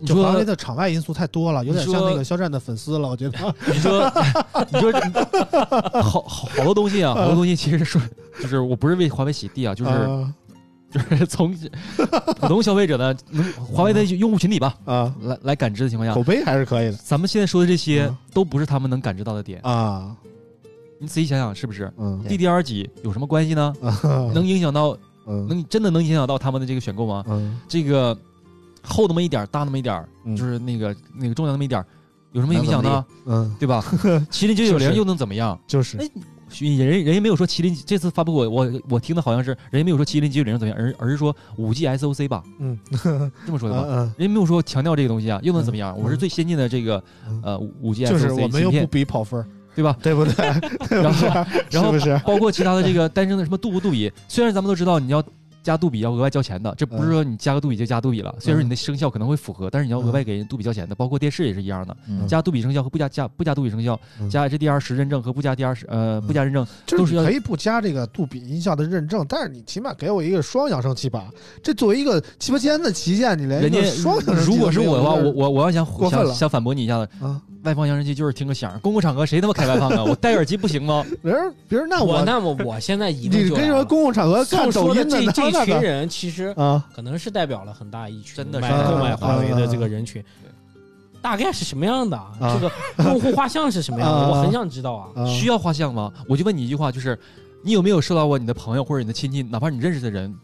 [0.00, 3.54] 你说华为的场外因素太多了，有点像那个肖战的粉丝了，我觉得。
[3.70, 4.10] 你说，
[4.72, 4.90] 你说，
[6.02, 8.00] 好好好多东西啊，好多东西其实说，
[8.40, 10.34] 就是我不是为华为洗地啊，就是、啊
[10.90, 11.54] 就是从
[12.40, 19.60] 普通消费者呢能华为的用户群体吧，啊，来来感知的情况下口，碑还是可以的咱们现在说的这些嗯都不是他们能感知到的点。
[19.62, 20.14] 啊，
[20.98, 23.72] 你仔细想想，是不是嗯？DDR 几有什么关系呢？
[23.82, 23.94] 啊
[24.34, 24.96] 能影响到，
[25.26, 27.24] 嗯能真的能影响到他们的这个选购吗？
[27.28, 28.16] 嗯这个
[28.82, 30.04] 厚那么一点，大那么一点
[30.36, 31.84] 就是那个那个重量那么一点，
[32.32, 33.04] 有什么影响呢？
[33.26, 33.84] 嗯，对吧？
[34.30, 35.58] 麒麟九九就是零又能怎么样？
[35.68, 36.08] 就是哎
[36.58, 42.78] 人人人家没有说麒麟这次发布我，我我听的好像是人家没有说麒麟九九零怎么样，而而是说五 G SOC 吧，嗯
[43.46, 43.84] 这么说的吧？
[43.88, 45.94] 嗯人家没有说强调这个东西啊，又能怎么样？
[45.96, 49.96] 嗯我是最先进的这个嗯，呃五 G 就是 SOC 我们又不，比跑分儿，对吧？
[50.02, 50.34] 对不对？
[51.00, 51.26] 然后
[51.70, 51.92] 然后？
[52.26, 55.22] 包括其他的这个单声的什么杜不杜比，虽然咱们都知道你要
[55.62, 58.34] 加杜比要额外交钱的，这不是说你加个杜比就加杜比了。
[58.38, 60.94] 虽然说你的声效可能会符合，但是你要额外给人杜比交钱的。
[60.94, 71.30] 包括电视也是一样的，嗯加杜比声效和不加加不加杜比声效，嗯加 HDR 十认证和不加 DR 十呃不加认证，都是可以不加这个杜比音效的认证，但是你起码给我一个双扬声器吧。
[71.62, 80.02] 这作为一个七八千的旗舰，你连人家双扬声器如果是我的话，我我我要想想想反驳你一下子，啊，外放扬声器就是听个响，公共场合谁他妈开外放啊？
[80.04, 81.04] 我戴耳机不行吗？
[81.22, 90.24] 人别人那我那么我现在疑问你跟你说公共场合看抖音的这这群人，其实啊，可能是代表了很大一群真的是买购买啊华为的啊这个人群，
[91.20, 92.16] 大概是什么样的？
[92.16, 92.72] 啊这个
[93.10, 94.16] 用户画像是什么样的？
[94.16, 95.08] 啊我很想知道啊。
[95.16, 96.12] 啊需要画像吗？
[96.28, 97.18] 我就问你一句话，就是
[97.62, 100.34] 你有没有收到过你的朋友或者你的亲戚，哪怕你认识的人，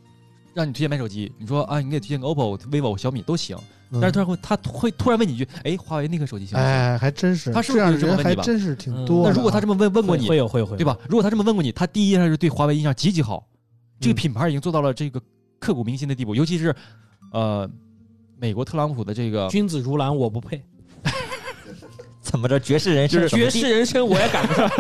[0.57, 3.55] 让你推荐买手机，你说啊，你给推荐个 OPPO、vivo、小米都行，
[3.91, 6.65] 嗯但是突然会他会突然问你一句，哎，华为那个手机行吗？
[6.65, 9.29] 哎，还真是，他是不是这样人有这么问你吧还真是挺嗯多。
[9.29, 10.85] 那如果他这么问问过你，会有会有会有对？
[10.85, 10.97] 吧？
[11.11, 13.47] 如果他这么问过你，他第一印象是对华为印象极其好，
[14.01, 15.21] 这个嗯品牌已经做到了这个
[15.61, 16.75] 刻骨铭心的地步，尤其是
[17.33, 17.69] 呃，
[18.39, 20.65] 美国特朗普的这个君子如兰，我不配。
[22.23, 23.29] 怎么着绝世人生？
[23.29, 24.71] 绝世人生我也赶不上。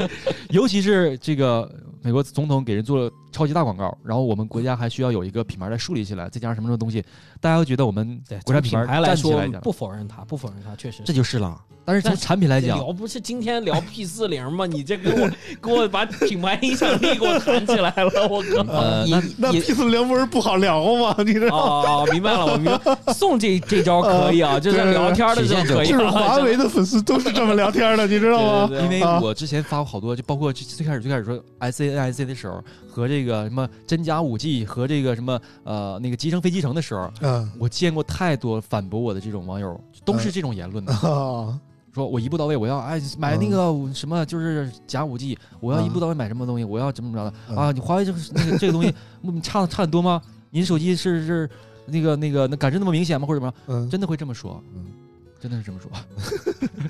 [0.50, 1.70] 尤其是这个
[2.06, 7.04] 美国总统给人做了超级大广告，然后我们国家还需要有一个品牌来树立起来，再加上什么什么东西，
[7.40, 11.60] 大家都觉得我们对，国家品牌牌来说不否认它，不否认它，确实这就是了。
[11.86, 14.66] 但是从产品来讲，聊不是今天聊 P 四零吗？
[14.66, 15.30] 你这给我
[15.62, 18.72] 给我把品牌影响力给我谈起来了，我靠！
[18.72, 21.14] 呃，那那 P 四零不是不好聊吗？
[21.18, 21.56] 你知道？
[21.56, 23.12] 哦哦，明白了，我明白。
[23.14, 26.10] 送这这招可以啊，就是聊天的时候可以就是啊。
[26.10, 28.66] 华为的粉丝都是这么聊天的，你知道吗？
[28.66, 32.60] 对对因为啊我之前发过好多，就包括最最开始最开始说 S A N S A 的时候，
[32.90, 41.56] 和这个什么真假五 G 和这个什么呃那个集成飞机城的时候，嗯我见过太多反驳我的这种网友，都是这种言论的，啊，
[41.96, 47.72] 说我一步到位，我要哎买那个什么就是假五 G，我要一步到位买什么东西，我要怎么怎么着的嗯啊？
[47.72, 48.94] 你华为这个那个这个东西
[49.24, 50.20] 嗯差差很多吗？
[50.50, 51.50] 您手机是是
[51.86, 53.26] 那个那个那感知那么明显吗？
[53.26, 53.54] 或者什么？
[53.68, 54.84] 嗯，真的会这么说嗯？
[55.40, 55.90] 真的是这么说？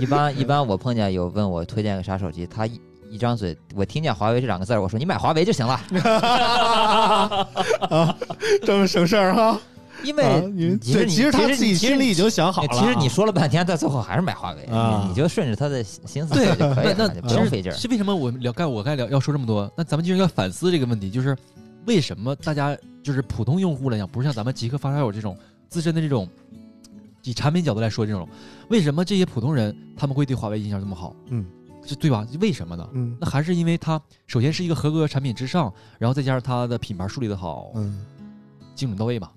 [0.01, 5.81] 一般一般我碰见有问我推荐个啥手机，他一一张嘴，我听见华为这两个字儿，我说你买华为就行了，
[7.91, 8.17] 啊，
[8.65, 9.61] 这么省事儿哈。
[10.05, 12.81] 因为其实其实他自己心里已经想好了啊。
[12.81, 17.73] 其实你说了半天，到最后还是买华为，啊你你就顺着他的心思对就可以了，那那就不其实用费劲。
[17.73, 19.71] 是为什么我们聊该我该聊要说这么多？
[19.77, 21.37] 那咱们就应该反思这个问题，就是
[21.87, 25.37] 为什么大家就是普通用户来讲，不是像咱们极客发烧友这种
[25.69, 26.29] 资深的这种
[27.25, 28.29] 以产品角度来说这种，
[28.69, 31.15] 为什么这些普通人他们会对华为印象这么好？
[31.29, 31.45] 嗯，
[31.85, 32.27] 这对吧？
[32.41, 32.89] 为什么呢？
[32.93, 38.05] 嗯那还是因为它首先是一个合格产品之上，然后再加上它的品牌树立的好，嗯，
[38.75, 39.31] 精准到位嘛。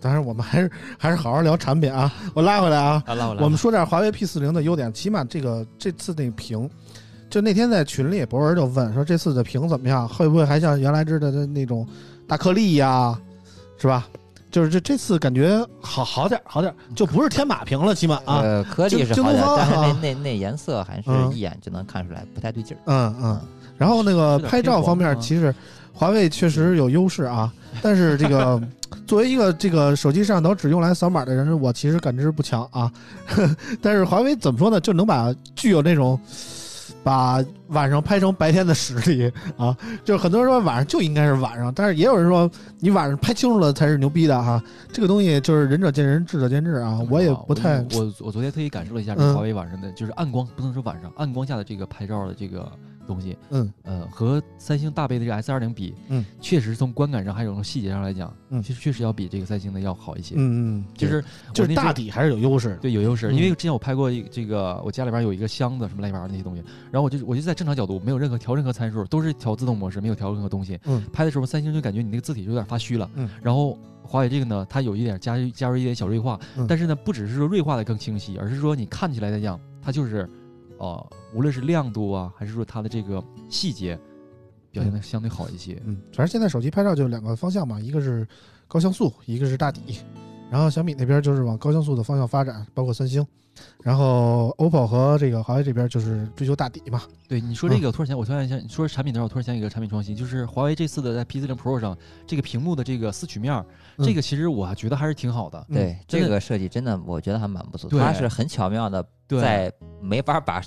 [0.00, 2.12] 当然我们还是还是好好聊产品啊。
[2.34, 6.68] 我拉回来啊，啊，拉回我们说点华为 P 四零的优点，起码这个这次那屏，
[7.30, 11.86] 就那天在群里，博文就问说这次的屏怎么样，会不会还像原来知道的那种
[12.26, 13.18] 大颗粒呀，
[13.78, 14.06] 是吧？
[14.50, 22.80] 就是这这次感觉好好点儿好点儿，就不是天马屏了，起码啊，呃，颗粒是京好点但是啊那那那颜色还是嗯一眼就能看出来不太对劲儿。
[22.86, 23.40] 嗯嗯。
[23.76, 25.54] 然后那个拍照方面，其实
[25.98, 27.52] 华为确实有优势啊，
[27.82, 28.62] 但是这个
[29.04, 32.90] 作为一个这个手机摄像头只用来扫码的人，我其实感知不强啊。
[33.82, 36.16] 但是华为怎么说呢，就能把具有那种
[37.02, 39.76] 把晚上拍成白天的实力啊。
[40.04, 42.48] 就是很多人说晚上就应该是晚上，但是也有人说
[42.78, 44.62] 你晚上拍清楚了才是牛逼的哈。
[44.92, 47.00] 这个东西就是仁者见仁，智者见智啊。
[47.10, 52.70] 我也不太我我昨天特意感受了一下这华为晚上的，就是暗光，不能说晚上暗光下的这个拍照的这个
[53.08, 60.34] 东西，嗯呃，和三星大杯的这个 S 二零比，嗯，确实从观感上还有从细节上来讲，嗯其实确实要比这个三星的要好一些。
[60.36, 62.78] 嗯嗯，就是就是大底还是有优势。
[62.80, 63.32] 对，有优势。
[63.32, 66.62] 嗯因为之前我拍过一这个，我家里边有一个箱子什么乱七八糟那些东西，
[66.92, 70.78] 然后我就我就在正常角度，没有任何调任何参数，都是调自动模式，没有调任何东西。
[70.84, 73.10] 嗯拍的时候三星就感觉你那个字体就有点发虚了。
[73.14, 80.28] 嗯，然后华为这个呢，它有一点加加入一点小锐化，嗯但是呢，不只是说锐化的更清晰，而是说你看起来来讲，它就是，
[80.78, 83.98] 呃，无论是亮度啊，还是说它的这个细节，
[84.70, 85.80] 表现的相对好一些。
[85.84, 88.26] 嗯，反正现在手机拍照就两个方向嘛，一个是
[88.66, 90.00] 高像素，一个是大底。
[90.50, 93.26] 然后小米那边就是往高像素的方向发展，包括三星。
[93.82, 97.02] 然后 OPPO 和这个华为这边就是追求大底嘛。
[97.26, 103.64] 对你说这个，我突然想，我突然想，你说产品的时候，我突然想起一个产品创新，就是华为这次的在 P 4 0 Pro 上这个屏幕的这个四曲面
[103.98, 105.58] 这个其实我觉得还是挺好的。
[105.70, 107.90] 嗯对这个设计真的，我觉得还蛮不错。
[107.90, 110.62] 对它是很巧妙的，在没法把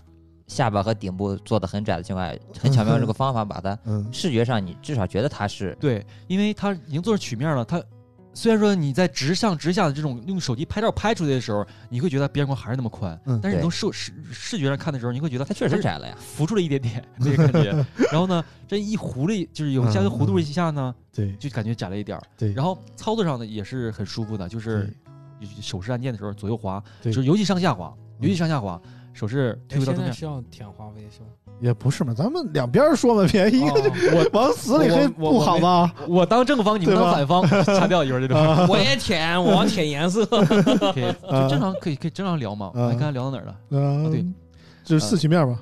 [0.52, 7.82] 下巴和顶部做的很窄的情况下，很巧妙这个方法把它嗯视觉上你至少觉得它是对，因为它已经做成曲面了，它
[8.34, 16.14] 虽然说你在直上直下的这种用手机拍照拍出来的时候，你会觉得边框还是那么宽，嗯但是你从视视视觉上看的时候，你会觉得它确实窄了呀。
[16.20, 17.72] 浮出了一点点那个感觉。
[18.12, 22.24] 然后呢，这一弧了，就是有加个弧度一下呢，对就感觉窄了一点儿。
[22.38, 22.52] 对。
[22.52, 24.94] 然后操作上呢也是很舒服的，就是
[25.62, 28.80] 手势按键的时候左右滑，对就是尤其上下滑，嗯尤其上下滑，
[29.14, 30.06] 手势推回到中间。
[30.06, 31.28] 现在是要舔华为是吗？
[31.60, 35.92] 也不是嘛，咱们两边说嘛，别一个就哦往死里黑我我不好吗？
[36.08, 38.38] 我当正方，你们当反方， 掐掉一会儿这种。
[38.38, 40.26] 啊我也舔，我要舔颜色。
[40.94, 42.72] 可以就正常可以可以正常聊嘛。
[42.74, 43.52] 嗯哎，刚才聊到哪儿了？
[43.80, 44.26] 啊，对，
[44.84, 45.60] 就是四曲面吧。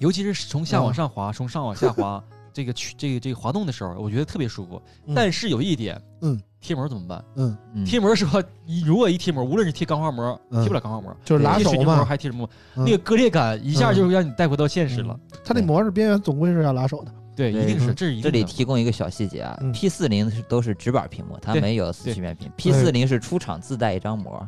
[0.00, 4.80] 尤其是从下往嗯上滑，从上往下滑， 这个曲这个这个滑动的时候，我觉得特别舒服。
[5.06, 7.22] 嗯但是有一点，嗯，贴膜怎么办？
[7.36, 12.04] 嗯，嗯，贴膜说，你如果一贴膜，无论是贴钢化膜，嗯贴不了钢化膜，就是拉手贴水泥膜嘛。
[12.06, 12.48] 还贴什么？
[12.76, 15.14] 嗯那个割裂感一下就让你带回到现实了。
[15.44, 17.12] 它那膜是边缘，总归是要拉手的。
[17.34, 18.44] 对，一定是，嗯这是一这里。
[18.44, 22.50] 提供一个小细节啊嗯，P 四零是都是直板屏幕，它没有曲面屏。
[22.56, 24.46] P 四零是出厂自带一张膜，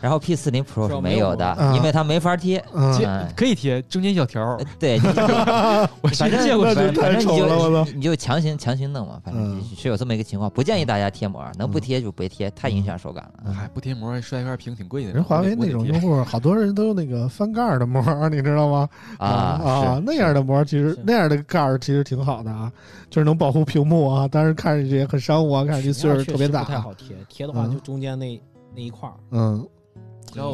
[0.00, 2.64] 然后 P 四零 Pro 是没有的因为它没法贴。
[2.72, 5.06] 嗯，贴嗯可以贴中间小条对，你
[6.00, 13.54] 我反正见过反正你就你就强行强行弄嘛，反正嗯是有这么一个情况，不建议大家贴膜，能不嗯贴就别贴，太影响手感了。
[13.60, 15.12] 哎，不贴膜摔一块屏挺贵的。
[15.12, 18.88] 人华为那种用户，好多人都用那个翻盖儿的膜，你知道吗？
[19.18, 22.72] 啊啊，那样的膜其实那样的盖儿其实挺好的啊，
[23.10, 26.70] 就是能保护屏幕啊，但是看上去也很商务啊，看上去岁数特别大不。
[26.70, 28.40] 太好贴，贴的话嗯就中间那
[28.74, 29.14] 那一块儿。
[29.30, 29.64] 嗯，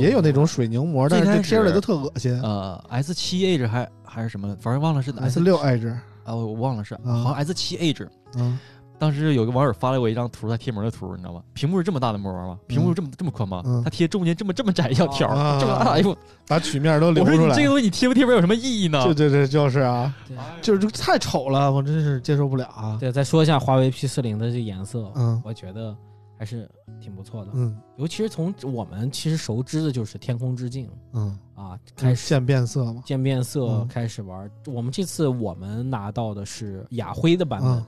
[0.00, 2.38] 也有那种水凝膜，但是贴出来都特恶心。
[2.42, 5.88] 呃 S 七 Edge 还还是什么，反正忘了是 S 六 Edge，
[6.24, 8.06] 啊，我我忘了是好像 S 七 Edge。
[8.36, 8.58] 嗯
[9.00, 11.42] 当时有个网友发了我一张图，他贴膜的图，你知道吗？
[11.54, 12.58] 屏幕是这么大的膜吗？
[12.66, 13.82] 屏幕这么这么宽吗嗯？
[13.82, 16.14] 他贴中间这么这么窄一小条，啊这么大，哎呦！
[16.46, 17.46] 把曲面都留我说。
[17.48, 19.02] 你这个东西你贴不贴膜有什么意义呢？
[19.04, 22.98] 对对对，就是啊，对就是太丑了，我真是接受不了啊。
[23.00, 25.96] 对，再说一下华为 P 四零的这颜色，嗯我觉得
[26.38, 26.68] 还是
[27.00, 27.52] 挺不错的。
[27.54, 33.02] 嗯尤其是从我们其实熟知的就是天空之镜嗯，啊，开始渐变色嘛。
[33.04, 34.50] 渐变色嗯开始玩。
[34.66, 37.86] 我们这次我们拿到的是雅灰的版本嗯，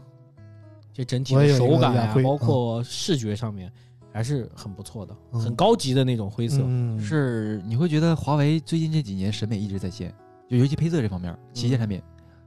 [0.92, 3.72] 这整体的手感啊、包括视觉上面
[4.12, 6.58] 还是很不错的，嗯很高级的那种灰色。
[6.62, 10.14] 嗯，是你会觉得华为最近这几年审美一直在线，
[10.48, 12.00] 就尤其配色这方面，旗舰产品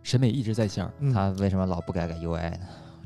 [0.03, 0.87] 审美一直在线。
[0.99, 2.59] 嗯他为什么老不改改 UI 呢？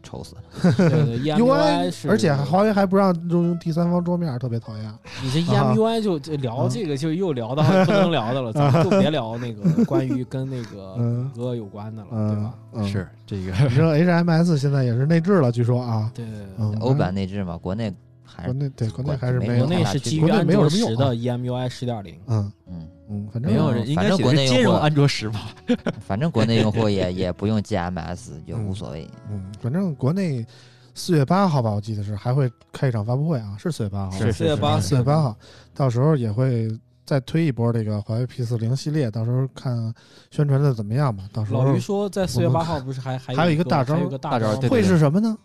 [0.04, 0.42] 愁死了。
[0.78, 4.94] 对对 EMUI 是， 而且华为还不让用用第三方桌面，特别讨厌。
[5.24, 6.70] 你这 EMUI 就就聊嗯。
[6.70, 11.30] 这个就又聊到不能聊的了，咱们就别聊那个 关于跟那个嗯。
[11.34, 17.94] 谷歌有关的了，对嗯吧？，嗯是这个，你知道 HMS 现在也是内置了，据说啊，对对对嗯，欧版内置嘛，国内
[18.24, 20.92] 还国是内对国内还是没有国内是基于没有安卓什么用啊。
[20.92, 22.52] 十的 EMUI 十点零，嗯。
[22.68, 25.54] 嗯，嗯，反正没有人应该反正国内兼容 安卓十吧？
[26.00, 29.10] 反正国内用户也也不用 GMS， 就无所谓。
[29.30, 30.46] 嗯，反正国内
[30.94, 35.36] 四月八号吧，我记得是还会开一场发布会啊，是四月八号，是四月八四月八号，
[35.74, 36.70] 到时候也会
[37.06, 39.94] 再推一波这个华为 P 四零系列，到时候看
[40.30, 41.24] 宣传的怎么样吧。
[41.34, 45.36] 到时候老于说在四月八号不是还还还有一一个大招还有一个大招会是什么呢？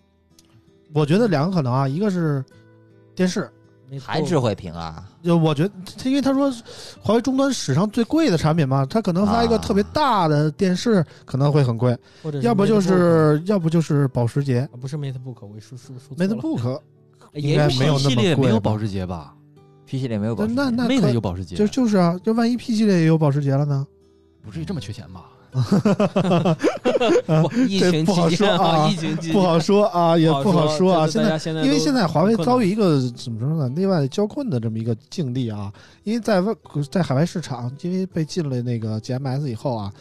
[0.92, 2.44] 我觉得两个可能啊，一个是
[3.14, 3.50] 电视，
[3.94, 6.52] 没还智慧屏啊，就我觉得，他因为他说
[7.00, 14.60] 华为终端史上最贵的产品嘛，他可能发一个啊特别大的电视可能会很贵，或者要不就是要不就是保时捷。
[14.72, 16.34] 啊不是 MateBook，我说说说错了。
[16.34, 16.80] MateBook，
[17.32, 19.34] 也应该没有那么贵没有保时捷吧
[19.86, 23.86] ？P 系列没有保时捷那那？Mate 有保时捷，就就是啊，就万一 P 系列也有保时捷了呢？
[24.42, 25.24] 不至于这么缺钱吧？
[27.42, 31.06] 不疫情这不好说啊疫情不好说啊，也不好说啊。
[31.06, 35.72] 就是现在因为现在华为遭遇一个怎么说呢，内外交困的这么一个境地啊。
[36.02, 36.52] 因为在外
[36.90, 39.92] 在海外市场，因为被禁了那个 GMS 以后啊，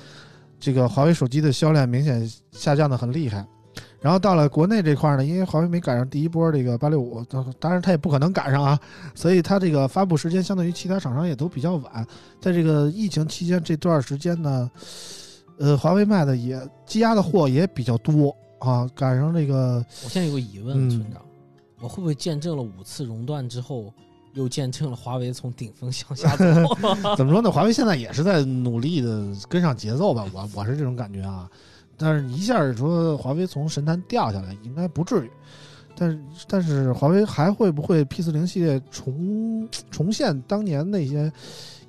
[0.60, 3.46] 这个华为手机的销量明显下降的很厉害。
[4.00, 7.24] 然后到了国内这块儿呢，因为华为没赶上第一波这个八六五，
[7.58, 8.78] 当然它也不可能赶上啊，
[9.16, 12.06] 所以它这个发布时间相对于其他厂商也都比较晚。
[12.42, 14.70] 在这个疫情期间这段时间呢，
[15.60, 21.22] 呃，华为卖的也积压的货也比较多啊，赶上这个我现在有个疑问，嗯村长，
[21.80, 23.94] 我会不会见证了五次熔断之后，
[24.34, 26.46] 又见证了华为从顶峰向下走？
[27.16, 27.52] 怎么说呢？
[27.52, 31.50] 华为现在也是在努力的跟上节奏吧，我我是这种感觉啊。
[31.96, 35.32] 但是一下说华为从神坛掉下来，应该不至于。
[35.96, 41.32] 但是但是华为还会不会 P 四零系列重重现当年那些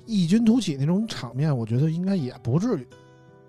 [0.05, 1.55] 异军突起那种场面？
[1.57, 2.87] 我觉得应该也不至于。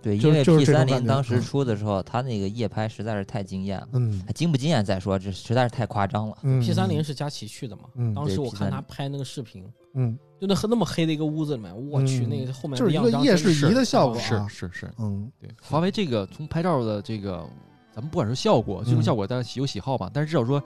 [0.06, 1.42] 对，因为 P 三零当时嗯。
[1.42, 4.22] 出的时候，它那个夜拍实在是太惊艳了，嗯。
[4.36, 6.38] 惊不惊艳再说，这实在是太夸张了。
[6.42, 6.60] 嗯。
[6.60, 7.82] P 三零是佳琪去的嘛？
[7.96, 8.14] 嗯。
[8.14, 9.64] 当时我看他拍那个视频，
[9.94, 10.16] 嗯。
[10.40, 12.28] 就那黑那么黑的一个屋子里面，我去，嗯。
[12.28, 14.16] 那个后面就是一个夜视仪的效果。
[14.20, 15.28] 是是是，嗯。
[15.40, 17.44] 对，华为这个从拍照的这个，
[17.92, 19.02] 咱们不管是效果，最终嗯。
[19.02, 20.62] 效果大家喜有喜好吧，但是至少说，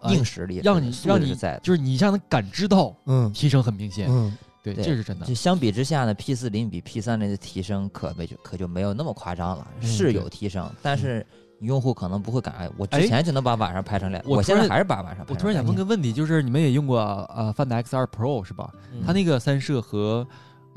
[0.00, 1.60] 呃硬实力让你让你在。
[1.62, 3.30] 就是你让能感知到嗯。
[3.34, 4.34] 提升很明显，嗯
[4.64, 5.34] 对，对这是真的就。
[5.34, 11.24] 相比之下呢，P 四零比 P 三零的提升可没就可就没有那么夸张了，嗯是有提升，但是
[11.60, 18.72] 用户可能不会感觉我哎之前就能把晚上拍成亮，我现在还是把晚上拍成我突然想问个问题，就是你们也用过呃 Find X 二 Pro 是吧？
[18.92, 20.26] 嗯它那个三摄和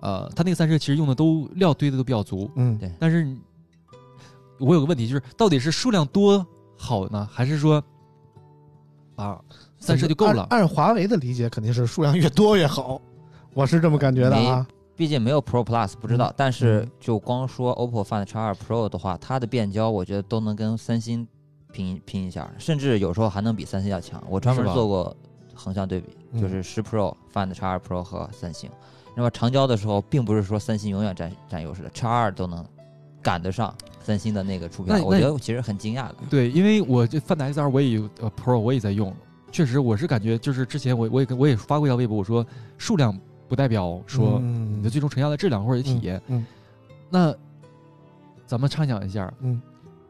[0.02, 3.26] 呃，它那个三摄其实用的都料堆的都比较足，嗯对但是
[4.60, 6.46] 我有个问题，就是到底是数量多
[6.78, 7.82] 好呢，还是说
[9.16, 9.40] 啊
[9.80, 10.46] 三摄就够了？
[10.50, 13.02] 按按华为的理解，肯定是数量越多越好，
[13.58, 14.68] 我是这么感觉的啊。
[14.96, 21.28] 毕竟没有 Pro Plus 不知道，嗯但是嗯就光说 OPPO Find X2 Pro 的话，它的变焦我觉得都能跟三星
[21.72, 24.24] 拼拼一下，甚至有时候还能比三星要强。
[24.30, 25.16] 我专门做过
[25.56, 28.70] 横向对比，嗯就是十 Pro、Find X2 Pro 和三星。
[29.16, 32.64] 那么长焦的时候，并不是说三星永远占占优势的，X2 都能
[33.24, 33.74] 赶得上
[34.04, 36.16] 三星的那个出那标，我觉得其实很惊讶的。
[36.30, 39.12] 对，因为我这 Find X2 我也有呃 Pro 我也在用，
[39.52, 42.46] 确实我是感觉就是之前我我也跟我也发过一条微博，我说
[42.78, 43.16] 数量
[43.48, 46.22] 不代表说嗯你的最终成像的质量或者体验。
[46.28, 46.46] 嗯
[47.10, 47.34] 那
[48.46, 49.62] 咱们畅想一下，嗯，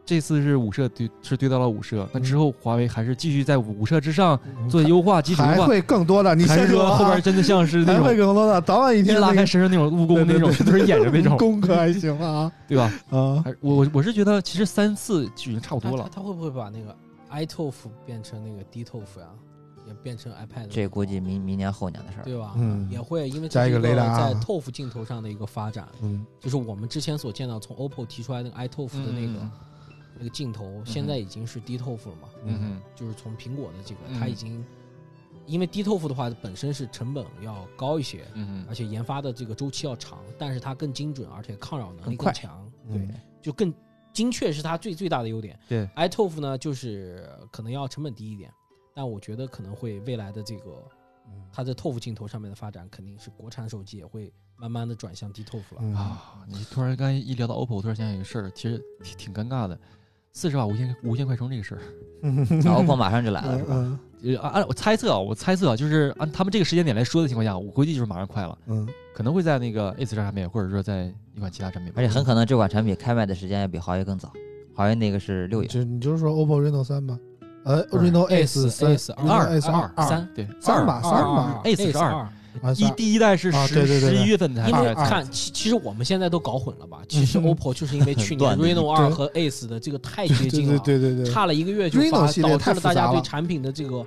[0.06, 6.34] 这次是五摄对是对到了五摄，那之后华为还是继续在五摄之上嗯做优化、基础优化，还会更多的。
[6.36, 12.84] 你还是先啊说后边真的像是那还会种更多的，早晚一天拉天那个开身上那种蜈蚣那种对对对就是演着那种，功课还行啊 对吧？
[13.10, 16.10] 啊我我我是觉得其实三次就已经差不多了。
[16.14, 16.96] 他会不会把那个
[17.32, 17.74] iToF
[18.06, 19.28] 变成那个 DToF 呀？
[19.88, 20.68] 也变成 iPad？
[20.68, 22.24] 这估计明明年后年的事儿。
[22.24, 22.54] 对吧？
[22.58, 29.52] 嗯也会，因为加一个这是雷达在 ToF 镜头上的一个发展，嗯就是我们之前所见到从 OPPO 提出来那个 iToF 的那个、嗯
[30.20, 32.28] 那个镜头，现在已经是 DToF 了嘛？
[32.44, 34.66] 嗯嗯就是从苹果的这个，嗯它已经
[35.46, 43.08] 因为 DToF 的话本身是成本要高一些，嗯而且研发的这个周期要长，但是它更精准，而且抗扰能力更强，嗯
[43.44, 43.72] 就更
[44.12, 45.58] 精确是它最最大的优点。
[45.70, 48.52] 对，iToF 呢就是可能要成本低一点，
[48.98, 50.84] 但我觉得可能会未来的这个
[51.54, 55.82] 它在 ToF 镜头上面的发展，肯定是国产手机也会慢慢的转向 DToF 了。
[55.82, 59.80] 嗯啊，你突然刚一聊到 OPPO，我突然想起一个事儿，其实挺挺尴尬的。
[60.32, 61.82] 四十瓦无线无线快充这个事儿，
[62.24, 63.70] 嗯然后 OPPO 马上就来了，是吧？
[63.76, 74.34] 嗯呃按按我猜测啊，我猜测啊，就是按他们这个时间点来说的情况下，我估计就是马上快了，嗯可能会在那个 A 四上面，或者说在一款其他产品，而且很可能这款产品开卖的时间要比华为更早，
[74.76, 75.68] 华为那个是六月。
[75.68, 77.20] 就你就是说 OPPO Reno 三吗？
[77.64, 87.00] 呃，Reno S S 三 S Reno 二 S 二二三对三吧二三吧十二啊一三第一代是啊十十一月份才因为看，其其实我们现在都搞混了吧？
[87.08, 94.04] 其实嗯 OPPO 就是因为去年 Reno 二对和 Ace 的这个太 接对近了，对对对对，差了一个月就导致了大家对产品的这个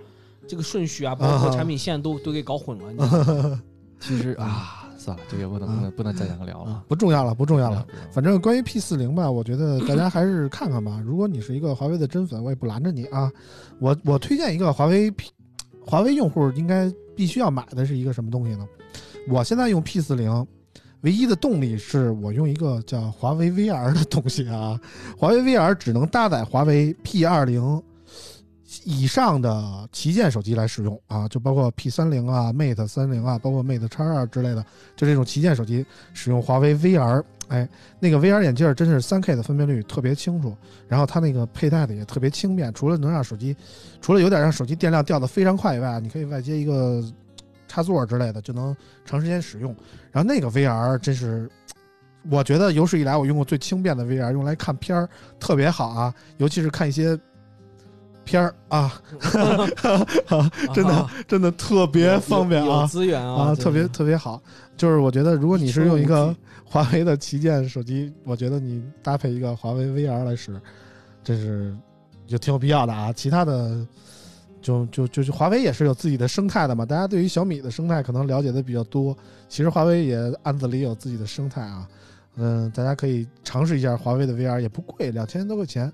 [0.48, 2.84] 这个顺序啊，包括啊产品线都都给搞混了。
[2.92, 3.62] 你知道吗
[4.00, 4.79] 其实啊，
[5.10, 7.86] 算了，这个不能不能不能再讲聊了啊，不重要了，不重要了。
[8.10, 11.02] 反正关于 P 四零吧，我觉得大家还是看看吧。
[11.04, 13.30] 如果你是一个华为的真粉，我也不拦着你啊。
[13.78, 15.30] 我我推荐一个华为 P，
[15.84, 18.66] 华为用户应该必须要买的是一个什么东西呢？
[19.28, 20.46] 我现在用 P 四零，
[21.02, 24.80] 唯一的动力是我用一个叫华为 VR 的东西啊。
[25.18, 27.82] 华为 VR 只能搭载华为 P 二零
[28.84, 34.64] 以上的旗舰手机来使用啊，就包括 P 三零啊、Mate 三零啊，包括 Mate X 二之类的，
[34.96, 35.84] 就这种旗舰手机
[36.14, 37.22] 使用华为 VR。
[37.48, 37.68] 哎，
[37.98, 40.56] 那个 VR 眼镜儿真是3 K 的分辨率特别清楚，
[40.86, 43.56] 然后它那个佩戴的也特别轻便，除了能让手机，
[44.00, 47.02] 除了有点让手机电量掉的非常快以外，你可以外接一个
[47.66, 49.74] 插座之类的，就能长时间使用。
[50.12, 51.50] 然后那个 VR 真是，
[52.30, 55.08] 我觉得有史以来我用过最轻便的 VR，用来看片儿
[55.40, 57.18] 特别好啊，尤其是看一些
[58.24, 59.02] 片儿啊，
[60.72, 64.40] 真的啊真的特别方便啊资源啊，特别特别好。
[64.76, 66.34] 就是我觉得，如果你是用一一个
[66.64, 70.58] 华为的旗舰手机，我觉得你搭配一个华为 VR 来使，
[71.22, 71.76] 这是
[72.26, 73.12] 就挺有必要的啊。
[73.12, 73.86] 其他的
[74.62, 76.86] 就就就就华为也是有自己的生态的嘛。
[76.86, 79.16] 大家对于小米的生态可能了解的比较多，
[79.48, 81.86] 其实华为也暗自里有自己的生态啊。
[82.36, 85.92] 嗯，大家可以尝试一下华为的 VR，也不贵，两千多块钱，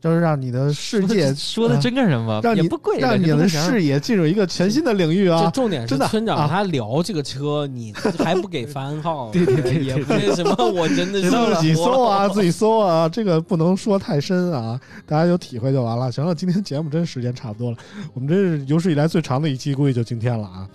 [0.00, 2.40] 就是让你的世界说的真干什么？
[2.42, 5.50] 让你也不贵，让你的视野进入一个全新的领域这啊。
[5.50, 16.10] 重点是村长啊他聊这个车，你还不给番号， 对对对对也不那什么，我真的是 自己搜啊， 自己搜啊，这个不能说太深啊，大家有体会就完了。
[16.10, 17.76] 行了，今天节目真时间差不多了，
[18.14, 20.68] 我们这是有史以来最长的一期，估计就今天了啊。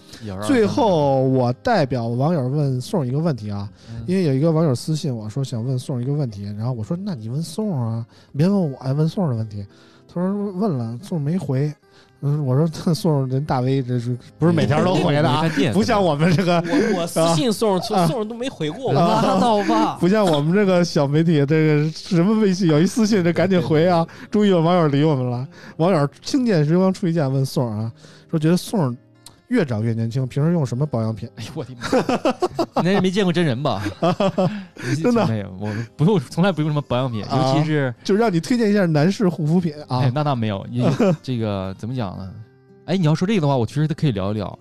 [0.46, 3.68] 最后，我代表网友问宋一个问题啊，
[4.06, 8.06] 因为有一个网友私信我说想问宋一个问题，然后我说那你问宋啊，
[8.38, 9.66] 别问我，问宋的问题。
[10.14, 11.74] 他说问了，宋没回。
[12.22, 12.66] 嗯，我说
[12.96, 15.44] 宋人大 V 这是不是每条都回的啊？
[15.74, 19.98] 不像我们这个，我我私信宋宋啊宋都没回过我，拉倒吧。
[20.02, 24.08] 不像我们这个小媒体，这个什么微信有一私信，这赶紧回啊！
[24.32, 25.48] 终于有网友理我们了。
[25.78, 27.92] 网友轻剑时光出一剑问宋啊，
[28.32, 28.96] 说觉得宋
[29.50, 31.30] 越长越年轻，平时用什么保养品？
[31.38, 31.72] 哎呦我的
[32.74, 32.82] 妈！
[32.82, 33.82] 你那没见过真人吧？
[35.02, 40.12] 真的没有，我不用，从来不用什么保养品，啊尤其是就让你推荐一下男士护肤品啊哎，！
[40.14, 40.92] 那倒没有，因为
[41.22, 42.32] 这个怎么讲呢？
[42.86, 44.58] 哎，你要说这个的话，我其实都可以聊一聊，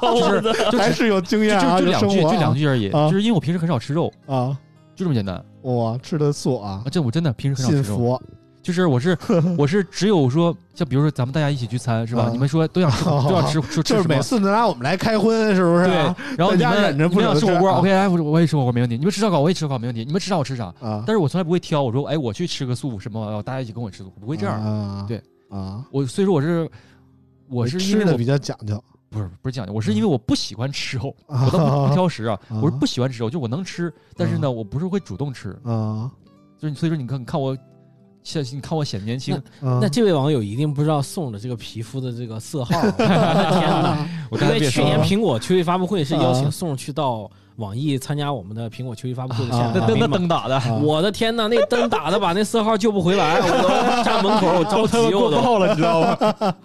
[0.00, 2.88] 就是就还是有经验啊，就就两句，就两句而已。
[2.90, 4.56] 啊就是因为我平时很少吃肉，啊！
[4.96, 5.44] 就这么简单。
[5.60, 8.22] 我，吃的素啊啊，，这我真的平时很少吃肉。
[8.64, 9.16] 就是我是
[9.58, 12.22] 我是只有说，像比如说咱们大家一起聚餐是吧？
[12.24, 14.14] 啊你们说都想吃 都要吃吃吃就是什么？
[14.16, 18.96] 每次拿我们来开荤，是不是对啊？，然后你们忍着不你们想吃火锅，OK，来我我也吃火锅没问题。
[18.96, 20.02] 你们吃烧烤我也吃烧烤没问题。
[20.02, 20.64] 你们吃啥我吃啥。
[20.80, 24.58] 啊，但是我从来不会挑，我说哎我去吃个素什么，大家一起跟我吃，素不会这样。
[24.64, 26.66] 啊，对啊，我所以说我是
[27.50, 36.10] 我是因为我吃的比较讲究，不是不是讲究，我是因为我不喜欢吃肉， 啊我倒不不挑食啊，啊我是不喜欢吃肉，就我能吃，但是呢我不是会主动吃，啊
[36.58, 37.54] 就是所以说你看你看我。
[38.24, 44.08] 现你看我显年轻，啊那这位网友一定不知道宋的这个皮肤的这个色号， 我的天哪！
[44.30, 46.50] 我因为去年苹果秋季发布会是邀请啊。
[46.50, 50.08] 宋去到网易参加我们的苹果秋季发布会的现场那。
[50.08, 55.40] 灯打的，啊我的天哪，那灯打的把那色号救不回来， 我都站门口，我着急，我都。
[55.42, 56.08] 爆了，你知道吗？
[56.20, 56.56] 啊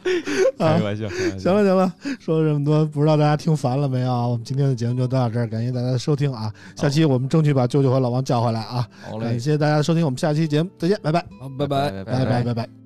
[0.57, 4.28] 开玩笑，开个玩笑行了行了，说了这么多，不知道大家听烦了没有啊？
[4.28, 6.52] 我们今天的节目就到这儿，感谢大家的收听啊！
[6.76, 8.88] 下期我们争取把舅舅和老王叫回来啊！
[9.10, 11.91] 好嘞感，谢大家的收听，我们下期节目再见，拜拜，好，拜拜。
[12.03, 12.78] 拜拜拜拜。